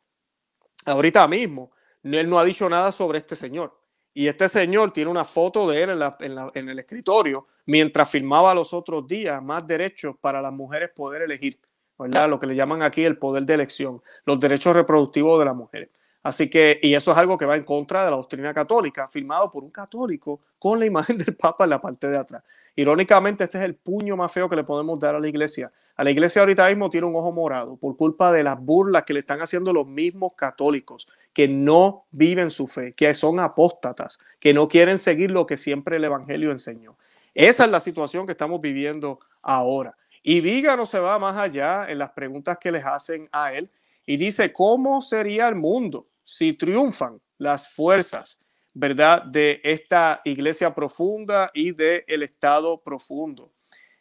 Ahorita 0.86 1.26
mismo, 1.26 1.72
él 2.04 2.28
no 2.28 2.38
ha 2.38 2.44
dicho 2.44 2.68
nada 2.68 2.92
sobre 2.92 3.18
este 3.18 3.36
señor. 3.36 3.78
Y 4.12 4.28
este 4.28 4.48
señor 4.48 4.92
tiene 4.92 5.10
una 5.10 5.24
foto 5.24 5.68
de 5.68 5.82
él 5.82 5.90
en, 6.20 6.68
el 6.68 6.78
escritorio 6.78 7.48
mientras 7.66 8.08
firmaba 8.08 8.54
los 8.54 8.72
otros 8.72 9.06
días 9.08 9.42
más 9.42 9.66
derechos 9.66 10.14
para 10.20 10.40
las 10.40 10.52
mujeres 10.52 10.90
poder 10.94 11.22
elegir, 11.22 11.58
¿verdad? 11.98 12.28
Lo 12.28 12.38
que 12.38 12.46
le 12.46 12.54
llaman 12.54 12.82
aquí 12.82 13.04
el 13.04 13.18
poder 13.18 13.44
de 13.44 13.54
elección, 13.54 14.00
los 14.24 14.38
derechos 14.38 14.76
reproductivos 14.76 15.40
de 15.40 15.44
las 15.46 15.56
mujeres. 15.56 15.88
Así 16.22 16.48
que, 16.48 16.78
y 16.80 16.94
eso 16.94 17.10
es 17.10 17.18
algo 17.18 17.36
que 17.36 17.44
va 17.44 17.56
en 17.56 17.64
contra 17.64 18.04
de 18.04 18.10
la 18.10 18.16
doctrina 18.16 18.54
católica, 18.54 19.08
firmado 19.08 19.50
por 19.50 19.64
un 19.64 19.70
católico 19.70 20.40
con 20.58 20.78
la 20.78 20.86
imagen 20.86 21.18
del 21.18 21.36
Papa 21.36 21.64
en 21.64 21.70
la 21.70 21.80
parte 21.80 22.08
de 22.08 22.16
atrás. 22.16 22.42
Irónicamente, 22.76 23.44
este 23.44 23.58
es 23.58 23.64
el 23.64 23.74
puño 23.74 24.16
más 24.16 24.30
feo 24.32 24.48
que 24.48 24.56
le 24.56 24.64
podemos 24.64 24.98
dar 24.98 25.16
a 25.16 25.20
la 25.20 25.28
iglesia. 25.28 25.72
A 25.96 26.02
la 26.02 26.10
iglesia 26.10 26.42
ahorita 26.42 26.68
mismo 26.68 26.88
tiene 26.88 27.06
un 27.06 27.14
ojo 27.14 27.30
morado 27.30 27.76
por 27.76 27.96
culpa 27.96 28.32
de 28.32 28.42
las 28.42 28.58
burlas 28.60 29.04
que 29.04 29.12
le 29.12 29.20
están 29.20 29.40
haciendo 29.42 29.72
los 29.72 29.86
mismos 29.86 30.32
católicos 30.36 31.06
que 31.34 31.48
no 31.48 32.06
viven 32.10 32.50
su 32.50 32.66
fe, 32.66 32.94
que 32.94 33.14
son 33.14 33.40
apóstatas, 33.40 34.18
que 34.40 34.54
no 34.54 34.68
quieren 34.68 34.98
seguir 34.98 35.30
lo 35.30 35.44
que 35.46 35.56
siempre 35.56 35.96
el 35.96 36.04
Evangelio 36.04 36.52
enseñó. 36.52 36.96
Esa 37.34 37.64
es 37.64 37.70
la 37.70 37.80
situación 37.80 38.24
que 38.24 38.32
estamos 38.32 38.60
viviendo 38.60 39.20
ahora. 39.42 39.96
Y 40.22 40.40
no 40.62 40.86
se 40.86 41.00
va 41.00 41.18
más 41.18 41.36
allá 41.36 41.86
en 41.90 41.98
las 41.98 42.12
preguntas 42.12 42.56
que 42.58 42.72
les 42.72 42.84
hacen 42.84 43.28
a 43.32 43.52
él 43.52 43.70
y 44.06 44.16
dice, 44.16 44.52
¿cómo 44.52 45.02
sería 45.02 45.48
el 45.48 45.56
mundo 45.56 46.08
si 46.22 46.54
triunfan 46.54 47.20
las 47.36 47.68
fuerzas 47.68 48.38
¿verdad? 48.74 49.22
De 49.22 49.60
esta 49.62 50.20
iglesia 50.24 50.74
profunda 50.74 51.50
y 51.54 51.72
del 51.72 52.04
el 52.08 52.22
Estado 52.24 52.82
profundo. 52.82 53.52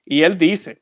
Y 0.03 0.23
él 0.23 0.37
dice, 0.37 0.81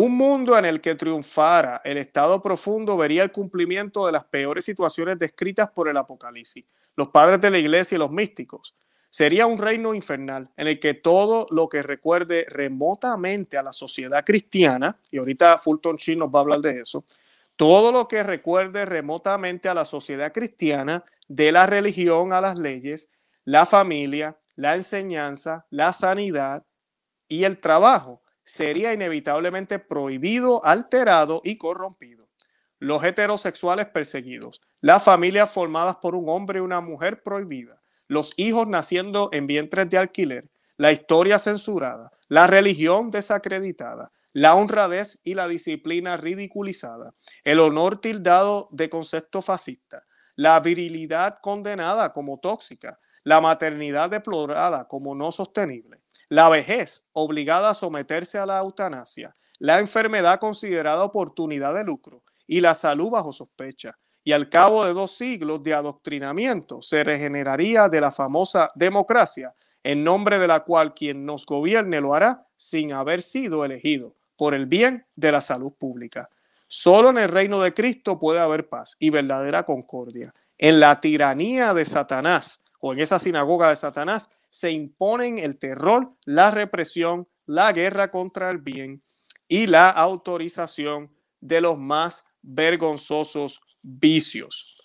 un 0.00 0.16
mundo 0.16 0.56
en 0.56 0.64
el 0.64 0.80
que 0.80 0.94
triunfara 0.94 1.80
el 1.82 1.98
Estado 1.98 2.40
profundo 2.40 2.96
vería 2.96 3.24
el 3.24 3.32
cumplimiento 3.32 4.06
de 4.06 4.12
las 4.12 4.22
peores 4.22 4.64
situaciones 4.64 5.18
descritas 5.18 5.70
por 5.70 5.88
el 5.88 5.96
Apocalipsis, 5.96 6.64
los 6.94 7.08
padres 7.08 7.40
de 7.40 7.50
la 7.50 7.58
iglesia 7.58 7.96
y 7.96 7.98
los 7.98 8.12
místicos. 8.12 8.76
Sería 9.10 9.48
un 9.48 9.58
reino 9.58 9.94
infernal 9.94 10.50
en 10.56 10.68
el 10.68 10.78
que 10.78 10.94
todo 10.94 11.48
lo 11.50 11.68
que 11.68 11.82
recuerde 11.82 12.46
remotamente 12.48 13.58
a 13.58 13.62
la 13.64 13.72
sociedad 13.72 14.24
cristiana, 14.24 14.96
y 15.10 15.18
ahorita 15.18 15.58
Fulton 15.58 15.96
Sheen 15.96 16.20
nos 16.20 16.28
va 16.28 16.38
a 16.38 16.42
hablar 16.42 16.60
de 16.60 16.80
eso, 16.82 17.04
todo 17.56 17.90
lo 17.90 18.06
que 18.06 18.22
recuerde 18.22 18.84
remotamente 18.84 19.68
a 19.68 19.74
la 19.74 19.84
sociedad 19.84 20.32
cristiana, 20.32 21.04
de 21.26 21.50
la 21.50 21.66
religión 21.66 22.32
a 22.32 22.40
las 22.40 22.56
leyes, 22.56 23.10
la 23.44 23.66
familia, 23.66 24.38
la 24.54 24.76
enseñanza, 24.76 25.66
la 25.70 25.92
sanidad 25.92 26.62
y 27.26 27.42
el 27.42 27.58
trabajo 27.58 28.22
sería 28.48 28.94
inevitablemente 28.94 29.78
prohibido, 29.78 30.64
alterado 30.64 31.42
y 31.44 31.56
corrompido. 31.56 32.28
Los 32.78 33.04
heterosexuales 33.04 33.86
perseguidos, 33.86 34.62
las 34.80 35.02
familias 35.02 35.50
formadas 35.50 35.96
por 35.96 36.14
un 36.14 36.30
hombre 36.30 36.58
y 36.58 36.62
una 36.62 36.80
mujer 36.80 37.22
prohibida, 37.22 37.82
los 38.06 38.32
hijos 38.38 38.66
naciendo 38.66 39.28
en 39.32 39.46
vientres 39.46 39.90
de 39.90 39.98
alquiler, 39.98 40.48
la 40.78 40.92
historia 40.92 41.38
censurada, 41.38 42.10
la 42.28 42.46
religión 42.46 43.10
desacreditada, 43.10 44.12
la 44.32 44.54
honradez 44.54 45.20
y 45.24 45.34
la 45.34 45.46
disciplina 45.46 46.16
ridiculizada, 46.16 47.12
el 47.44 47.60
honor 47.60 48.00
tildado 48.00 48.68
de 48.70 48.88
concepto 48.88 49.42
fascista, 49.42 50.06
la 50.36 50.58
virilidad 50.60 51.38
condenada 51.42 52.14
como 52.14 52.38
tóxica, 52.38 52.98
la 53.24 53.42
maternidad 53.42 54.08
deplorada 54.08 54.88
como 54.88 55.14
no 55.14 55.32
sostenible, 55.32 56.00
la 56.28 56.48
vejez 56.48 57.04
obligada 57.12 57.70
a 57.70 57.74
someterse 57.74 58.38
a 58.38 58.46
la 58.46 58.58
eutanasia, 58.58 59.34
la 59.58 59.78
enfermedad 59.78 60.38
considerada 60.38 61.04
oportunidad 61.04 61.74
de 61.74 61.84
lucro 61.84 62.22
y 62.46 62.60
la 62.60 62.74
salud 62.74 63.10
bajo 63.10 63.32
sospecha. 63.32 63.98
Y 64.24 64.32
al 64.32 64.50
cabo 64.50 64.84
de 64.84 64.92
dos 64.92 65.12
siglos 65.16 65.62
de 65.62 65.74
adoctrinamiento 65.74 66.82
se 66.82 67.02
regeneraría 67.02 67.88
de 67.88 68.00
la 68.00 68.12
famosa 68.12 68.70
democracia, 68.74 69.54
en 69.82 70.04
nombre 70.04 70.38
de 70.38 70.46
la 70.46 70.64
cual 70.64 70.92
quien 70.92 71.24
nos 71.24 71.46
gobierne 71.46 72.00
lo 72.00 72.14
hará 72.14 72.46
sin 72.56 72.92
haber 72.92 73.22
sido 73.22 73.64
elegido, 73.64 74.14
por 74.36 74.54
el 74.54 74.66
bien 74.66 75.06
de 75.16 75.32
la 75.32 75.40
salud 75.40 75.72
pública. 75.72 76.28
Solo 76.66 77.08
en 77.08 77.18
el 77.18 77.30
reino 77.30 77.60
de 77.60 77.72
Cristo 77.72 78.18
puede 78.18 78.40
haber 78.40 78.68
paz 78.68 78.96
y 78.98 79.08
verdadera 79.08 79.64
concordia 79.64 80.34
En 80.58 80.80
la 80.80 81.00
tiranía 81.00 81.72
de 81.72 81.86
Satanás 81.86 82.60
o 82.80 82.92
en 82.92 83.00
esa 83.00 83.18
sinagoga 83.18 83.70
de 83.70 83.76
Satanás 83.76 84.28
se 84.50 84.70
imponen 84.70 85.38
el 85.38 85.58
terror, 85.58 86.12
la 86.24 86.50
represión, 86.50 87.28
la 87.46 87.72
guerra 87.72 88.10
contra 88.10 88.50
el 88.50 88.58
bien 88.58 89.02
y 89.48 89.66
la 89.66 89.88
autorización 89.90 91.10
de 91.40 91.60
los 91.60 91.78
más 91.78 92.26
vergonzosos 92.42 93.60
vicios. 93.82 94.76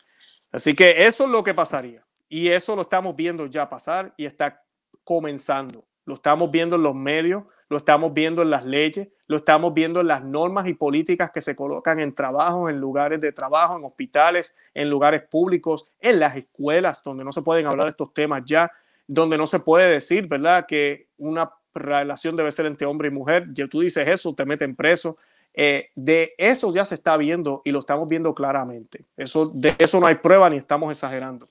Así 0.52 0.76
que 0.76 1.06
eso 1.06 1.26
es 1.26 1.30
lo 1.30 1.44
que 1.44 1.54
pasaría. 1.54 2.06
Y 2.30 2.50
eso 2.50 2.76
lo 2.76 2.84
estamos 2.84 3.16
viendo 3.16 3.46
ya 3.48 3.70
pasar 3.70 4.14
y 4.18 4.26
está 4.26 4.64
comenzando. 5.04 5.86
Lo 6.06 6.16
estamos 6.16 6.52
viendo 6.52 6.76
en 6.76 6.84
los 6.84 6.96
medios, 6.96 7.44
lo 7.70 7.78
estamos 7.78 8.14
viendo 8.14 8.42
en 8.42 8.50
las 8.50 8.66
leyes, 8.66 9.08
lo 9.28 9.38
estamos 9.38 9.74
viendo 9.74 10.02
en 10.02 10.08
las 10.08 10.24
normas 10.24 10.68
y 10.68 10.74
políticas 10.74 11.32
que 11.32 11.42
se 11.42 11.56
colocan 11.56 12.00
en 12.00 12.14
trabajo, 12.14 12.70
en 12.70 12.80
lugares 12.80 13.22
de 13.22 13.32
trabajo, 13.32 13.78
en 13.78 13.86
hospitales, 13.86 14.56
en 14.74 14.90
lugares 14.90 15.24
públicos, 15.24 15.90
en 16.00 16.20
las 16.20 16.36
escuelas, 16.36 17.04
donde 17.04 17.24
no 17.24 17.32
se 17.32 17.42
pueden 17.42 17.68
hablar 17.68 17.88
estos 17.88 18.14
temas 18.14 18.44
ya, 18.46 18.72
donde 19.08 19.38
no 19.38 19.48
se 19.48 19.60
puede 19.60 19.90
decir, 19.90 20.28
¿verdad?, 20.28 20.66
que 20.68 21.08
una 21.18 21.52
relación 21.74 22.36
debe 22.36 22.52
ser 22.52 22.66
entre 22.66 22.88
hombre 22.88 23.08
y 23.08 23.12
mujer. 23.12 23.48
Ya 23.54 23.68
tú 23.68 23.82
dices 23.82 24.08
eso, 24.08 24.34
te 24.34 24.46
meten 24.46 24.76
preso. 24.76 25.18
Eh, 25.54 25.90
de 25.96 26.34
eso 26.38 26.74
ya 26.74 26.86
se 26.86 26.96
está 26.96 27.16
viendo 27.18 27.62
y 27.64 27.72
lo 27.72 27.80
estamos 27.80 28.08
viendo 28.08 28.34
claramente. 28.34 29.06
Eso, 29.18 29.52
de 29.54 29.76
eso 29.78 30.00
no 30.00 30.08
hay 30.08 30.16
prueba 30.16 30.50
ni 30.50 30.58
estamos 30.58 30.92
exagerando. 30.92 31.50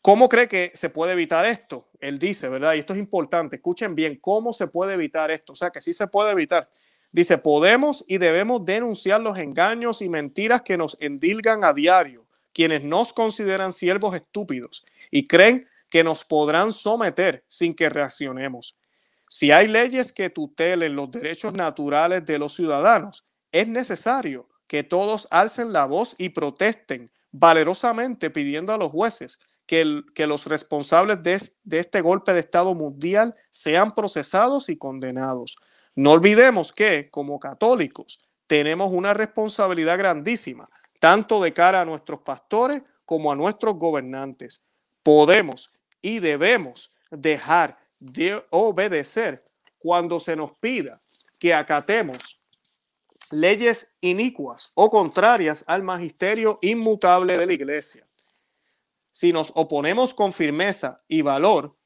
¿Cómo 0.00 0.28
cree 0.28 0.48
que 0.48 0.72
se 0.74 0.90
puede 0.90 1.12
evitar 1.12 1.46
esto? 1.46 1.88
Él 2.00 2.18
dice, 2.18 2.48
¿verdad? 2.48 2.74
Y 2.74 2.80
esto 2.80 2.92
es 2.92 2.98
importante. 2.98 3.56
Escuchen 3.56 3.94
bien, 3.94 4.18
¿cómo 4.20 4.52
se 4.52 4.66
puede 4.66 4.94
evitar 4.94 5.30
esto? 5.30 5.52
O 5.52 5.56
sea, 5.56 5.70
que 5.70 5.80
sí 5.80 5.94
se 5.94 6.08
puede 6.08 6.32
evitar. 6.32 6.68
Dice, 7.12 7.38
podemos 7.38 8.04
y 8.08 8.18
debemos 8.18 8.64
denunciar 8.64 9.20
los 9.20 9.38
engaños 9.38 10.02
y 10.02 10.08
mentiras 10.08 10.62
que 10.62 10.76
nos 10.76 10.96
endilgan 10.98 11.62
a 11.62 11.72
diario, 11.72 12.24
quienes 12.52 12.82
nos 12.82 13.12
consideran 13.12 13.72
siervos 13.72 14.16
estúpidos 14.16 14.84
y 15.10 15.26
creen 15.26 15.68
que 15.92 16.02
nos 16.02 16.24
podrán 16.24 16.72
someter 16.72 17.44
sin 17.48 17.74
que 17.74 17.90
reaccionemos. 17.90 18.78
Si 19.28 19.50
hay 19.50 19.68
leyes 19.68 20.10
que 20.10 20.30
tutelen 20.30 20.96
los 20.96 21.10
derechos 21.10 21.52
naturales 21.52 22.24
de 22.24 22.38
los 22.38 22.54
ciudadanos, 22.54 23.26
es 23.52 23.68
necesario 23.68 24.48
que 24.66 24.84
todos 24.84 25.28
alcen 25.30 25.70
la 25.70 25.84
voz 25.84 26.14
y 26.16 26.30
protesten 26.30 27.12
valerosamente 27.30 28.30
pidiendo 28.30 28.72
a 28.72 28.78
los 28.78 28.90
jueces 28.90 29.38
que, 29.66 29.84
los 30.26 30.46
responsables 30.46 31.22
de, 31.22 31.38
de 31.62 31.78
este 31.80 32.00
golpe 32.00 32.32
de 32.32 32.40
Estado 32.40 32.74
mundial 32.74 33.34
sean 33.50 33.94
procesados 33.94 34.70
y 34.70 34.78
condenados. 34.78 35.56
No 35.94 36.12
olvidemos 36.12 36.72
que 36.72 37.10
como 37.10 37.38
católicos 37.38 38.18
tenemos 38.46 38.90
una 38.92 39.12
responsabilidad 39.12 39.98
grandísima, 39.98 40.70
tanto 41.00 41.42
de 41.42 41.52
cara 41.52 41.82
a 41.82 41.84
nuestros 41.84 42.22
pastores 42.22 42.80
como 43.04 43.30
a 43.30 43.36
nuestros 43.36 43.74
gobernantes. 43.74 44.64
Podemos 45.02 45.70
y 46.02 46.18
debemos 46.18 46.92
dejar 47.10 47.78
de 47.98 48.44
obedecer 48.50 49.44
cuando 49.78 50.20
se 50.20 50.36
nos 50.36 50.52
pida 50.58 51.00
que 51.38 51.54
acatemos 51.54 52.40
leyes 53.30 53.94
inicuas 54.00 54.72
o 54.74 54.90
contrarias 54.90 55.64
al 55.66 55.82
magisterio 55.82 56.58
inmutable 56.60 57.38
de 57.38 57.46
la 57.46 57.52
iglesia. 57.52 58.06
Si 59.10 59.32
nos 59.32 59.52
oponemos 59.54 60.14
con 60.14 60.32
firmeza 60.32 61.02
y 61.08 61.22
valor, 61.22 61.76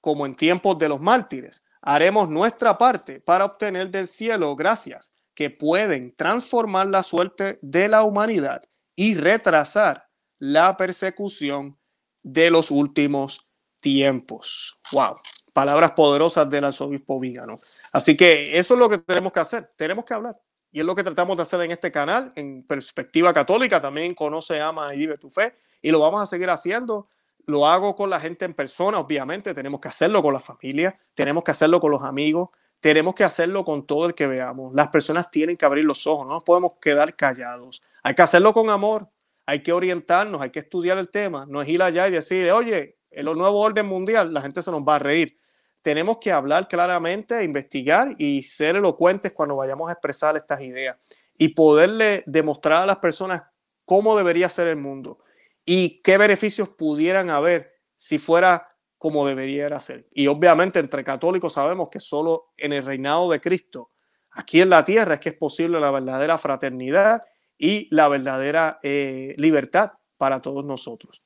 como 0.00 0.26
en 0.26 0.34
tiempos 0.34 0.78
de 0.78 0.88
los 0.88 1.00
mártires, 1.00 1.64
haremos 1.80 2.28
nuestra 2.28 2.76
parte 2.78 3.20
para 3.20 3.44
obtener 3.44 3.90
del 3.90 4.08
cielo 4.08 4.56
gracias 4.56 5.12
que 5.34 5.50
pueden 5.50 6.14
transformar 6.16 6.86
la 6.86 7.02
suerte 7.02 7.58
de 7.62 7.88
la 7.88 8.02
humanidad 8.02 8.62
y 8.94 9.14
retrasar 9.14 10.08
la 10.38 10.76
persecución 10.76 11.78
de 12.22 12.50
los 12.50 12.70
últimos 12.70 13.45
tiempos. 13.80 14.78
Wow, 14.92 15.16
palabras 15.52 15.92
poderosas 15.92 16.48
del 16.50 16.64
arzobispo 16.64 17.18
Vígano. 17.20 17.58
Así 17.92 18.16
que 18.16 18.58
eso 18.58 18.74
es 18.74 18.80
lo 18.80 18.88
que 18.88 18.98
tenemos 18.98 19.32
que 19.32 19.40
hacer, 19.40 19.72
tenemos 19.76 20.04
que 20.04 20.14
hablar. 20.14 20.36
Y 20.72 20.80
es 20.80 20.86
lo 20.86 20.94
que 20.94 21.04
tratamos 21.04 21.36
de 21.36 21.42
hacer 21.42 21.60
en 21.62 21.70
este 21.70 21.90
canal, 21.90 22.32
en 22.36 22.62
Perspectiva 22.64 23.32
Católica, 23.32 23.80
también 23.80 24.14
conoce, 24.14 24.60
ama 24.60 24.94
y 24.94 24.98
vive 24.98 25.16
tu 25.16 25.30
fe 25.30 25.54
y 25.80 25.90
lo 25.90 26.00
vamos 26.00 26.20
a 26.20 26.26
seguir 26.26 26.50
haciendo. 26.50 27.08
Lo 27.46 27.66
hago 27.66 27.94
con 27.94 28.10
la 28.10 28.18
gente 28.18 28.44
en 28.44 28.54
persona, 28.54 28.98
obviamente, 28.98 29.54
tenemos 29.54 29.80
que 29.80 29.88
hacerlo 29.88 30.20
con 30.20 30.34
la 30.34 30.40
familia, 30.40 30.98
tenemos 31.14 31.44
que 31.44 31.52
hacerlo 31.52 31.78
con 31.78 31.92
los 31.92 32.02
amigos, 32.02 32.50
tenemos 32.80 33.14
que 33.14 33.22
hacerlo 33.22 33.64
con 33.64 33.86
todo 33.86 34.06
el 34.06 34.14
que 34.14 34.26
veamos. 34.26 34.74
Las 34.74 34.88
personas 34.88 35.30
tienen 35.30 35.56
que 35.56 35.64
abrir 35.64 35.84
los 35.84 36.06
ojos, 36.06 36.26
no 36.26 36.34
nos 36.34 36.42
podemos 36.42 36.72
quedar 36.80 37.14
callados. 37.14 37.82
Hay 38.02 38.14
que 38.14 38.22
hacerlo 38.22 38.52
con 38.52 38.68
amor, 38.68 39.08
hay 39.46 39.62
que 39.62 39.72
orientarnos, 39.72 40.40
hay 40.40 40.50
que 40.50 40.58
estudiar 40.58 40.98
el 40.98 41.08
tema, 41.08 41.46
no 41.48 41.62
es 41.62 41.68
ir 41.68 41.82
allá 41.82 42.08
y 42.08 42.10
decir, 42.10 42.50
oye, 42.50 42.98
el 43.16 43.24
nuevo 43.26 43.60
orden 43.60 43.86
mundial, 43.86 44.32
la 44.32 44.42
gente 44.42 44.62
se 44.62 44.70
nos 44.70 44.82
va 44.82 44.96
a 44.96 44.98
reír. 44.98 45.36
Tenemos 45.82 46.18
que 46.18 46.32
hablar 46.32 46.68
claramente, 46.68 47.42
investigar 47.44 48.14
y 48.18 48.42
ser 48.42 48.76
elocuentes 48.76 49.32
cuando 49.32 49.56
vayamos 49.56 49.88
a 49.88 49.92
expresar 49.92 50.36
estas 50.36 50.60
ideas 50.60 50.96
y 51.38 51.48
poderle 51.48 52.22
demostrar 52.26 52.82
a 52.82 52.86
las 52.86 52.98
personas 52.98 53.42
cómo 53.84 54.16
debería 54.16 54.48
ser 54.48 54.68
el 54.68 54.76
mundo 54.76 55.18
y 55.64 56.00
qué 56.02 56.18
beneficios 56.18 56.68
pudieran 56.68 57.30
haber 57.30 57.72
si 57.96 58.18
fuera 58.18 58.68
como 58.98 59.26
debería 59.26 59.78
ser. 59.80 60.08
Y 60.12 60.26
obviamente 60.26 60.78
entre 60.78 61.04
católicos 61.04 61.52
sabemos 61.52 61.88
que 61.90 62.00
solo 62.00 62.52
en 62.56 62.72
el 62.72 62.84
reinado 62.84 63.30
de 63.30 63.40
Cristo, 63.40 63.90
aquí 64.32 64.60
en 64.60 64.70
la 64.70 64.84
tierra, 64.84 65.14
es 65.14 65.20
que 65.20 65.30
es 65.30 65.36
posible 65.36 65.80
la 65.80 65.90
verdadera 65.90 66.38
fraternidad 66.38 67.22
y 67.58 67.88
la 67.94 68.08
verdadera 68.08 68.78
eh, 68.82 69.34
libertad 69.38 69.92
para 70.16 70.40
todos 70.40 70.64
nosotros. 70.64 71.22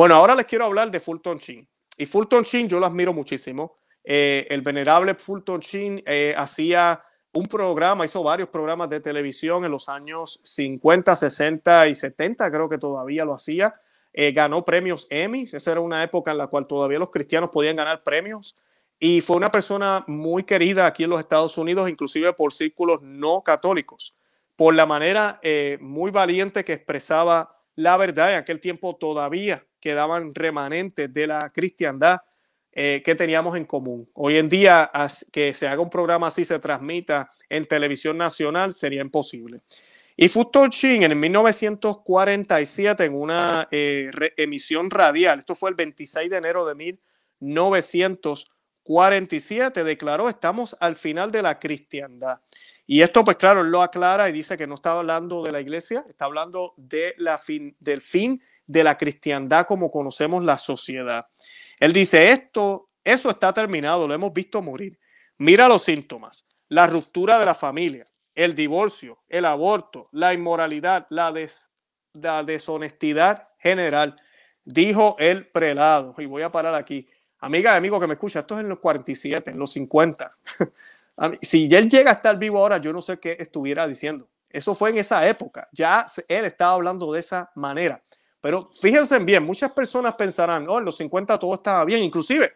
Bueno, 0.00 0.14
ahora 0.14 0.34
les 0.34 0.46
quiero 0.46 0.64
hablar 0.64 0.90
de 0.90 0.98
Fulton 0.98 1.36
Sheen. 1.36 1.68
Y 1.98 2.06
Fulton 2.06 2.42
Sheen 2.42 2.70
yo 2.70 2.80
lo 2.80 2.86
admiro 2.86 3.12
muchísimo. 3.12 3.76
Eh, 4.02 4.46
el 4.48 4.62
venerable 4.62 5.14
Fulton 5.14 5.60
Sheen 5.60 6.02
eh, 6.06 6.32
hacía 6.38 7.04
un 7.34 7.44
programa, 7.46 8.06
hizo 8.06 8.22
varios 8.22 8.48
programas 8.48 8.88
de 8.88 9.00
televisión 9.00 9.62
en 9.66 9.70
los 9.70 9.90
años 9.90 10.40
50, 10.42 11.14
60 11.14 11.88
y 11.88 11.94
70, 11.94 12.50
creo 12.50 12.66
que 12.66 12.78
todavía 12.78 13.26
lo 13.26 13.34
hacía. 13.34 13.74
Eh, 14.14 14.32
ganó 14.32 14.64
premios 14.64 15.06
Emmy, 15.10 15.42
esa 15.42 15.70
era 15.70 15.80
una 15.82 16.02
época 16.02 16.30
en 16.30 16.38
la 16.38 16.46
cual 16.46 16.66
todavía 16.66 16.98
los 16.98 17.10
cristianos 17.10 17.50
podían 17.52 17.76
ganar 17.76 18.02
premios. 18.02 18.56
Y 18.98 19.20
fue 19.20 19.36
una 19.36 19.50
persona 19.50 20.02
muy 20.06 20.44
querida 20.44 20.86
aquí 20.86 21.04
en 21.04 21.10
los 21.10 21.20
Estados 21.20 21.58
Unidos, 21.58 21.90
inclusive 21.90 22.32
por 22.32 22.54
círculos 22.54 23.02
no 23.02 23.42
católicos, 23.42 24.16
por 24.56 24.74
la 24.74 24.86
manera 24.86 25.40
eh, 25.42 25.76
muy 25.82 26.10
valiente 26.10 26.64
que 26.64 26.72
expresaba 26.72 27.54
la 27.74 27.98
verdad. 27.98 28.32
En 28.32 28.38
aquel 28.38 28.60
tiempo 28.60 28.96
todavía 28.96 29.62
quedaban 29.80 30.34
remanentes 30.34 31.12
de 31.12 31.26
la 31.26 31.50
cristiandad 31.50 32.20
eh, 32.72 33.02
que 33.04 33.16
teníamos 33.16 33.56
en 33.56 33.64
común. 33.64 34.08
Hoy 34.14 34.36
en 34.36 34.48
día, 34.48 34.88
que 35.32 35.52
se 35.54 35.66
haga 35.66 35.82
un 35.82 35.90
programa 35.90 36.28
así, 36.28 36.44
se 36.44 36.60
transmita 36.60 37.32
en 37.48 37.66
televisión 37.66 38.16
nacional, 38.16 38.72
sería 38.72 39.00
imposible. 39.00 39.62
Y 40.16 40.28
Fulton 40.28 40.70
Sheen 40.70 41.02
en 41.02 41.18
1947, 41.18 43.06
en 43.06 43.14
una 43.14 43.66
eh, 43.70 44.10
emisión 44.36 44.90
radial, 44.90 45.40
esto 45.40 45.54
fue 45.54 45.70
el 45.70 45.76
26 45.76 46.30
de 46.30 46.36
enero 46.36 46.66
de 46.66 46.74
1947, 47.40 49.82
declaró, 49.82 50.28
estamos 50.28 50.76
al 50.78 50.94
final 50.94 51.32
de 51.32 51.42
la 51.42 51.58
cristiandad. 51.58 52.40
Y 52.86 53.02
esto, 53.02 53.24
pues 53.24 53.36
claro, 53.36 53.62
lo 53.62 53.82
aclara 53.82 54.28
y 54.28 54.32
dice 54.32 54.56
que 54.56 54.66
no 54.66 54.74
está 54.74 54.98
hablando 54.98 55.42
de 55.42 55.52
la 55.52 55.60
iglesia, 55.60 56.04
está 56.08 56.24
hablando 56.26 56.74
de 56.76 57.14
la 57.18 57.38
fin, 57.38 57.76
del 57.80 58.00
fin 58.00 58.40
de 58.70 58.84
la 58.84 58.96
cristiandad 58.96 59.66
como 59.66 59.90
conocemos 59.90 60.44
la 60.44 60.56
sociedad. 60.56 61.26
Él 61.80 61.92
dice, 61.92 62.30
esto, 62.30 62.90
eso 63.02 63.30
está 63.30 63.52
terminado, 63.52 64.06
lo 64.06 64.14
hemos 64.14 64.32
visto 64.32 64.62
morir. 64.62 64.98
Mira 65.38 65.66
los 65.66 65.82
síntomas, 65.82 66.46
la 66.68 66.86
ruptura 66.86 67.38
de 67.40 67.46
la 67.46 67.54
familia, 67.54 68.04
el 68.32 68.54
divorcio, 68.54 69.18
el 69.28 69.44
aborto, 69.44 70.08
la 70.12 70.32
inmoralidad, 70.32 71.06
la, 71.10 71.34
la 72.12 72.44
deshonestidad 72.44 73.48
general, 73.58 74.14
dijo 74.64 75.16
el 75.18 75.48
prelado. 75.48 76.14
Y 76.18 76.26
voy 76.26 76.42
a 76.42 76.52
parar 76.52 76.74
aquí. 76.74 77.08
Amiga 77.40 77.74
amigo 77.74 77.98
que 77.98 78.06
me 78.06 78.14
escucha, 78.14 78.40
esto 78.40 78.54
es 78.54 78.60
en 78.60 78.68
los 78.68 78.78
47, 78.78 79.50
en 79.50 79.58
los 79.58 79.72
50. 79.72 80.36
si 81.42 81.74
él 81.74 81.88
llega 81.88 82.10
a 82.10 82.14
estar 82.14 82.38
vivo 82.38 82.58
ahora, 82.58 82.78
yo 82.78 82.92
no 82.92 83.00
sé 83.00 83.18
qué 83.18 83.36
estuviera 83.40 83.88
diciendo. 83.88 84.28
Eso 84.48 84.74
fue 84.74 84.90
en 84.90 84.98
esa 84.98 85.26
época. 85.26 85.68
Ya 85.72 86.06
él 86.28 86.44
estaba 86.44 86.74
hablando 86.74 87.10
de 87.12 87.20
esa 87.20 87.50
manera. 87.56 88.00
Pero 88.40 88.70
fíjense 88.72 89.18
bien, 89.18 89.44
muchas 89.44 89.72
personas 89.72 90.14
pensarán, 90.14 90.66
oh, 90.68 90.78
en 90.78 90.84
los 90.84 90.96
50 90.96 91.38
todo 91.38 91.54
estaba 91.54 91.84
bien, 91.84 92.00
inclusive 92.00 92.52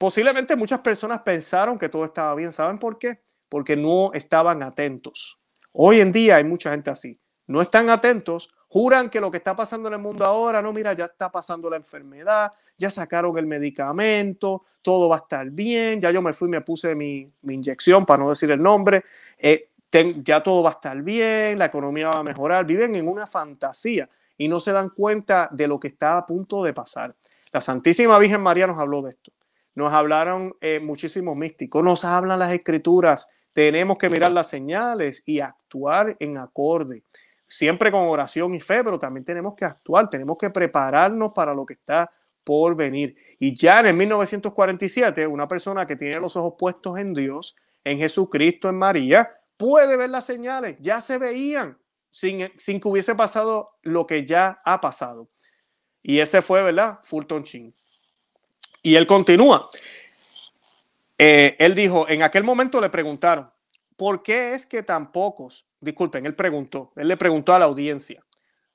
posiblemente 0.00 0.56
muchas 0.56 0.80
personas 0.80 1.20
pensaron 1.20 1.78
que 1.78 1.90
todo 1.90 2.06
estaba 2.06 2.34
bien. 2.34 2.52
¿Saben 2.52 2.78
por 2.78 2.98
qué? 2.98 3.20
Porque 3.50 3.76
no 3.76 4.14
estaban 4.14 4.62
atentos. 4.62 5.38
Hoy 5.72 6.00
en 6.00 6.10
día 6.10 6.36
hay 6.36 6.44
mucha 6.44 6.70
gente 6.70 6.88
así. 6.88 7.20
No 7.46 7.60
están 7.60 7.90
atentos, 7.90 8.48
juran 8.68 9.10
que 9.10 9.20
lo 9.20 9.30
que 9.30 9.36
está 9.36 9.54
pasando 9.54 9.88
en 9.88 9.94
el 9.94 10.00
mundo 10.00 10.24
ahora, 10.24 10.62
no, 10.62 10.72
mira, 10.72 10.94
ya 10.94 11.04
está 11.04 11.30
pasando 11.30 11.68
la 11.68 11.76
enfermedad, 11.76 12.50
ya 12.78 12.90
sacaron 12.90 13.36
el 13.36 13.46
medicamento, 13.46 14.64
todo 14.80 15.10
va 15.10 15.16
a 15.16 15.18
estar 15.18 15.50
bien, 15.50 16.00
ya 16.00 16.10
yo 16.10 16.22
me 16.22 16.32
fui, 16.32 16.48
me 16.48 16.62
puse 16.62 16.94
mi, 16.94 17.30
inyección, 17.42 18.06
para 18.06 18.22
no 18.22 18.30
decir 18.30 18.50
el 18.50 18.62
nombre, 18.62 19.04
eh, 19.36 19.68
ya 20.22 20.42
todo 20.42 20.62
va 20.62 20.70
a 20.70 20.72
estar 20.72 21.02
bien, 21.02 21.58
la 21.58 21.66
economía 21.66 22.08
va 22.08 22.20
a 22.20 22.24
mejorar, 22.24 22.64
viven 22.64 22.94
en 22.94 23.06
una 23.06 23.26
fantasía 23.26 24.08
y 24.40 24.48
no 24.48 24.58
se 24.58 24.72
dan 24.72 24.88
cuenta 24.88 25.50
de 25.52 25.68
lo 25.68 25.78
que 25.78 25.88
está 25.88 26.16
a 26.16 26.24
punto 26.24 26.64
de 26.64 26.72
pasar. 26.72 27.14
La 27.52 27.60
Santísima 27.60 28.18
Virgen 28.18 28.40
María 28.40 28.66
nos 28.66 28.80
habló 28.80 29.02
de 29.02 29.10
esto. 29.10 29.32
Nos 29.74 29.92
hablaron 29.92 30.56
eh, 30.62 30.80
muchísimos 30.80 31.36
místicos, 31.36 31.84
nos 31.84 32.06
hablan 32.06 32.38
las 32.38 32.50
escrituras. 32.50 33.28
Tenemos 33.52 33.98
que 33.98 34.08
mirar 34.08 34.32
las 34.32 34.46
señales 34.46 35.22
y 35.26 35.40
actuar 35.40 36.16
en 36.20 36.38
acorde, 36.38 37.04
siempre 37.46 37.92
con 37.92 38.00
oración 38.04 38.54
y 38.54 38.60
fe, 38.60 38.82
pero 38.82 38.98
también 38.98 39.26
tenemos 39.26 39.54
que 39.54 39.66
actuar, 39.66 40.08
tenemos 40.08 40.38
que 40.38 40.48
prepararnos 40.48 41.32
para 41.34 41.52
lo 41.52 41.66
que 41.66 41.74
está 41.74 42.10
por 42.42 42.74
venir. 42.74 43.14
Y 43.38 43.54
ya 43.54 43.80
en 43.80 43.88
el 43.88 43.94
1947, 43.94 45.26
una 45.26 45.46
persona 45.46 45.86
que 45.86 45.96
tiene 45.96 46.18
los 46.18 46.34
ojos 46.34 46.54
puestos 46.58 46.98
en 46.98 47.12
Dios, 47.12 47.56
en 47.84 47.98
Jesucristo, 47.98 48.70
en 48.70 48.78
María, 48.78 49.28
puede 49.58 49.98
ver 49.98 50.08
las 50.08 50.24
señales, 50.24 50.78
ya 50.80 51.02
se 51.02 51.18
veían, 51.18 51.76
sin, 52.10 52.52
sin 52.56 52.80
que 52.80 52.88
hubiese 52.88 53.14
pasado 53.14 53.70
lo 53.82 54.06
que 54.06 54.26
ya 54.26 54.60
ha 54.64 54.80
pasado. 54.80 55.30
Y 56.02 56.18
ese 56.18 56.42
fue, 56.42 56.62
¿verdad? 56.62 56.98
Fulton 57.02 57.44
Chin. 57.44 57.74
Y 58.82 58.94
él 58.94 59.06
continúa. 59.06 59.68
Eh, 61.18 61.56
él 61.58 61.74
dijo, 61.74 62.08
en 62.08 62.22
aquel 62.22 62.44
momento 62.44 62.80
le 62.80 62.88
preguntaron, 62.88 63.50
¿por 63.96 64.22
qué 64.22 64.54
es 64.54 64.66
que 64.66 64.82
tan 64.82 65.12
pocos, 65.12 65.66
disculpen, 65.78 66.24
él 66.24 66.34
preguntó, 66.34 66.92
él 66.96 67.08
le 67.08 67.16
preguntó 67.18 67.52
a 67.52 67.58
la 67.58 67.66
audiencia, 67.66 68.24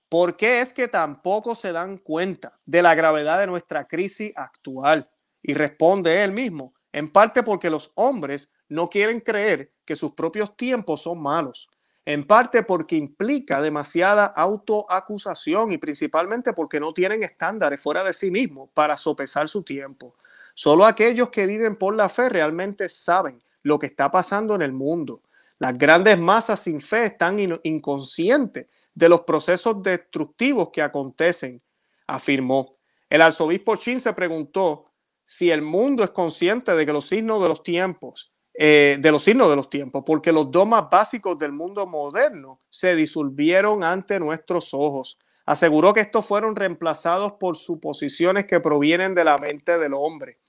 ¿por 0.10 0.38
qué 0.38 0.62
es 0.62 0.72
que 0.72 0.88
tan 0.88 1.24
pocos 1.24 1.58
se 1.58 1.72
dan 1.72 1.98
cuenta 1.98 2.60
de 2.66 2.84
la 2.84 2.94
gravedad 2.94 3.40
de 3.40 3.48
nuestra 3.48 3.88
crisis 3.88 4.32
actual? 4.36 5.10
Y 5.42 5.56
responde 5.56 6.24
él 6.24 6.34
mismo, 6.34 6.76
en 6.92 7.12
parte 7.12 7.42
porque 7.42 7.72
los 7.72 7.92
hombres 7.96 8.54
no 8.70 8.90
quieren 8.90 9.22
creer 9.22 9.72
que 9.84 9.96
sus 9.96 10.14
propios 10.14 10.56
tiempos 10.56 11.02
son 11.02 11.20
malos, 11.20 11.68
en 12.06 12.26
parte 12.26 12.62
porque 12.62 12.96
implica 12.96 13.62
demasiada 13.62 14.26
autoacusación 14.26 15.72
y 15.72 15.80
principalmente 15.80 16.54
porque 16.54 16.80
no 16.80 16.94
tienen 16.94 17.24
estándares 17.24 17.82
fuera 17.82 18.04
de 18.04 18.14
sí 18.14 18.30
mismos 18.30 18.70
para 18.74 18.96
sopesar 18.96 19.50
su 19.50 19.64
tiempo. 19.64 20.16
Solo 20.54 20.86
aquellos 20.86 21.30
que 21.30 21.48
viven 21.48 21.76
por 21.76 21.96
la 21.96 22.08
fe 22.08 22.30
realmente 22.30 22.90
saben 22.90 23.40
lo 23.64 23.80
que 23.80 23.88
está 23.88 24.12
pasando 24.12 24.54
en 24.54 24.62
el 24.62 24.72
mundo. 24.72 25.22
Las 25.58 25.78
grandes 25.78 26.20
masas 26.20 26.60
sin 26.60 26.80
fe 26.80 27.06
están 27.06 27.40
inconscientes 27.64 28.68
de 28.94 29.10
los 29.10 29.22
procesos 29.22 29.82
destructivos 29.82 30.70
que 30.72 30.82
acontecen, 30.82 31.62
afirmó. 32.06 32.78
El 33.10 33.22
arzobispo 33.22 33.76
Chin 33.78 34.00
se 34.00 34.14
preguntó 34.14 34.92
si 35.24 35.50
el 35.50 35.64
mundo 35.64 36.04
es 36.04 36.12
consciente 36.12 36.76
de 36.76 36.86
que 36.86 36.94
los 36.94 37.08
signos 37.08 37.42
de 37.42 37.50
los 37.50 37.64
tiempos 37.64 38.32
eh, 38.58 38.98
de 39.00 39.12
los 39.12 39.24
signos 39.24 39.50
de 39.50 39.56
los 39.56 39.70
tiempos, 39.70 40.04
porque 40.06 40.32
los 40.32 40.50
dogmas 40.50 40.90
básicos 40.90 41.38
del 41.38 41.52
mundo 41.52 41.86
moderno 41.86 42.60
se 42.70 42.96
disolvieron 42.96 43.84
ante 43.84 44.20
nuestros 44.20 44.74
ojos. 44.74 45.20
Aseguró 45.46 45.94
que 45.94 46.00
estos 46.00 46.26
fueron 46.26 46.56
reemplazados 46.56 47.34
por 47.34 47.58
suposiciones 47.58 48.46
que 48.46 48.60
provienen 48.60 49.14
de 49.14 49.24
la 49.24 49.38
mente 49.38 49.78
del 49.78 49.94
hombre. 49.94 50.40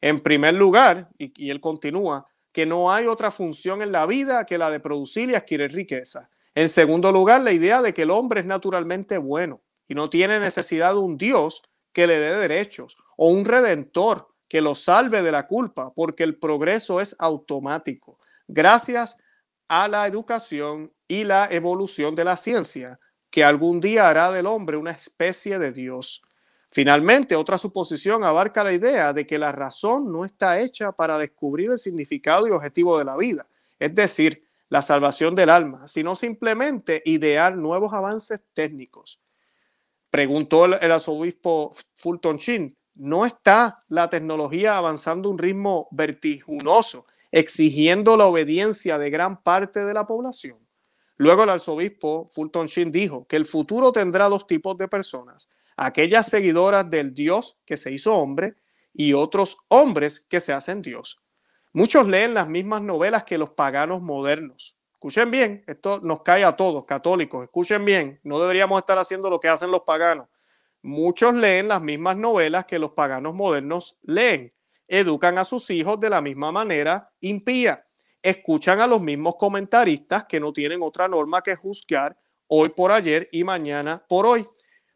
En 0.00 0.20
primer 0.20 0.54
lugar, 0.54 1.10
y, 1.18 1.32
y 1.36 1.50
él 1.50 1.60
continúa, 1.60 2.26
que 2.52 2.66
no 2.66 2.90
hay 2.90 3.06
otra 3.06 3.30
función 3.30 3.82
en 3.82 3.92
la 3.92 4.06
vida 4.06 4.44
que 4.46 4.58
la 4.58 4.70
de 4.70 4.80
producir 4.80 5.28
y 5.28 5.34
adquirir 5.34 5.72
riqueza. 5.72 6.30
En 6.54 6.68
segundo 6.68 7.12
lugar, 7.12 7.42
la 7.42 7.52
idea 7.52 7.80
de 7.80 7.94
que 7.94 8.02
el 8.02 8.10
hombre 8.10 8.40
es 8.40 8.46
naturalmente 8.46 9.18
bueno 9.18 9.60
y 9.86 9.94
no 9.94 10.10
tiene 10.10 10.40
necesidad 10.40 10.94
de 10.94 11.00
un 11.00 11.16
Dios 11.16 11.62
que 11.92 12.06
le 12.06 12.18
dé 12.18 12.36
derechos 12.36 12.96
o 13.16 13.28
un 13.28 13.44
redentor 13.44 14.28
que 14.50 14.60
lo 14.60 14.74
salve 14.74 15.22
de 15.22 15.30
la 15.30 15.46
culpa, 15.46 15.94
porque 15.94 16.24
el 16.24 16.36
progreso 16.36 17.00
es 17.00 17.14
automático, 17.20 18.18
gracias 18.48 19.16
a 19.68 19.86
la 19.86 20.08
educación 20.08 20.92
y 21.06 21.22
la 21.22 21.46
evolución 21.48 22.16
de 22.16 22.24
la 22.24 22.36
ciencia, 22.36 22.98
que 23.30 23.44
algún 23.44 23.80
día 23.80 24.08
hará 24.08 24.32
del 24.32 24.46
hombre 24.46 24.76
una 24.76 24.90
especie 24.90 25.60
de 25.60 25.70
Dios. 25.70 26.20
Finalmente, 26.68 27.36
otra 27.36 27.58
suposición 27.58 28.24
abarca 28.24 28.64
la 28.64 28.72
idea 28.72 29.12
de 29.12 29.24
que 29.24 29.38
la 29.38 29.52
razón 29.52 30.12
no 30.12 30.24
está 30.24 30.58
hecha 30.58 30.90
para 30.90 31.16
descubrir 31.16 31.70
el 31.70 31.78
significado 31.78 32.48
y 32.48 32.50
objetivo 32.50 32.98
de 32.98 33.04
la 33.04 33.16
vida, 33.16 33.46
es 33.78 33.94
decir, 33.94 34.42
la 34.68 34.82
salvación 34.82 35.36
del 35.36 35.50
alma, 35.50 35.86
sino 35.86 36.16
simplemente 36.16 37.02
idear 37.04 37.56
nuevos 37.56 37.92
avances 37.92 38.42
técnicos. 38.52 39.20
Preguntó 40.10 40.64
el, 40.64 40.90
arzobispo 40.90 41.70
Fulton 41.94 42.38
Sheen, 42.38 42.76
no 43.00 43.24
está 43.24 43.82
la 43.88 44.10
tecnología 44.10 44.76
avanzando 44.76 45.30
a 45.30 45.32
un 45.32 45.38
ritmo 45.38 45.88
vertiginoso, 45.90 47.06
exigiendo 47.32 48.14
la 48.18 48.26
obediencia 48.26 48.98
de 48.98 49.08
gran 49.08 49.42
parte 49.42 49.82
de 49.86 49.94
la 49.94 50.06
población. 50.06 50.58
Luego 51.16 51.44
el 51.44 51.50
arzobispo 51.50 52.28
Fulton 52.30 52.66
Sheen 52.66 52.92
dijo 52.92 53.26
que 53.26 53.36
el 53.36 53.46
futuro 53.46 53.90
tendrá 53.90 54.28
dos 54.28 54.46
tipos 54.46 54.76
de 54.76 54.86
personas, 54.86 55.48
aquellas 55.78 56.28
seguidoras 56.28 56.90
del 56.90 57.14
Dios 57.14 57.58
que 57.64 57.78
se 57.78 57.90
hizo 57.90 58.14
hombre 58.14 58.56
y 58.92 59.14
otros 59.14 59.56
hombres 59.68 60.20
que 60.20 60.40
se 60.40 60.52
hacen 60.52 60.82
Dios. 60.82 61.22
Muchos 61.72 62.06
leen 62.06 62.34
las 62.34 62.48
mismas 62.48 62.82
novelas 62.82 63.24
que 63.24 63.38
los 63.38 63.50
paganos 63.50 64.02
modernos. 64.02 64.76
Escuchen 64.92 65.30
bien, 65.30 65.64
esto 65.66 66.00
nos 66.00 66.22
cae 66.22 66.44
a 66.44 66.54
todos, 66.54 66.84
católicos, 66.84 67.44
escuchen 67.44 67.82
bien, 67.82 68.20
no 68.24 68.38
deberíamos 68.38 68.78
estar 68.78 68.98
haciendo 68.98 69.30
lo 69.30 69.40
que 69.40 69.48
hacen 69.48 69.70
los 69.70 69.80
paganos. 69.86 70.28
Muchos 70.82 71.34
leen 71.34 71.68
las 71.68 71.82
mismas 71.82 72.16
novelas 72.16 72.64
que 72.64 72.78
los 72.78 72.92
paganos 72.92 73.34
modernos 73.34 73.98
leen. 74.02 74.52
Educan 74.88 75.36
a 75.38 75.44
sus 75.44 75.68
hijos 75.70 76.00
de 76.00 76.08
la 76.08 76.20
misma 76.20 76.52
manera 76.52 77.12
impía. 77.20 77.86
Escuchan 78.22 78.80
a 78.80 78.86
los 78.86 79.00
mismos 79.00 79.34
comentaristas 79.38 80.24
que 80.24 80.40
no 80.40 80.52
tienen 80.52 80.82
otra 80.82 81.06
norma 81.06 81.42
que 81.42 81.54
juzgar 81.54 82.18
hoy 82.46 82.70
por 82.70 82.92
ayer 82.92 83.28
y 83.30 83.44
mañana 83.44 84.04
por 84.08 84.26
hoy. 84.26 84.48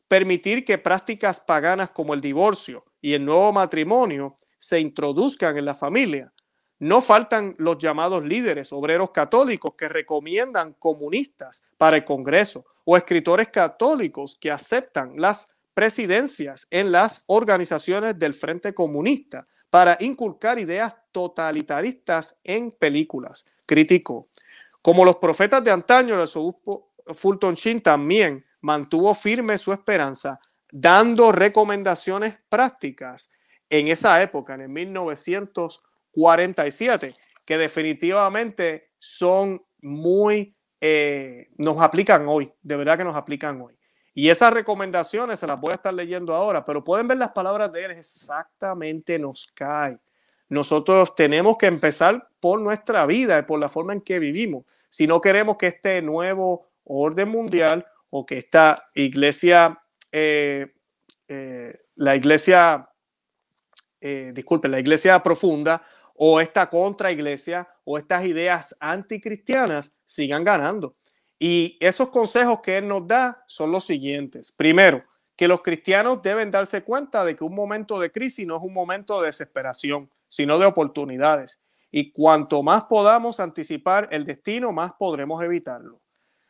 Permitir 0.09 0.64
que 0.64 0.78
prácticas 0.78 1.41
paganas 1.41 1.91
como 1.91 2.14
el 2.14 2.20
divorcio 2.20 2.85
y 3.01 3.12
el 3.12 3.24
nuevo 3.24 3.53
matrimonio 3.53 4.37
se 4.59 4.80
introduzcan 4.80 5.59
en 5.59 5.66
la 5.66 5.74
familia. 5.74 6.32
No 6.78 7.01
faltan 7.01 7.55
los 7.59 7.78
llamados 7.78 8.24
líderes 8.24 8.72
obreros 8.72 9.11
católicos 9.11 9.74
que 9.76 9.89
recomiendan 9.89 10.72
comunistas 10.74 11.62
para 11.78 11.97
el 11.97 12.05
Congreso 12.05 12.64
o 12.85 12.97
escritores 12.97 13.49
católicos 13.49 14.37
que 14.41 14.51
aceptan 14.51 15.14
las 15.16 15.53
presidencias 15.75 16.66
en 16.70 16.93
las 16.93 17.25
organizaciones 17.27 18.18
del 18.18 18.33
Frente 18.35 18.72
Comunista 18.72 19.47
para 19.70 19.99
inculcar 20.01 20.59
ideas 20.59 20.97
totalitaristas 21.12 22.39
en 22.45 22.70
películas. 22.70 23.45
Criticó. 23.66 24.31
Como 24.81 25.05
los 25.05 25.16
profetas 25.16 25.62
de 25.64 25.72
antaño, 25.72 26.22
el 26.22 26.29
Fulton 27.14 27.55
Sheen 27.55 27.83
también 27.83 28.47
mantuvo 28.61 29.14
firme 29.14 29.59
su 29.59 29.72
esperanza, 29.72 30.39
dando 30.70 31.33
recomendaciones 31.33 32.37
prácticas 32.49 33.33
en 33.68 33.89
esa 33.89 34.22
época, 34.22 34.55
en 34.55 34.61
el 34.62 34.68
1947, 34.68 37.14
que 37.45 37.59
definitivamente 37.59 38.93
son 38.99 39.61
muy, 39.81 40.57
eh, 40.81 41.49
nos 41.59 41.83
aplican 41.83 42.29
hoy, 42.29 42.53
de 42.62 42.77
verdad 42.77 42.99
que 42.99 43.05
nos 43.05 43.16
aplican 43.16 43.61
hoy. 43.61 43.77
Y 44.15 44.29
esas 44.29 44.53
recomendaciones 44.53 45.41
se 45.41 45.47
las 45.47 45.61
voy 45.61 45.73
a 45.73 45.75
estar 45.75 45.93
leyendo 45.93 46.35
ahora, 46.35 46.65
pero 46.65 46.85
pueden 46.85 47.09
ver 47.09 47.19
las 47.19 47.33
palabras 47.33 47.73
de 47.73 47.85
él, 47.85 47.91
exactamente 47.91 49.19
nos 49.19 49.51
cae. 49.55 49.99
Nosotros 50.49 51.17
tenemos 51.17 51.59
que 51.59 51.67
empezar 51.67 52.29
por 52.39 52.61
nuestra 52.61 53.07
vida 53.07 53.41
y 53.41 53.43
por 53.43 53.59
la 53.59 53.69
forma 53.69 53.93
en 53.93 54.01
que 54.01 54.21
vivimos. 54.21 54.65
Si 54.89 55.09
no 55.09 55.21
queremos 55.21 55.57
que 55.57 55.67
este 55.67 56.01
nuevo 56.01 56.69
orden 56.85 57.29
mundial 57.29 57.85
o 58.11 58.25
que 58.25 58.39
esta 58.39 58.89
iglesia, 58.95 59.83
eh, 60.12 60.73
eh, 61.27 61.77
la 61.97 62.15
iglesia, 62.15 62.89
eh, 64.01 64.33
la 64.62 64.79
iglesia 64.79 65.21
profunda 65.25 65.83
o 66.15 66.41
esta 66.41 66.71
contra 66.71 67.11
iglesia 67.11 67.69
o 67.83 67.99
estas 67.99 68.25
ideas 68.25 68.77
anticristianas 68.79 69.97
sigan 70.05 70.45
ganando. 70.45 70.95
Y 71.39 71.76
esos 71.80 72.11
consejos 72.11 72.61
que 72.61 72.78
él 72.78 72.89
nos 72.89 73.07
da 73.07 73.43
son 73.47 73.72
los 73.72 73.85
siguientes. 73.85 74.53
Primero, 74.53 75.05
que 75.37 75.49
los 75.49 75.62
cristianos 75.62 76.22
deben 76.22 76.51
darse 76.51 76.82
cuenta 76.82 77.24
de 77.24 77.35
que 77.35 77.45
un 77.45 77.55
momento 77.55 77.99
de 77.99 78.12
crisis 78.12 78.47
no 78.47 78.57
es 78.57 78.62
un 78.62 78.72
momento 78.72 79.20
de 79.20 79.26
desesperación, 79.26 80.11
sino 80.28 80.59
de 80.59 80.66
oportunidades. 80.66 81.61
Y 81.91 82.12
cuanto 82.12 82.62
más 82.62 82.85
podamos 82.85 83.41
anticipar 83.41 84.09
el 84.11 84.24
destino, 84.24 84.72
más 84.72 84.93
podremos 84.95 85.43
evitarlo. 85.43 86.01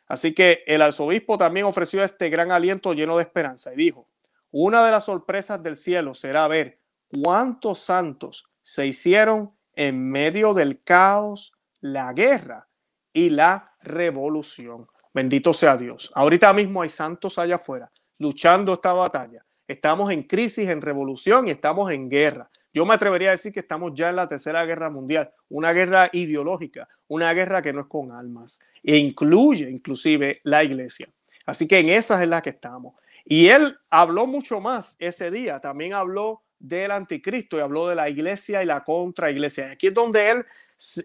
Así 0.07 0.33
que 0.33 0.63
el 0.67 0.81
arzobispo 0.81 1.37
también 1.37 1.65
ofreció 1.65 2.03
este 2.03 2.29
gran 2.29 2.51
aliento 2.51 2.93
lleno 2.93 3.17
de 3.17 3.23
esperanza 3.23 3.73
y 3.73 3.75
dijo, 3.75 4.07
una 4.51 4.85
de 4.85 4.91
las 4.91 5.05
sorpresas 5.05 5.61
del 5.61 5.77
cielo 5.77 6.13
será 6.13 6.47
ver 6.47 6.79
cuántos 7.23 7.79
santos 7.79 8.47
se 8.61 8.87
hicieron 8.87 9.55
en 9.73 10.09
medio 10.09 10.53
del 10.53 10.81
caos, 10.83 11.53
la 11.79 12.13
guerra 12.13 12.67
y 13.11 13.29
la 13.29 13.74
revolución. 13.85 14.87
Bendito 15.13 15.53
sea 15.53 15.77
Dios. 15.77 16.11
Ahorita 16.13 16.51
mismo 16.53 16.81
hay 16.81 16.89
santos 16.89 17.39
allá 17.39 17.55
afuera 17.55 17.89
luchando 18.19 18.73
esta 18.73 18.93
batalla. 18.93 19.45
Estamos 19.67 20.11
en 20.11 20.23
crisis, 20.23 20.67
en 20.67 20.81
revolución 20.81 21.47
y 21.47 21.51
estamos 21.51 21.91
en 21.91 22.09
guerra. 22.09 22.49
Yo 22.73 22.85
me 22.85 22.93
atrevería 22.93 23.29
a 23.29 23.31
decir 23.31 23.53
que 23.53 23.61
estamos 23.61 23.93
ya 23.95 24.09
en 24.09 24.17
la 24.17 24.27
tercera 24.27 24.65
guerra 24.65 24.89
mundial, 24.89 25.31
una 25.49 25.71
guerra 25.71 26.09
ideológica, 26.11 26.87
una 27.07 27.33
guerra 27.33 27.61
que 27.61 27.73
no 27.73 27.81
es 27.81 27.87
con 27.87 28.11
almas 28.11 28.59
e 28.83 28.97
incluye 28.97 29.69
inclusive 29.69 30.41
la 30.43 30.63
iglesia. 30.63 31.07
Así 31.45 31.67
que 31.67 31.79
en 31.79 31.89
esas 31.89 32.21
es 32.21 32.27
la 32.27 32.41
que 32.41 32.49
estamos. 32.49 32.95
Y 33.23 33.47
él 33.47 33.77
habló 33.89 34.27
mucho 34.27 34.59
más 34.59 34.95
ese 34.99 35.31
día, 35.31 35.59
también 35.59 35.93
habló 35.93 36.43
del 36.67 36.91
anticristo 36.91 37.57
y 37.57 37.61
habló 37.61 37.87
de 37.87 37.95
la 37.95 38.09
iglesia 38.09 38.63
y 38.63 38.65
la 38.65 38.83
contraiglesia. 38.83 39.71
Aquí 39.71 39.87
es 39.87 39.93
donde 39.93 40.29
él 40.29 40.45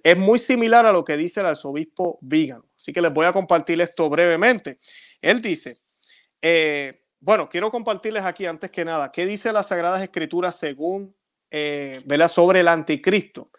es 0.02 0.16
muy 0.16 0.38
similar 0.38 0.86
a 0.86 0.92
lo 0.92 1.04
que 1.04 1.16
dice 1.16 1.40
el 1.40 1.46
arzobispo 1.46 2.18
Vigan. 2.20 2.62
Así 2.76 2.92
que 2.92 3.00
les 3.00 3.12
voy 3.12 3.26
a 3.26 3.32
compartir 3.32 3.80
esto 3.80 4.08
brevemente. 4.08 4.78
Él 5.20 5.40
dice, 5.40 5.80
eh, 6.40 7.04
bueno, 7.20 7.48
quiero 7.48 7.70
compartirles 7.70 8.24
aquí 8.24 8.46
antes 8.46 8.70
que 8.70 8.84
nada, 8.84 9.12
¿qué 9.12 9.26
dice 9.26 9.52
las 9.52 9.68
Sagradas 9.68 10.02
Escrituras 10.02 10.56
según, 10.56 11.14
eh, 11.50 12.02
sobre 12.28 12.60
el 12.60 12.68
anticristo? 12.68 13.50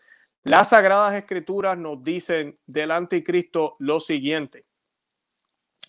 Las 0.43 0.69
Sagradas 0.69 1.13
Escrituras 1.13 1.77
nos 1.77 2.03
dicen 2.03 2.59
del 2.65 2.91
anticristo 2.91 3.75
lo 3.79 3.99
siguiente. 3.99 4.65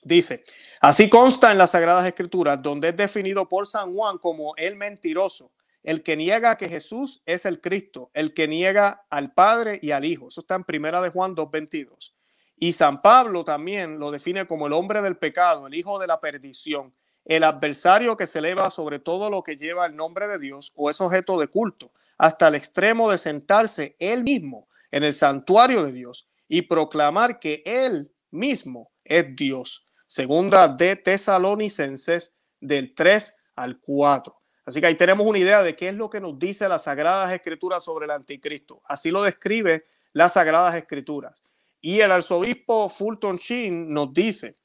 Dice, 0.05 0.45
así 0.81 1.09
consta 1.09 1.53
en 1.53 1.59
las 1.59 1.71
Sagradas 1.71 2.07
Escrituras, 2.07 2.61
donde 2.61 2.89
es 2.89 2.97
definido 2.97 3.49
por 3.49 3.67
San 3.67 3.95
Juan 3.95 4.19
como 4.19 4.55
el 4.57 4.77
mentiroso, 4.77 5.53
el 5.83 6.03
que 6.03 6.16
niega 6.16 6.57
que 6.57 6.68
Jesús 6.68 7.22
es 7.26 7.45
el 7.45 7.61
Cristo, 7.61 8.11
el 8.14 8.35
que 8.35 8.49
niega 8.49 9.05
al 9.11 9.33
Padre 9.33 9.78
y 9.83 9.91
al 9.91 10.05
Hijo. 10.05 10.28
Eso 10.28 10.43
está 10.43 10.55
en 10.55 10.64
Primera 10.64 11.01
de 11.01 11.11
Juan 11.11 11.35
2.22. 11.35 12.12
Y 12.57 12.72
San 12.72 13.03
Pablo 13.03 13.45
también 13.45 13.99
lo 13.99 14.11
define 14.11 14.47
como 14.47 14.66
el 14.66 14.72
hombre 14.72 15.03
del 15.03 15.16
pecado, 15.16 15.66
el 15.66 15.74
hijo 15.74 15.99
de 15.99 16.07
la 16.07 16.20
perdición, 16.20 16.95
el 17.24 17.45
adversario 17.45 18.16
que 18.16 18.26
se 18.26 18.39
eleva 18.39 18.70
sobre 18.70 18.99
todo 18.99 19.30
lo 19.30 19.43
que 19.43 19.57
lleva 19.57 19.87
el 19.87 19.97
nombre 19.97 20.28
de 20.28 20.39
Dios 20.39 20.70
o 20.74 20.91
es 20.91 21.01
objeto 21.01 21.39
de 21.39 21.49
culto, 21.49 21.93
hasta 22.18 22.49
el 22.49 22.55
extremo 22.55 23.11
de 23.11 23.18
sentarse 23.18 23.97
él 23.99 24.22
mismo 24.22 24.68
en 24.91 25.03
el 25.03 25.12
santuario 25.12 25.83
de 25.83 25.93
Dios 25.93 26.28
y 26.47 26.62
proclamar 26.62 27.41
que 27.41 27.62
él 27.64 28.12
mismo 28.30 28.93
es 29.05 29.35
Dios. 29.35 29.87
Segunda 30.07 30.68
de 30.68 30.97
Tesalonicenses 30.97 32.35
del 32.61 32.95
3 32.95 33.35
al 33.57 33.80
4. 33.80 34.41
Así 34.65 34.81
que 34.81 34.87
ahí 34.87 34.95
tenemos 34.95 35.27
una 35.27 35.39
idea 35.39 35.63
de 35.63 35.75
qué 35.75 35.89
es 35.89 35.95
lo 35.95 36.09
que 36.09 36.21
nos 36.21 36.39
dice 36.39 36.69
las 36.69 36.85
Sagradas 36.85 37.33
Escrituras 37.33 37.85
sobre 37.85 38.05
el 38.05 38.13
anticristo. 38.13 38.81
Así 38.85 39.11
lo 39.11 39.23
describe 39.23 39.87
las 40.13 40.35
Sagradas 40.35 40.75
Escrituras. 40.77 41.43
Y 41.81 42.01
el 42.01 42.13
arzobispo 42.13 42.89
Fulton 42.89 43.37
Sheen 43.37 43.93
nos 43.93 44.13
dice, 44.13 44.57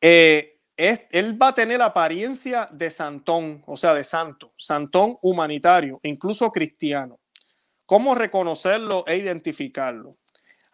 eh, 0.00 0.58
él 0.76 1.40
va 1.40 1.48
a 1.48 1.54
tener 1.54 1.78
la 1.78 1.86
apariencia 1.86 2.68
de 2.72 2.90
santón, 2.90 3.62
o 3.66 3.76
sea, 3.76 3.94
de 3.94 4.04
santo, 4.04 4.54
santón 4.56 5.18
humanitario, 5.22 6.00
incluso 6.02 6.50
cristiano. 6.50 7.20
¿Cómo 7.86 8.14
reconocerlo 8.14 9.04
e 9.06 9.18
identificarlo? 9.18 10.16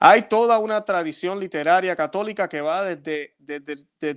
Hay 0.03 0.29
toda 0.29 0.59
una 0.59 0.83
tradición 0.83 1.39
literaria 1.39 1.95
católica 1.95 2.49
que 2.49 2.63
va 2.63 2.83
desde, 2.83 3.37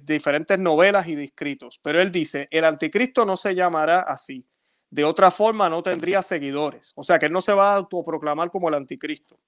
diferentes 0.02 0.58
novelas 0.58 1.06
y 1.10 1.22
escritos, 1.22 1.78
pero 1.84 2.02
él 2.02 2.10
dice, 2.10 2.48
el 2.52 2.64
anticristo 2.64 3.26
no 3.26 3.36
se 3.36 3.54
llamará 3.54 4.00
así. 4.00 4.48
De 4.90 5.04
otra 5.04 5.30
forma 5.30 5.70
no 5.70 5.84
tendría 5.84 6.22
seguidores. 6.22 6.94
O 6.96 7.04
sea, 7.04 7.20
que 7.20 7.26
él 7.26 7.34
no 7.34 7.42
se 7.42 7.52
va 7.52 7.74
a 7.74 7.76
autoproclamar 7.76 8.50
como 8.50 8.70
el 8.70 8.76
anticristo. 8.76 9.42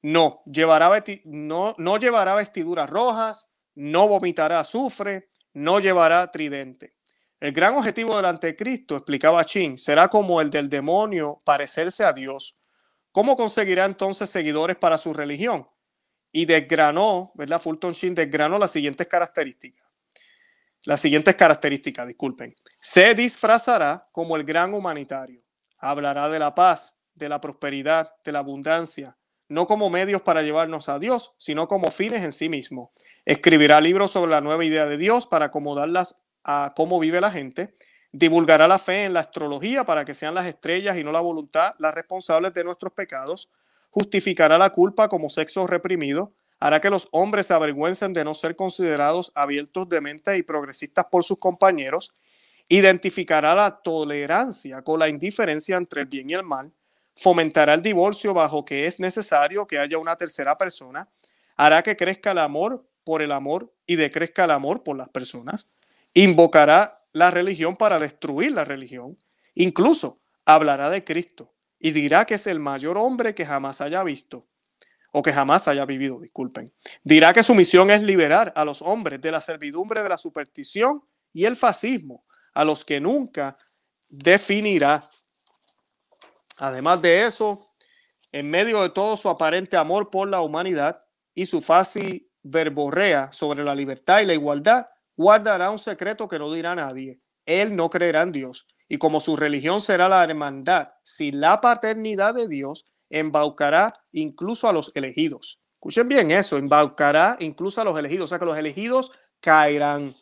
No, 0.00 0.42
llevará 0.46 1.04
no, 1.24 1.74
no 1.76 1.98
llevará 1.98 2.34
vestiduras 2.34 2.88
rojas, 2.88 3.50
no 3.74 4.08
vomitará 4.08 4.60
azufre, 4.60 5.28
no 5.52 5.78
llevará 5.78 6.30
tridente. 6.30 6.94
El 7.38 7.52
gran 7.52 7.74
objetivo 7.74 8.16
del 8.16 8.24
anticristo, 8.24 8.96
explicaba 8.96 9.44
Chin, 9.44 9.76
será 9.76 10.08
como 10.08 10.40
el 10.40 10.48
del 10.48 10.70
demonio 10.70 11.42
parecerse 11.44 12.02
a 12.02 12.14
Dios 12.14 12.56
¿Cómo 13.16 13.34
conseguirá 13.34 13.86
entonces 13.86 14.28
seguidores 14.28 14.76
para 14.76 14.98
su 14.98 15.14
religión? 15.14 15.66
Y 16.32 16.44
desgranó, 16.44 17.32
¿verdad? 17.34 17.62
Fulton 17.62 17.94
Sheen 17.94 18.14
desgranó 18.14 18.58
las 18.58 18.72
siguientes 18.72 19.08
características. 19.08 19.90
Las 20.82 21.00
siguientes 21.00 21.34
características, 21.34 22.06
disculpen. 22.06 22.54
Se 22.78 23.14
disfrazará 23.14 24.06
como 24.12 24.36
el 24.36 24.44
gran 24.44 24.74
humanitario. 24.74 25.40
Hablará 25.78 26.28
de 26.28 26.38
la 26.38 26.54
paz, 26.54 26.94
de 27.14 27.30
la 27.30 27.40
prosperidad, 27.40 28.12
de 28.22 28.32
la 28.32 28.40
abundancia, 28.40 29.16
no 29.48 29.66
como 29.66 29.88
medios 29.88 30.20
para 30.20 30.42
llevarnos 30.42 30.90
a 30.90 30.98
Dios, 30.98 31.32
sino 31.38 31.68
como 31.68 31.90
fines 31.90 32.22
en 32.22 32.32
sí 32.32 32.50
mismo. 32.50 32.92
Escribirá 33.24 33.80
libros 33.80 34.10
sobre 34.10 34.32
la 34.32 34.42
nueva 34.42 34.66
idea 34.66 34.84
de 34.84 34.98
Dios 34.98 35.26
para 35.26 35.46
acomodarlas 35.46 36.20
a 36.44 36.70
cómo 36.76 37.00
vive 37.00 37.22
la 37.22 37.30
gente 37.30 37.78
divulgará 38.18 38.66
la 38.66 38.78
fe 38.78 39.04
en 39.04 39.12
la 39.12 39.20
astrología 39.20 39.84
para 39.84 40.04
que 40.04 40.14
sean 40.14 40.34
las 40.34 40.46
estrellas 40.46 40.96
y 40.96 41.04
no 41.04 41.12
la 41.12 41.20
voluntad 41.20 41.74
las 41.78 41.94
responsables 41.94 42.54
de 42.54 42.64
nuestros 42.64 42.92
pecados, 42.92 43.50
justificará 43.90 44.56
la 44.56 44.70
culpa 44.70 45.08
como 45.08 45.28
sexo 45.28 45.66
reprimido, 45.66 46.32
hará 46.58 46.80
que 46.80 46.88
los 46.88 47.08
hombres 47.10 47.46
se 47.46 47.54
avergüencen 47.54 48.14
de 48.14 48.24
no 48.24 48.32
ser 48.32 48.56
considerados 48.56 49.32
abiertos 49.34 49.88
de 49.90 50.00
mente 50.00 50.36
y 50.38 50.42
progresistas 50.42 51.04
por 51.10 51.24
sus 51.24 51.38
compañeros, 51.38 52.10
identificará 52.68 53.54
la 53.54 53.80
tolerancia 53.82 54.80
con 54.80 54.98
la 54.98 55.08
indiferencia 55.08 55.76
entre 55.76 56.00
el 56.02 56.06
bien 56.06 56.30
y 56.30 56.34
el 56.34 56.42
mal, 56.42 56.72
fomentará 57.14 57.74
el 57.74 57.82
divorcio 57.82 58.32
bajo 58.32 58.64
que 58.64 58.86
es 58.86 58.98
necesario 58.98 59.66
que 59.66 59.78
haya 59.78 59.98
una 59.98 60.16
tercera 60.16 60.56
persona, 60.56 61.06
hará 61.56 61.82
que 61.82 61.96
crezca 61.96 62.30
el 62.30 62.38
amor 62.38 62.86
por 63.04 63.20
el 63.20 63.32
amor 63.32 63.70
y 63.86 63.96
decrezca 63.96 64.44
el 64.44 64.52
amor 64.52 64.82
por 64.82 64.96
las 64.96 65.10
personas, 65.10 65.66
invocará 66.14 67.02
la 67.16 67.30
religión 67.30 67.76
para 67.76 67.98
destruir 67.98 68.52
la 68.52 68.66
religión. 68.66 69.16
Incluso 69.54 70.20
hablará 70.44 70.90
de 70.90 71.02
Cristo 71.02 71.54
y 71.78 71.92
dirá 71.92 72.26
que 72.26 72.34
es 72.34 72.46
el 72.46 72.60
mayor 72.60 72.98
hombre 72.98 73.34
que 73.34 73.46
jamás 73.46 73.80
haya 73.80 74.04
visto 74.04 74.46
o 75.12 75.22
que 75.22 75.32
jamás 75.32 75.66
haya 75.66 75.86
vivido, 75.86 76.20
disculpen. 76.20 76.74
Dirá 77.02 77.32
que 77.32 77.42
su 77.42 77.54
misión 77.54 77.90
es 77.90 78.02
liberar 78.02 78.52
a 78.54 78.66
los 78.66 78.82
hombres 78.82 79.18
de 79.22 79.30
la 79.30 79.40
servidumbre 79.40 80.02
de 80.02 80.10
la 80.10 80.18
superstición 80.18 81.02
y 81.32 81.46
el 81.46 81.56
fascismo, 81.56 82.26
a 82.52 82.66
los 82.66 82.84
que 82.84 83.00
nunca 83.00 83.56
definirá. 84.08 85.08
Además 86.58 87.00
de 87.00 87.24
eso, 87.24 87.72
en 88.30 88.50
medio 88.50 88.82
de 88.82 88.90
todo 88.90 89.16
su 89.16 89.30
aparente 89.30 89.78
amor 89.78 90.10
por 90.10 90.28
la 90.28 90.42
humanidad 90.42 91.02
y 91.32 91.46
su 91.46 91.62
fácil 91.62 92.30
verborrea 92.42 93.32
sobre 93.32 93.64
la 93.64 93.74
libertad 93.74 94.20
y 94.20 94.26
la 94.26 94.34
igualdad, 94.34 94.86
guardará 95.16 95.70
un 95.70 95.78
secreto 95.78 96.28
que 96.28 96.38
no 96.38 96.52
dirá 96.52 96.74
nadie. 96.74 97.20
Él 97.44 97.74
no 97.74 97.90
creerá 97.90 98.22
en 98.22 98.32
Dios. 98.32 98.66
Y 98.88 98.98
como 98.98 99.20
su 99.20 99.36
religión 99.36 99.80
será 99.80 100.08
la 100.08 100.22
hermandad 100.22 100.90
sin 101.02 101.40
la 101.40 101.60
paternidad 101.60 102.34
de 102.34 102.46
Dios, 102.46 102.86
embaucará 103.10 103.94
incluso 104.12 104.68
a 104.68 104.72
los 104.72 104.92
elegidos. 104.94 105.60
Escuchen 105.74 106.08
bien 106.08 106.30
eso, 106.30 106.56
embaucará 106.56 107.36
incluso 107.40 107.80
a 107.80 107.84
los 107.84 107.98
elegidos. 107.98 108.24
O 108.24 108.28
sea 108.28 108.38
que 108.38 108.44
los 108.44 108.58
elegidos 108.58 109.10
caerán 109.40 110.14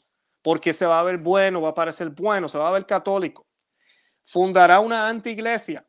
porque 0.43 0.75
se 0.75 0.87
va 0.87 1.01
a 1.01 1.03
ver 1.03 1.19
bueno, 1.19 1.63
va 1.63 1.71
a 1.71 1.75
parecer 1.75 2.11
bueno, 2.11 2.49
se 2.49 2.59
va 2.59 2.69
a 2.69 2.73
ver 2.73 2.87
católico. 2.87 3.47
Fundará 4.23 4.81
una 4.81 5.09
antiiglesia 5.09 5.87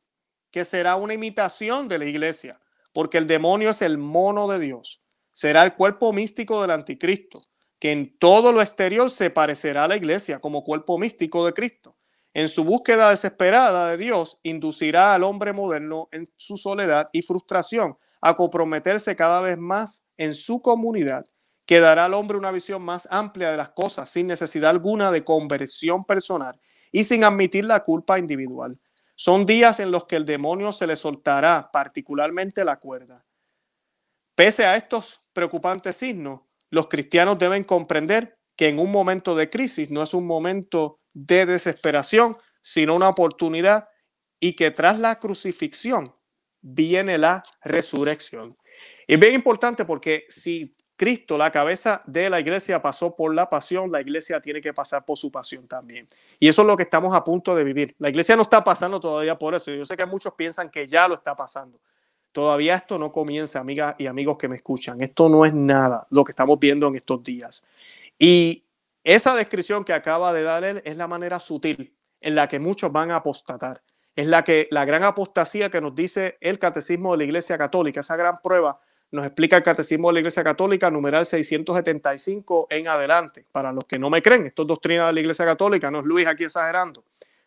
que 0.52 0.64
será 0.64 0.96
una 0.96 1.14
imitación 1.14 1.90
de 1.90 2.00
la 2.00 2.06
iglesia, 2.06 2.62
porque 2.94 3.18
el 3.18 3.28
demonio 3.28 3.72
es 3.72 3.82
el 3.82 3.98
mono 3.98 4.48
de 4.48 4.60
Dios. 4.60 5.02
Será 5.34 5.64
el 5.64 5.76
cuerpo 5.76 6.14
místico 6.14 6.62
del 6.62 6.72
anticristo 6.72 7.42
en 7.90 8.18
todo 8.18 8.52
lo 8.52 8.62
exterior 8.62 9.10
se 9.10 9.30
parecerá 9.30 9.84
a 9.84 9.88
la 9.88 9.96
iglesia 9.96 10.40
como 10.40 10.64
cuerpo 10.64 10.98
místico 10.98 11.46
de 11.46 11.54
Cristo. 11.54 11.98
En 12.34 12.50
su 12.50 12.64
búsqueda 12.64 13.10
desesperada 13.10 13.90
de 13.90 13.98
Dios, 13.98 14.40
inducirá 14.44 15.14
al 15.14 15.24
hombre 15.24 15.54
moderno 15.54 16.10
en 16.12 16.30
su 16.36 16.58
soledad 16.58 17.10
y 17.14 17.22
frustración 17.22 17.98
a 18.22 18.36
comprometerse 18.36 19.16
cada 19.16 19.40
vez 19.40 19.58
más 19.58 20.04
en 20.18 20.36
su 20.36 20.62
comunidad, 20.62 21.26
que 21.66 21.80
dará 21.80 22.06
al 22.06 22.14
hombre 22.14 22.38
una 22.38 22.52
visión 22.52 22.82
más 22.82 23.08
amplia 23.12 23.52
de 23.52 23.58
las 23.58 23.70
cosas 23.70 24.10
sin 24.10 24.28
necesidad 24.28 24.72
alguna 24.72 25.12
de 25.12 25.24
conversión 25.24 26.06
personal 26.06 26.60
y 26.92 27.04
sin 27.04 27.24
admitir 27.24 27.66
la 27.66 27.84
culpa 27.84 28.20
individual. 28.20 28.80
Son 29.16 29.46
días 29.46 29.80
en 29.80 29.92
los 29.92 30.06
que 30.06 30.18
el 30.18 30.26
demonio 30.26 30.72
se 30.72 30.88
le 30.88 30.96
soltará 30.96 31.70
particularmente 31.72 32.66
la 32.66 32.80
cuerda. 32.80 33.26
Pese 34.36 34.66
a 34.66 34.76
estos 34.76 35.22
preocupantes 35.32 35.96
signos, 35.96 36.42
los 36.76 36.88
cristianos 36.90 37.40
deben 37.40 37.64
comprender 37.64 38.38
que 38.58 38.68
en 38.68 38.80
un 38.80 38.92
momento 38.92 39.34
de 39.34 39.50
crisis 39.50 39.90
no 39.90 40.04
es 40.04 40.14
un 40.14 40.28
momento 40.28 41.00
de 41.14 41.46
desesperación, 41.46 42.38
sino 42.62 42.96
una 42.96 43.08
oportunidad 43.08 43.88
y 44.42 44.58
que 44.58 44.72
tras 44.72 45.00
la 45.00 45.18
crucifixión 45.18 46.14
viene 46.60 47.18
la 47.18 47.44
resurrección. 47.64 48.58
Es 49.08 49.18
bien 49.18 49.36
importante 49.36 49.86
porque 49.86 50.26
si 50.28 50.76
Cristo, 50.98 51.38
la 51.38 51.50
cabeza 51.50 52.04
de 52.08 52.30
la 52.30 52.42
iglesia, 52.42 52.82
pasó 52.82 53.16
por 53.16 53.34
la 53.34 53.50
pasión, 53.50 53.90
la 53.90 54.02
iglesia 54.02 54.42
tiene 54.42 54.60
que 54.60 54.74
pasar 54.74 55.06
por 55.06 55.18
su 55.18 55.32
pasión 55.32 55.70
también. 55.70 56.06
Y 56.42 56.50
eso 56.50 56.64
es 56.64 56.68
lo 56.68 56.76
que 56.76 56.84
estamos 56.84 57.16
a 57.16 57.24
punto 57.24 57.56
de 57.56 57.64
vivir. 57.64 57.96
La 58.00 58.10
iglesia 58.10 58.36
no 58.36 58.42
está 58.42 58.66
pasando 58.66 59.00
todavía 59.00 59.40
por 59.40 59.56
eso. 59.56 59.72
Yo 59.72 59.86
sé 59.86 59.96
que 59.96 60.06
muchos 60.06 60.34
piensan 60.34 60.70
que 60.70 60.88
ya 60.88 61.08
lo 61.08 61.14
está 61.14 61.38
pasando. 61.38 61.80
Todavía 62.36 62.76
esto 62.76 63.00
no 63.00 63.14
comienza, 63.14 63.62
amigas 63.62 63.96
y 63.98 64.08
amigos 64.08 64.38
que 64.38 64.50
me 64.50 64.58
escuchan. 64.58 65.00
Esto 65.00 65.30
no 65.30 65.46
es 65.46 65.54
nada 65.54 66.06
lo 66.10 66.26
que 66.26 66.34
estamos 66.34 66.60
viendo 66.60 66.86
en 66.90 66.98
estos 66.98 67.24
días. 67.24 67.66
Y 68.20 68.66
esa 69.06 69.34
descripción 69.36 69.86
que 69.86 69.94
acaba 69.94 70.34
de 70.34 70.44
dar 70.44 70.66
él 70.66 70.82
es 70.84 70.98
la 70.98 71.08
manera 71.08 71.40
sutil 71.40 71.96
en 72.20 72.36
la 72.36 72.50
que 72.50 72.60
muchos 72.60 72.92
van 72.92 73.12
a 73.12 73.16
apostatar. 73.16 73.82
Es 74.18 74.28
la 74.28 74.44
que 74.44 74.68
la 74.70 74.84
gran 74.84 75.04
apostasía 75.04 75.70
que 75.70 75.80
nos 75.80 75.96
dice 75.96 76.38
el 76.42 76.60
catecismo 76.60 77.14
de 77.14 77.20
la 77.20 77.24
Iglesia 77.24 77.58
Católica, 77.58 78.02
esa 78.02 78.18
gran 78.18 78.42
prueba 78.42 78.82
nos 79.12 79.26
explica 79.26 79.56
el 79.56 79.64
Catecismo 79.64 80.10
de 80.10 80.16
la 80.16 80.20
Iglesia 80.20 80.44
Católica, 80.44 80.92
numeral 80.92 81.26
675 81.26 82.68
en 82.70 82.90
adelante. 82.90 83.46
Para 83.50 83.72
los 83.72 83.86
que 83.86 83.98
no 83.98 84.10
me 84.10 84.22
creen, 84.22 84.48
esto 84.48 84.64
es 84.64 84.68
doctrina 84.68 85.08
de 85.08 85.14
la 85.14 85.20
Iglesia 85.22 85.46
Católica, 85.46 85.90
no 85.90 86.02
es 86.02 86.06
Luis 86.06 86.28
aquí 86.28 86.44
exagerando, 86.44 87.02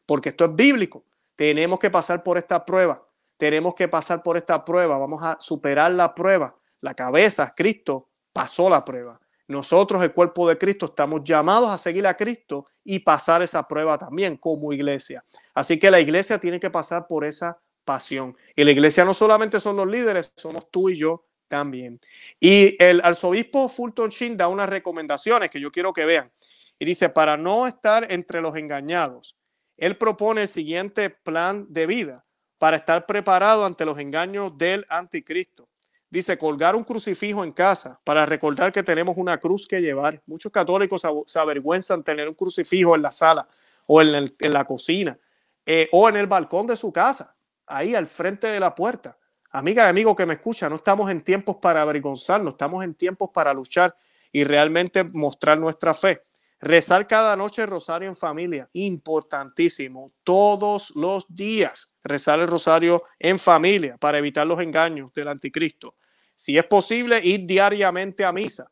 porque 0.07 0.31
esto 0.31 0.47
es 0.47 0.55
bíblico. 0.55 1.05
Tenemos 1.37 1.79
que 1.79 1.91
pasar 1.91 2.23
por 2.23 2.39
esta 2.39 2.65
prueba, 2.65 3.07
tenemos 3.39 3.75
que 3.75 3.89
pasar 3.89 4.23
por 4.23 4.37
esta 4.37 4.65
prueba, 4.65 4.99
vamos 4.99 5.21
a 5.23 5.39
superar 5.41 5.93
la 5.93 6.15
prueba. 6.15 6.55
La 6.81 6.95
cabeza, 6.95 7.55
Cristo, 7.57 8.09
pasó 8.33 8.69
la 8.69 8.85
prueba. 8.85 9.19
Nosotros, 9.47 10.03
el 10.03 10.13
cuerpo 10.13 10.49
de 10.49 10.59
Cristo, 10.59 10.87
estamos 10.87 11.23
llamados 11.25 11.71
a 11.71 11.79
seguir 11.79 12.07
a 12.07 12.17
Cristo 12.17 12.67
y 12.85 12.99
pasar 12.99 13.43
esa 13.43 13.67
prueba 13.67 13.97
también 13.97 14.37
como 14.37 14.73
iglesia. 14.73 15.25
Así 15.55 15.79
que 15.79 15.91
la 15.91 16.01
iglesia 16.01 16.39
tiene 16.39 16.61
que 16.61 16.69
pasar 16.69 17.07
por 17.07 17.25
esa 17.25 17.59
pasión. 17.85 18.37
Y 18.55 18.65
la 18.65 18.73
iglesia 18.73 19.05
no 19.05 19.15
solamente 19.15 19.61
son 19.61 19.77
los 19.77 19.87
líderes, 19.87 20.33
somos 20.37 20.71
tú 20.71 20.91
y 20.91 20.99
yo 20.99 21.25
también. 21.49 21.99
Y 22.39 22.77
el 22.83 23.01
arzobispo 23.03 23.69
Fulton 23.69 24.11
Sheen 24.11 24.37
da 24.37 24.49
unas 24.49 24.69
recomendaciones 24.69 25.49
que 25.49 25.61
yo 25.61 25.71
quiero 25.73 25.93
que 25.93 26.05
vean. 26.05 26.31
Y 26.79 26.85
dice, 26.85 27.09
para 27.09 27.37
no 27.37 27.67
estar 27.67 28.13
entre 28.13 28.41
los 28.41 28.55
engañados, 28.57 29.37
él 29.77 29.97
propone 29.97 30.43
el 30.43 30.49
siguiente 30.49 31.09
plan 31.09 31.67
de 31.71 31.87
vida 31.87 32.25
para 32.59 32.77
estar 32.77 33.07
preparado 33.07 33.65
ante 33.65 33.85
los 33.85 33.99
engaños 33.99 34.57
del 34.59 34.85
anticristo. 34.89 35.69
Dice, 36.11 36.39
colgar 36.39 36.75
un 36.75 36.85
crucifijo 36.85 37.45
en 37.45 37.53
casa 37.53 38.01
para 38.03 38.25
recordar 38.25 38.73
que 38.73 38.83
tenemos 38.83 39.17
una 39.19 39.39
cruz 39.39 39.69
que 39.69 39.81
llevar. 39.81 40.23
Muchos 40.27 40.51
católicos 40.51 41.03
se 41.27 41.39
avergüenzan 41.39 42.03
tener 42.03 42.29
un 42.29 42.35
crucifijo 42.35 42.95
en 42.95 43.03
la 43.03 43.13
sala 43.13 43.47
o 43.87 44.01
en, 44.01 44.35
la 44.39 44.65
cocina 44.65 45.19
eh, 45.67 45.89
o 45.93 46.09
en 46.09 46.17
el 46.17 46.27
balcón 46.27 46.67
de 46.67 46.77
su 46.77 46.93
casa, 46.93 47.37
ahí 47.67 47.95
al 47.95 48.07
frente 48.07 48.47
de 48.47 48.59
la 48.59 48.75
puerta. 48.75 49.19
Amiga 49.51 49.85
y 49.85 49.89
amigo 49.89 50.17
que 50.17 50.27
me 50.27 50.35
escucha, 50.35 50.69
no 50.69 50.77
estamos 50.77 51.11
en 51.11 51.23
tiempos 51.23 51.57
para 51.57 51.83
avergonzarnos, 51.83 52.55
estamos 52.55 52.85
en 52.85 52.95
tiempos 52.95 53.31
para 53.33 53.53
luchar 53.53 53.95
y 54.33 54.45
realmente 54.45 55.05
mostrar 55.05 55.59
nuestra 55.59 55.95
fe. 55.95 56.23
Rezar 56.61 57.07
cada 57.07 57.37
noche 57.37 57.63
el 57.63 57.69
rosario 57.69 58.09
en 58.09 58.17
familia, 58.17 58.69
importantísimo, 58.73 60.13
todos 60.25 60.91
los 60.97 61.25
días. 61.29 61.95
Rezar 62.03 62.41
el 62.41 62.49
rosario 62.49 63.05
en 63.21 63.39
familia 63.39 63.97
para 63.97 64.19
evitar 64.19 64.45
los 64.45 64.61
engaños 64.61 65.13
del 65.13 65.29
anticristo. 65.29 65.95
Si 66.35 66.59
es 66.59 66.65
posible, 66.65 67.21
ir 67.23 67.47
diariamente 67.47 68.25
a 68.25 68.33
misa. 68.33 68.71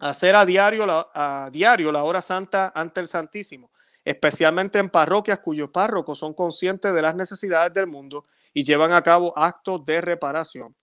Hacer 0.00 0.34
a 0.34 0.46
diario 0.46 0.86
la, 0.86 1.06
a 1.12 1.50
diario 1.52 1.92
la 1.92 2.04
hora 2.04 2.22
santa 2.22 2.72
ante 2.74 3.00
el 3.00 3.08
Santísimo, 3.08 3.70
especialmente 4.02 4.78
en 4.78 4.88
parroquias 4.88 5.40
cuyos 5.40 5.68
párrocos 5.70 6.18
son 6.18 6.32
conscientes 6.32 6.94
de 6.94 7.02
las 7.02 7.14
necesidades 7.14 7.74
del 7.74 7.88
mundo 7.88 8.24
y 8.54 8.64
llevan 8.64 8.92
a 8.92 9.02
cabo 9.02 9.36
actos 9.36 9.84
de 9.84 10.00
reparación. 10.00 10.74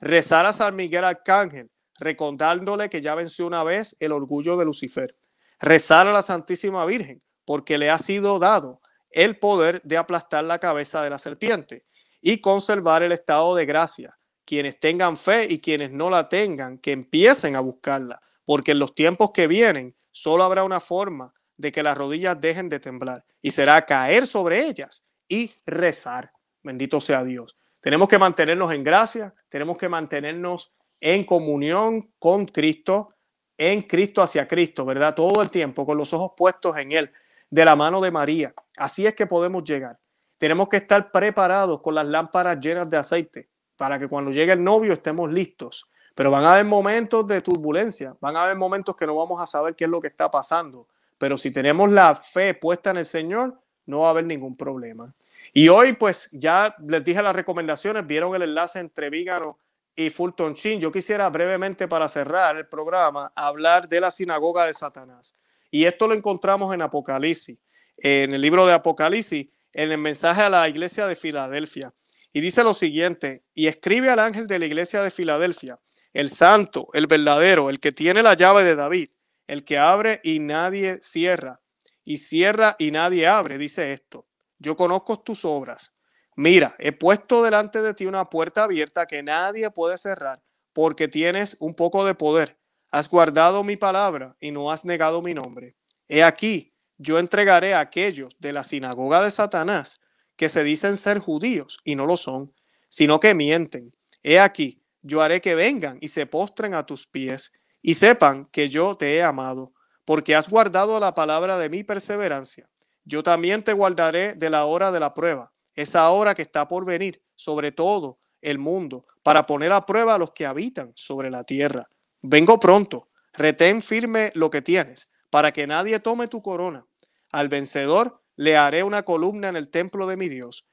Rezar 0.00 0.44
a 0.44 0.52
San 0.52 0.76
Miguel 0.76 1.04
Arcángel, 1.04 1.70
recordándole 1.98 2.90
que 2.90 3.00
ya 3.00 3.14
venció 3.14 3.46
una 3.46 3.62
vez 3.62 3.96
el 4.00 4.12
orgullo 4.12 4.58
de 4.58 4.64
Lucifer 4.66 5.16
rezar 5.58 6.06
a 6.06 6.12
la 6.12 6.22
Santísima 6.22 6.84
Virgen, 6.84 7.22
porque 7.44 7.78
le 7.78 7.90
ha 7.90 7.98
sido 7.98 8.38
dado 8.38 8.80
el 9.10 9.38
poder 9.38 9.80
de 9.82 9.96
aplastar 9.96 10.44
la 10.44 10.58
cabeza 10.58 11.02
de 11.02 11.10
la 11.10 11.18
serpiente 11.18 11.86
y 12.20 12.40
conservar 12.40 13.02
el 13.02 13.12
estado 13.12 13.54
de 13.54 13.66
gracia. 13.66 14.18
Quienes 14.44 14.78
tengan 14.78 15.16
fe 15.16 15.46
y 15.48 15.60
quienes 15.60 15.90
no 15.90 16.10
la 16.10 16.28
tengan, 16.28 16.78
que 16.78 16.92
empiecen 16.92 17.56
a 17.56 17.60
buscarla, 17.60 18.20
porque 18.44 18.72
en 18.72 18.78
los 18.78 18.94
tiempos 18.94 19.30
que 19.32 19.46
vienen 19.46 19.96
solo 20.12 20.44
habrá 20.44 20.64
una 20.64 20.80
forma 20.80 21.32
de 21.56 21.72
que 21.72 21.82
las 21.82 21.96
rodillas 21.96 22.40
dejen 22.40 22.68
de 22.68 22.80
temblar 22.80 23.24
y 23.40 23.50
será 23.50 23.84
caer 23.86 24.26
sobre 24.26 24.66
ellas 24.66 25.04
y 25.28 25.50
rezar. 25.64 26.32
Bendito 26.62 27.00
sea 27.00 27.24
Dios. 27.24 27.56
Tenemos 27.80 28.08
que 28.08 28.18
mantenernos 28.18 28.72
en 28.72 28.84
gracia, 28.84 29.34
tenemos 29.48 29.78
que 29.78 29.88
mantenernos 29.88 30.72
en 31.00 31.24
comunión 31.24 32.12
con 32.18 32.46
Cristo, 32.46 33.14
en 33.58 33.82
Cristo 33.82 34.22
hacia 34.22 34.46
Cristo, 34.46 34.84
¿verdad? 34.84 35.14
Todo 35.14 35.42
el 35.42 35.50
tiempo 35.50 35.86
con 35.86 35.96
los 35.96 36.12
ojos 36.12 36.32
puestos 36.36 36.76
en 36.76 36.92
Él, 36.92 37.10
de 37.50 37.64
la 37.64 37.76
mano 37.76 38.00
de 38.00 38.10
María. 38.10 38.52
Así 38.76 39.06
es 39.06 39.14
que 39.14 39.26
podemos 39.26 39.64
llegar. 39.64 39.98
Tenemos 40.38 40.68
que 40.68 40.76
estar 40.76 41.10
preparados 41.10 41.80
con 41.80 41.94
las 41.94 42.06
lámparas 42.06 42.60
llenas 42.60 42.90
de 42.90 42.96
aceite 42.98 43.48
para 43.76 43.98
que 43.98 44.08
cuando 44.08 44.30
llegue 44.30 44.52
el 44.52 44.62
novio 44.62 44.92
estemos 44.92 45.32
listos. 45.32 45.88
Pero 46.14 46.30
van 46.30 46.44
a 46.44 46.52
haber 46.52 46.64
momentos 46.64 47.26
de 47.26 47.42
turbulencia, 47.42 48.16
van 48.20 48.36
a 48.36 48.44
haber 48.44 48.56
momentos 48.56 48.96
que 48.96 49.06
no 49.06 49.16
vamos 49.16 49.42
a 49.42 49.46
saber 49.46 49.74
qué 49.74 49.84
es 49.84 49.90
lo 49.90 50.00
que 50.00 50.08
está 50.08 50.30
pasando. 50.30 50.88
Pero 51.18 51.36
si 51.36 51.50
tenemos 51.50 51.92
la 51.92 52.14
fe 52.14 52.54
puesta 52.54 52.90
en 52.90 52.98
el 52.98 53.04
Señor, 53.04 53.60
no 53.84 54.00
va 54.00 54.08
a 54.08 54.10
haber 54.10 54.24
ningún 54.24 54.56
problema. 54.56 55.14
Y 55.52 55.68
hoy, 55.68 55.94
pues 55.94 56.28
ya 56.32 56.74
les 56.86 57.04
dije 57.04 57.22
las 57.22 57.36
recomendaciones, 57.36 58.06
vieron 58.06 58.34
el 58.34 58.42
enlace 58.42 58.78
entre 58.78 59.10
Vígano 59.10 59.58
y 59.96 60.10
Fulton 60.10 60.52
Sheen. 60.52 60.78
Yo 60.78 60.92
quisiera 60.92 61.28
brevemente 61.30 61.88
para 61.88 62.08
cerrar 62.08 62.56
el 62.56 62.68
programa 62.68 63.32
hablar 63.34 63.88
de 63.88 64.00
la 64.00 64.10
sinagoga 64.10 64.66
de 64.66 64.74
Satanás. 64.74 65.34
Y 65.70 65.86
esto 65.86 66.06
lo 66.06 66.14
encontramos 66.14 66.72
en 66.72 66.82
Apocalipsis, 66.82 67.58
en 67.96 68.32
el 68.32 68.40
libro 68.40 68.66
de 68.66 68.74
Apocalipsis, 68.74 69.48
en 69.72 69.92
el 69.92 69.98
mensaje 69.98 70.42
a 70.42 70.50
la 70.50 70.68
iglesia 70.68 71.06
de 71.06 71.16
Filadelfia. 71.16 71.92
Y 72.32 72.42
dice 72.42 72.62
lo 72.62 72.74
siguiente, 72.74 73.44
y 73.54 73.66
escribe 73.66 74.10
al 74.10 74.18
ángel 74.18 74.46
de 74.46 74.58
la 74.58 74.66
iglesia 74.66 75.02
de 75.02 75.10
Filadelfia, 75.10 75.80
el 76.12 76.30
santo, 76.30 76.88
el 76.92 77.06
verdadero, 77.06 77.70
el 77.70 77.80
que 77.80 77.92
tiene 77.92 78.22
la 78.22 78.34
llave 78.34 78.62
de 78.64 78.76
David, 78.76 79.08
el 79.46 79.64
que 79.64 79.78
abre 79.78 80.20
y 80.22 80.38
nadie 80.38 80.98
cierra, 81.02 81.60
y 82.04 82.18
cierra 82.18 82.76
y 82.78 82.90
nadie 82.90 83.26
abre, 83.26 83.58
dice 83.58 83.92
esto. 83.92 84.26
Yo 84.58 84.76
conozco 84.76 85.20
tus 85.20 85.44
obras 85.44 85.95
mira, 86.36 86.76
he 86.78 86.92
puesto 86.92 87.42
delante 87.42 87.82
de 87.82 87.94
ti 87.94 88.06
una 88.06 88.30
puerta 88.30 88.64
abierta 88.64 89.06
que 89.06 89.22
nadie 89.22 89.70
puede 89.70 89.98
cerrar 89.98 90.42
porque 90.76 91.08
tienes 91.08 91.56
un 91.58 91.74
poco 91.74 92.04
de 92.04 92.14
poder. 92.14 92.58
Has 92.92 93.08
guardado 93.08 93.64
mi 93.64 93.78
palabra 93.78 94.36
y 94.40 94.50
no 94.50 94.70
has 94.70 94.84
negado 94.84 95.22
mi 95.22 95.32
nombre. 95.32 95.74
He 96.06 96.22
aquí, 96.22 96.74
yo 96.98 97.18
entregaré 97.18 97.72
a 97.72 97.80
aquellos 97.80 98.36
de 98.38 98.52
la 98.52 98.62
sinagoga 98.62 99.22
de 99.22 99.30
Satanás 99.30 100.02
que 100.36 100.50
se 100.50 100.62
dicen 100.64 100.98
ser 100.98 101.18
judíos 101.18 101.78
y 101.82 101.96
no 101.96 102.04
lo 102.04 102.18
son, 102.18 102.54
sino 102.90 103.20
que 103.20 103.32
mienten. 103.32 103.94
He 104.22 104.38
aquí, 104.38 104.82
yo 105.00 105.22
haré 105.22 105.40
que 105.40 105.54
vengan 105.54 105.96
y 106.02 106.08
se 106.08 106.26
postren 106.26 106.74
a 106.74 106.84
tus 106.84 107.06
pies 107.06 107.52
y 107.80 107.94
sepan 107.94 108.44
que 108.52 108.68
yo 108.68 108.98
te 108.98 109.16
he 109.16 109.22
amado, 109.22 109.72
porque 110.04 110.34
has 110.34 110.50
guardado 110.50 111.00
la 111.00 111.14
palabra 111.14 111.56
de 111.56 111.70
mi 111.70 111.84
perseverancia. 111.84 112.68
Yo 113.04 113.22
también 113.22 113.62
te 113.62 113.72
guardaré 113.72 114.34
de 114.34 114.50
la 114.50 114.66
hora 114.66 114.92
de 114.92 115.00
la 115.00 115.14
prueba 115.14 115.54
esa 115.76 116.10
hora 116.10 116.34
que 116.34 116.42
está 116.42 116.66
por 116.66 116.84
venir 116.84 117.22
sobre 117.36 117.70
todo 117.70 118.18
el 118.40 118.58
mundo, 118.58 119.06
para 119.22 119.46
poner 119.46 119.72
a 119.72 119.86
prueba 119.86 120.14
a 120.14 120.18
los 120.18 120.32
que 120.32 120.46
habitan 120.46 120.92
sobre 120.94 121.30
la 121.30 121.44
tierra. 121.44 121.88
Vengo 122.22 122.58
pronto, 122.58 123.08
retén 123.34 123.82
firme 123.82 124.32
lo 124.34 124.50
que 124.50 124.62
tienes, 124.62 125.10
para 125.30 125.52
que 125.52 125.66
nadie 125.66 126.00
tome 126.00 126.28
tu 126.28 126.42
corona. 126.42 126.86
Al 127.30 127.48
vencedor 127.48 128.22
le 128.36 128.56
haré 128.56 128.82
una 128.82 129.02
columna 129.02 129.48
en 129.48 129.56
el 129.56 129.68
templo 129.68 130.06
de 130.06 130.16
mi 130.16 130.28
Dios, 130.28 130.66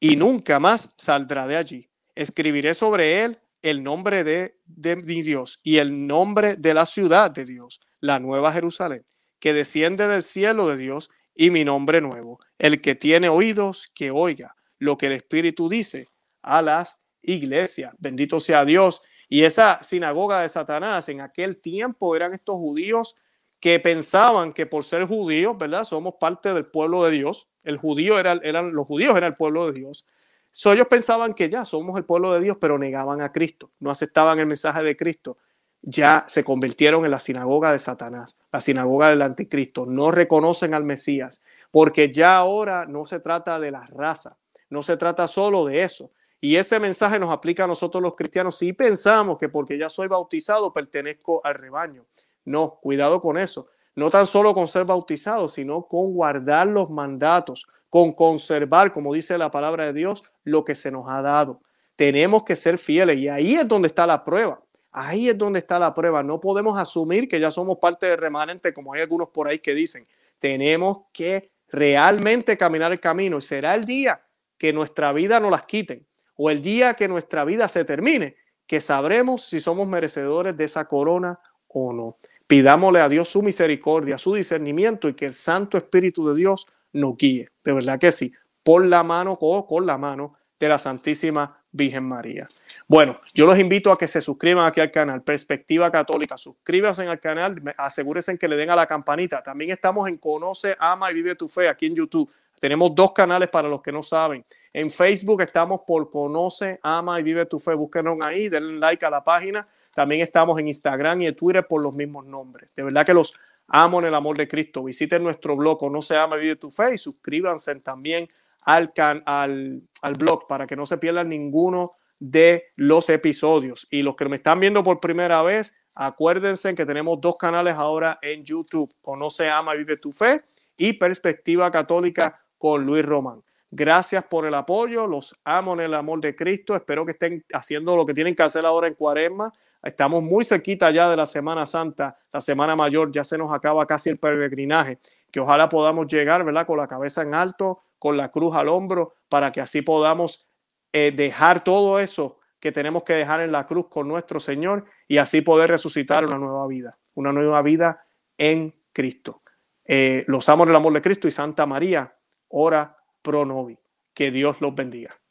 y 0.00 0.16
nunca 0.16 0.58
más 0.58 0.90
saldrá 0.98 1.46
de 1.46 1.56
allí. 1.56 1.90
Escribiré 2.14 2.74
sobre 2.74 3.22
él 3.24 3.38
el 3.62 3.82
nombre 3.82 4.24
de, 4.24 4.58
de 4.64 4.96
mi 4.96 5.22
Dios 5.22 5.60
y 5.62 5.76
el 5.76 6.06
nombre 6.06 6.56
de 6.56 6.74
la 6.74 6.86
ciudad 6.86 7.30
de 7.30 7.44
Dios, 7.44 7.80
la 8.00 8.18
nueva 8.18 8.52
Jerusalén, 8.52 9.06
que 9.38 9.52
desciende 9.52 10.08
del 10.08 10.24
cielo 10.24 10.66
de 10.66 10.76
Dios 10.76 11.08
y 11.34 11.50
mi 11.50 11.64
nombre 11.64 12.00
nuevo. 12.00 12.38
El 12.58 12.80
que 12.80 12.94
tiene 12.94 13.28
oídos, 13.28 13.90
que 13.94 14.10
oiga 14.10 14.56
lo 14.78 14.98
que 14.98 15.06
el 15.06 15.12
Espíritu 15.12 15.68
dice 15.68 16.08
a 16.42 16.62
las 16.62 16.98
iglesias. 17.22 17.94
Bendito 17.98 18.40
sea 18.40 18.64
Dios. 18.64 19.02
Y 19.28 19.44
esa 19.44 19.82
sinagoga 19.82 20.42
de 20.42 20.48
Satanás 20.48 21.08
en 21.08 21.20
aquel 21.20 21.60
tiempo 21.60 22.14
eran 22.16 22.34
estos 22.34 22.56
judíos 22.56 23.16
que 23.60 23.78
pensaban 23.78 24.52
que 24.52 24.66
por 24.66 24.84
ser 24.84 25.06
judíos, 25.06 25.56
¿verdad? 25.56 25.84
Somos 25.84 26.14
parte 26.20 26.52
del 26.52 26.66
pueblo 26.66 27.04
de 27.04 27.12
Dios. 27.12 27.48
El 27.62 27.76
judío 27.76 28.18
era, 28.18 28.32
eran, 28.42 28.72
los 28.72 28.86
judíos 28.86 29.16
eran 29.16 29.32
el 29.32 29.36
pueblo 29.36 29.66
de 29.66 29.78
Dios. 29.78 30.04
So, 30.50 30.72
ellos 30.72 30.88
pensaban 30.88 31.32
que 31.32 31.48
ya 31.48 31.64
somos 31.64 31.96
el 31.96 32.04
pueblo 32.04 32.34
de 32.34 32.40
Dios, 32.40 32.58
pero 32.60 32.76
negaban 32.76 33.22
a 33.22 33.32
Cristo, 33.32 33.70
no 33.78 33.90
aceptaban 33.90 34.38
el 34.38 34.46
mensaje 34.46 34.82
de 34.82 34.96
Cristo 34.96 35.38
ya 35.82 36.24
se 36.28 36.44
convirtieron 36.44 37.04
en 37.04 37.10
la 37.10 37.18
sinagoga 37.18 37.72
de 37.72 37.78
Satanás, 37.78 38.36
la 38.52 38.60
sinagoga 38.60 39.10
del 39.10 39.22
anticristo. 39.22 39.84
No 39.84 40.10
reconocen 40.10 40.74
al 40.74 40.84
Mesías, 40.84 41.42
porque 41.70 42.12
ya 42.12 42.36
ahora 42.36 42.86
no 42.86 43.04
se 43.04 43.20
trata 43.20 43.58
de 43.58 43.72
la 43.72 43.86
raza, 43.86 44.36
no 44.70 44.82
se 44.82 44.96
trata 44.96 45.26
solo 45.28 45.66
de 45.66 45.82
eso. 45.82 46.10
Y 46.40 46.56
ese 46.56 46.80
mensaje 46.80 47.18
nos 47.18 47.32
aplica 47.32 47.64
a 47.64 47.68
nosotros 47.68 48.02
los 48.02 48.16
cristianos 48.16 48.58
si 48.58 48.72
pensamos 48.72 49.38
que 49.38 49.48
porque 49.48 49.78
ya 49.78 49.88
soy 49.88 50.08
bautizado 50.08 50.72
pertenezco 50.72 51.40
al 51.44 51.54
rebaño. 51.54 52.04
No, 52.44 52.78
cuidado 52.80 53.20
con 53.20 53.38
eso. 53.38 53.68
No 53.94 54.10
tan 54.10 54.26
solo 54.26 54.54
con 54.54 54.66
ser 54.66 54.84
bautizado, 54.84 55.48
sino 55.48 55.86
con 55.86 56.12
guardar 56.12 56.66
los 56.66 56.90
mandatos, 56.90 57.68
con 57.90 58.12
conservar, 58.12 58.92
como 58.92 59.12
dice 59.12 59.38
la 59.38 59.50
palabra 59.50 59.84
de 59.84 59.92
Dios, 59.92 60.24
lo 60.44 60.64
que 60.64 60.74
se 60.74 60.90
nos 60.90 61.08
ha 61.08 61.22
dado. 61.22 61.60
Tenemos 61.94 62.42
que 62.42 62.56
ser 62.56 62.78
fieles 62.78 63.18
y 63.18 63.28
ahí 63.28 63.54
es 63.54 63.68
donde 63.68 63.88
está 63.88 64.06
la 64.06 64.24
prueba. 64.24 64.60
Ahí 64.92 65.28
es 65.28 65.38
donde 65.38 65.58
está 65.58 65.78
la 65.78 65.94
prueba. 65.94 66.22
No 66.22 66.38
podemos 66.38 66.78
asumir 66.78 67.26
que 67.26 67.40
ya 67.40 67.50
somos 67.50 67.78
parte 67.78 68.06
del 68.06 68.18
remanente, 68.18 68.74
como 68.74 68.92
hay 68.92 69.00
algunos 69.00 69.30
por 69.30 69.48
ahí 69.48 69.58
que 69.58 69.74
dicen. 69.74 70.06
Tenemos 70.38 71.06
que 71.12 71.50
realmente 71.68 72.58
caminar 72.58 72.92
el 72.92 73.00
camino 73.00 73.38
y 73.38 73.42
será 73.42 73.74
el 73.74 73.86
día 73.86 74.22
que 74.58 74.72
nuestra 74.72 75.12
vida 75.12 75.40
nos 75.40 75.50
las 75.50 75.64
quiten 75.64 76.06
o 76.36 76.50
el 76.50 76.60
día 76.60 76.94
que 76.94 77.08
nuestra 77.08 77.44
vida 77.44 77.68
se 77.68 77.84
termine, 77.84 78.36
que 78.66 78.80
sabremos 78.80 79.46
si 79.46 79.60
somos 79.60 79.88
merecedores 79.88 80.56
de 80.56 80.64
esa 80.64 80.86
corona 80.86 81.40
o 81.68 81.92
no. 81.92 82.16
Pidámosle 82.46 83.00
a 83.00 83.08
Dios 83.08 83.28
su 83.28 83.42
misericordia, 83.42 84.18
su 84.18 84.34
discernimiento 84.34 85.08
y 85.08 85.14
que 85.14 85.26
el 85.26 85.34
Santo 85.34 85.78
Espíritu 85.78 86.28
de 86.28 86.34
Dios 86.34 86.66
nos 86.92 87.16
guíe. 87.16 87.48
De 87.64 87.72
verdad 87.72 87.98
que 87.98 88.12
sí, 88.12 88.32
por 88.62 88.84
la 88.84 89.02
mano 89.02 89.38
o 89.40 89.66
con 89.66 89.86
la 89.86 89.96
mano 89.96 90.34
de 90.60 90.68
la 90.68 90.78
Santísima 90.78 91.61
Virgen 91.72 92.04
María. 92.04 92.46
Bueno, 92.86 93.18
yo 93.34 93.46
los 93.46 93.58
invito 93.58 93.90
a 93.90 93.98
que 93.98 94.06
se 94.06 94.20
suscriban 94.20 94.66
aquí 94.66 94.80
al 94.80 94.90
canal 94.90 95.22
Perspectiva 95.22 95.90
Católica. 95.90 96.36
Suscríbanse 96.36 97.06
al 97.08 97.18
canal, 97.18 97.60
asegúrense 97.78 98.36
que 98.38 98.46
le 98.46 98.56
den 98.56 98.70
a 98.70 98.76
la 98.76 98.86
campanita. 98.86 99.42
También 99.42 99.70
estamos 99.70 100.06
en 100.06 100.18
Conoce, 100.18 100.76
Ama 100.78 101.10
y 101.10 101.14
Vive 101.14 101.34
tu 101.34 101.48
Fe 101.48 101.68
aquí 101.68 101.86
en 101.86 101.96
YouTube. 101.96 102.30
Tenemos 102.60 102.94
dos 102.94 103.12
canales 103.12 103.48
para 103.48 103.68
los 103.68 103.82
que 103.82 103.90
no 103.90 104.02
saben. 104.02 104.44
En 104.72 104.90
Facebook 104.90 105.40
estamos 105.40 105.80
por 105.86 106.10
Conoce, 106.10 106.78
Ama 106.82 107.18
y 107.18 107.22
Vive 107.22 107.46
tu 107.46 107.58
Fe. 107.58 107.74
Búsquenos 107.74 108.18
ahí, 108.22 108.48
denle 108.48 108.78
like 108.78 109.04
a 109.04 109.10
la 109.10 109.24
página. 109.24 109.66
También 109.94 110.20
estamos 110.20 110.58
en 110.58 110.68
Instagram 110.68 111.22
y 111.22 111.26
en 111.26 111.34
Twitter 111.34 111.66
por 111.66 111.82
los 111.82 111.96
mismos 111.96 112.26
nombres. 112.26 112.72
De 112.76 112.82
verdad 112.82 113.04
que 113.04 113.14
los 113.14 113.34
amo 113.66 114.00
en 114.00 114.06
el 114.06 114.14
amor 114.14 114.36
de 114.36 114.46
Cristo. 114.46 114.84
Visiten 114.84 115.22
nuestro 115.22 115.56
blog 115.56 115.78
Conoce, 115.78 116.16
Ama 116.16 116.36
y 116.36 116.40
Vive 116.40 116.56
tu 116.56 116.70
Fe 116.70 116.94
y 116.94 116.98
suscríbanse 116.98 117.74
también 117.76 118.28
al, 118.62 118.92
al, 119.26 119.82
al 120.02 120.14
blog 120.14 120.46
para 120.46 120.66
que 120.66 120.76
no 120.76 120.86
se 120.86 120.98
pierdan 120.98 121.28
ninguno 121.28 121.92
de 122.18 122.66
los 122.76 123.10
episodios. 123.10 123.88
Y 123.90 124.02
los 124.02 124.14
que 124.14 124.28
me 124.28 124.36
están 124.36 124.60
viendo 124.60 124.82
por 124.82 125.00
primera 125.00 125.42
vez, 125.42 125.76
acuérdense 125.96 126.74
que 126.74 126.86
tenemos 126.86 127.20
dos 127.20 127.36
canales 127.36 127.74
ahora 127.74 128.18
en 128.22 128.44
YouTube. 128.44 128.94
Conoce, 129.02 129.50
ama, 129.50 129.74
vive 129.74 129.96
tu 129.96 130.12
fe 130.12 130.44
y 130.76 130.92
Perspectiva 130.92 131.70
Católica 131.70 132.40
con 132.58 132.86
Luis 132.86 133.04
Román. 133.04 133.42
Gracias 133.70 134.24
por 134.24 134.46
el 134.46 134.54
apoyo, 134.54 135.06
los 135.06 135.34
amo 135.44 135.72
en 135.72 135.80
el 135.80 135.94
amor 135.94 136.20
de 136.20 136.36
Cristo. 136.36 136.76
Espero 136.76 137.06
que 137.06 137.12
estén 137.12 137.44
haciendo 137.52 137.96
lo 137.96 138.04
que 138.04 138.14
tienen 138.14 138.34
que 138.36 138.42
hacer 138.42 138.66
ahora 138.66 138.86
en 138.86 138.94
Cuaresma. 138.94 139.50
Estamos 139.82 140.22
muy 140.22 140.44
cerquita 140.44 140.90
ya 140.90 141.10
de 141.10 141.16
la 141.16 141.26
Semana 141.26 141.66
Santa, 141.66 142.16
la 142.32 142.40
Semana 142.40 142.76
Mayor, 142.76 143.10
ya 143.10 143.24
se 143.24 143.36
nos 143.36 143.52
acaba 143.52 143.84
casi 143.86 144.10
el 144.10 144.18
peregrinaje. 144.18 144.98
Que 145.30 145.40
ojalá 145.40 145.68
podamos 145.68 146.06
llegar, 146.06 146.44
¿verdad? 146.44 146.66
Con 146.66 146.76
la 146.76 146.86
cabeza 146.86 147.22
en 147.22 147.34
alto, 147.34 147.82
con 148.02 148.16
la 148.16 148.32
cruz 148.32 148.56
al 148.56 148.66
hombro, 148.66 149.14
para 149.28 149.52
que 149.52 149.60
así 149.60 149.80
podamos 149.80 150.48
eh, 150.92 151.12
dejar 151.14 151.62
todo 151.62 152.00
eso 152.00 152.40
que 152.58 152.72
tenemos 152.72 153.04
que 153.04 153.12
dejar 153.12 153.40
en 153.42 153.52
la 153.52 153.64
cruz 153.64 153.86
con 153.88 154.08
nuestro 154.08 154.40
Señor 154.40 154.86
y 155.06 155.18
así 155.18 155.40
poder 155.40 155.70
resucitar 155.70 156.24
una 156.24 156.36
nueva 156.36 156.66
vida, 156.66 156.98
una 157.14 157.32
nueva 157.32 157.62
vida 157.62 158.04
en 158.36 158.74
Cristo. 158.92 159.42
Eh, 159.84 160.24
los 160.26 160.48
amos 160.48 160.66
del 160.66 160.74
amor 160.74 160.92
de 160.94 161.00
Cristo 161.00 161.28
y 161.28 161.30
Santa 161.30 161.64
María, 161.64 162.12
ora 162.48 162.96
pro 163.22 163.46
novi. 163.46 163.78
Que 164.12 164.32
Dios 164.32 164.60
los 164.60 164.74
bendiga. 164.74 165.21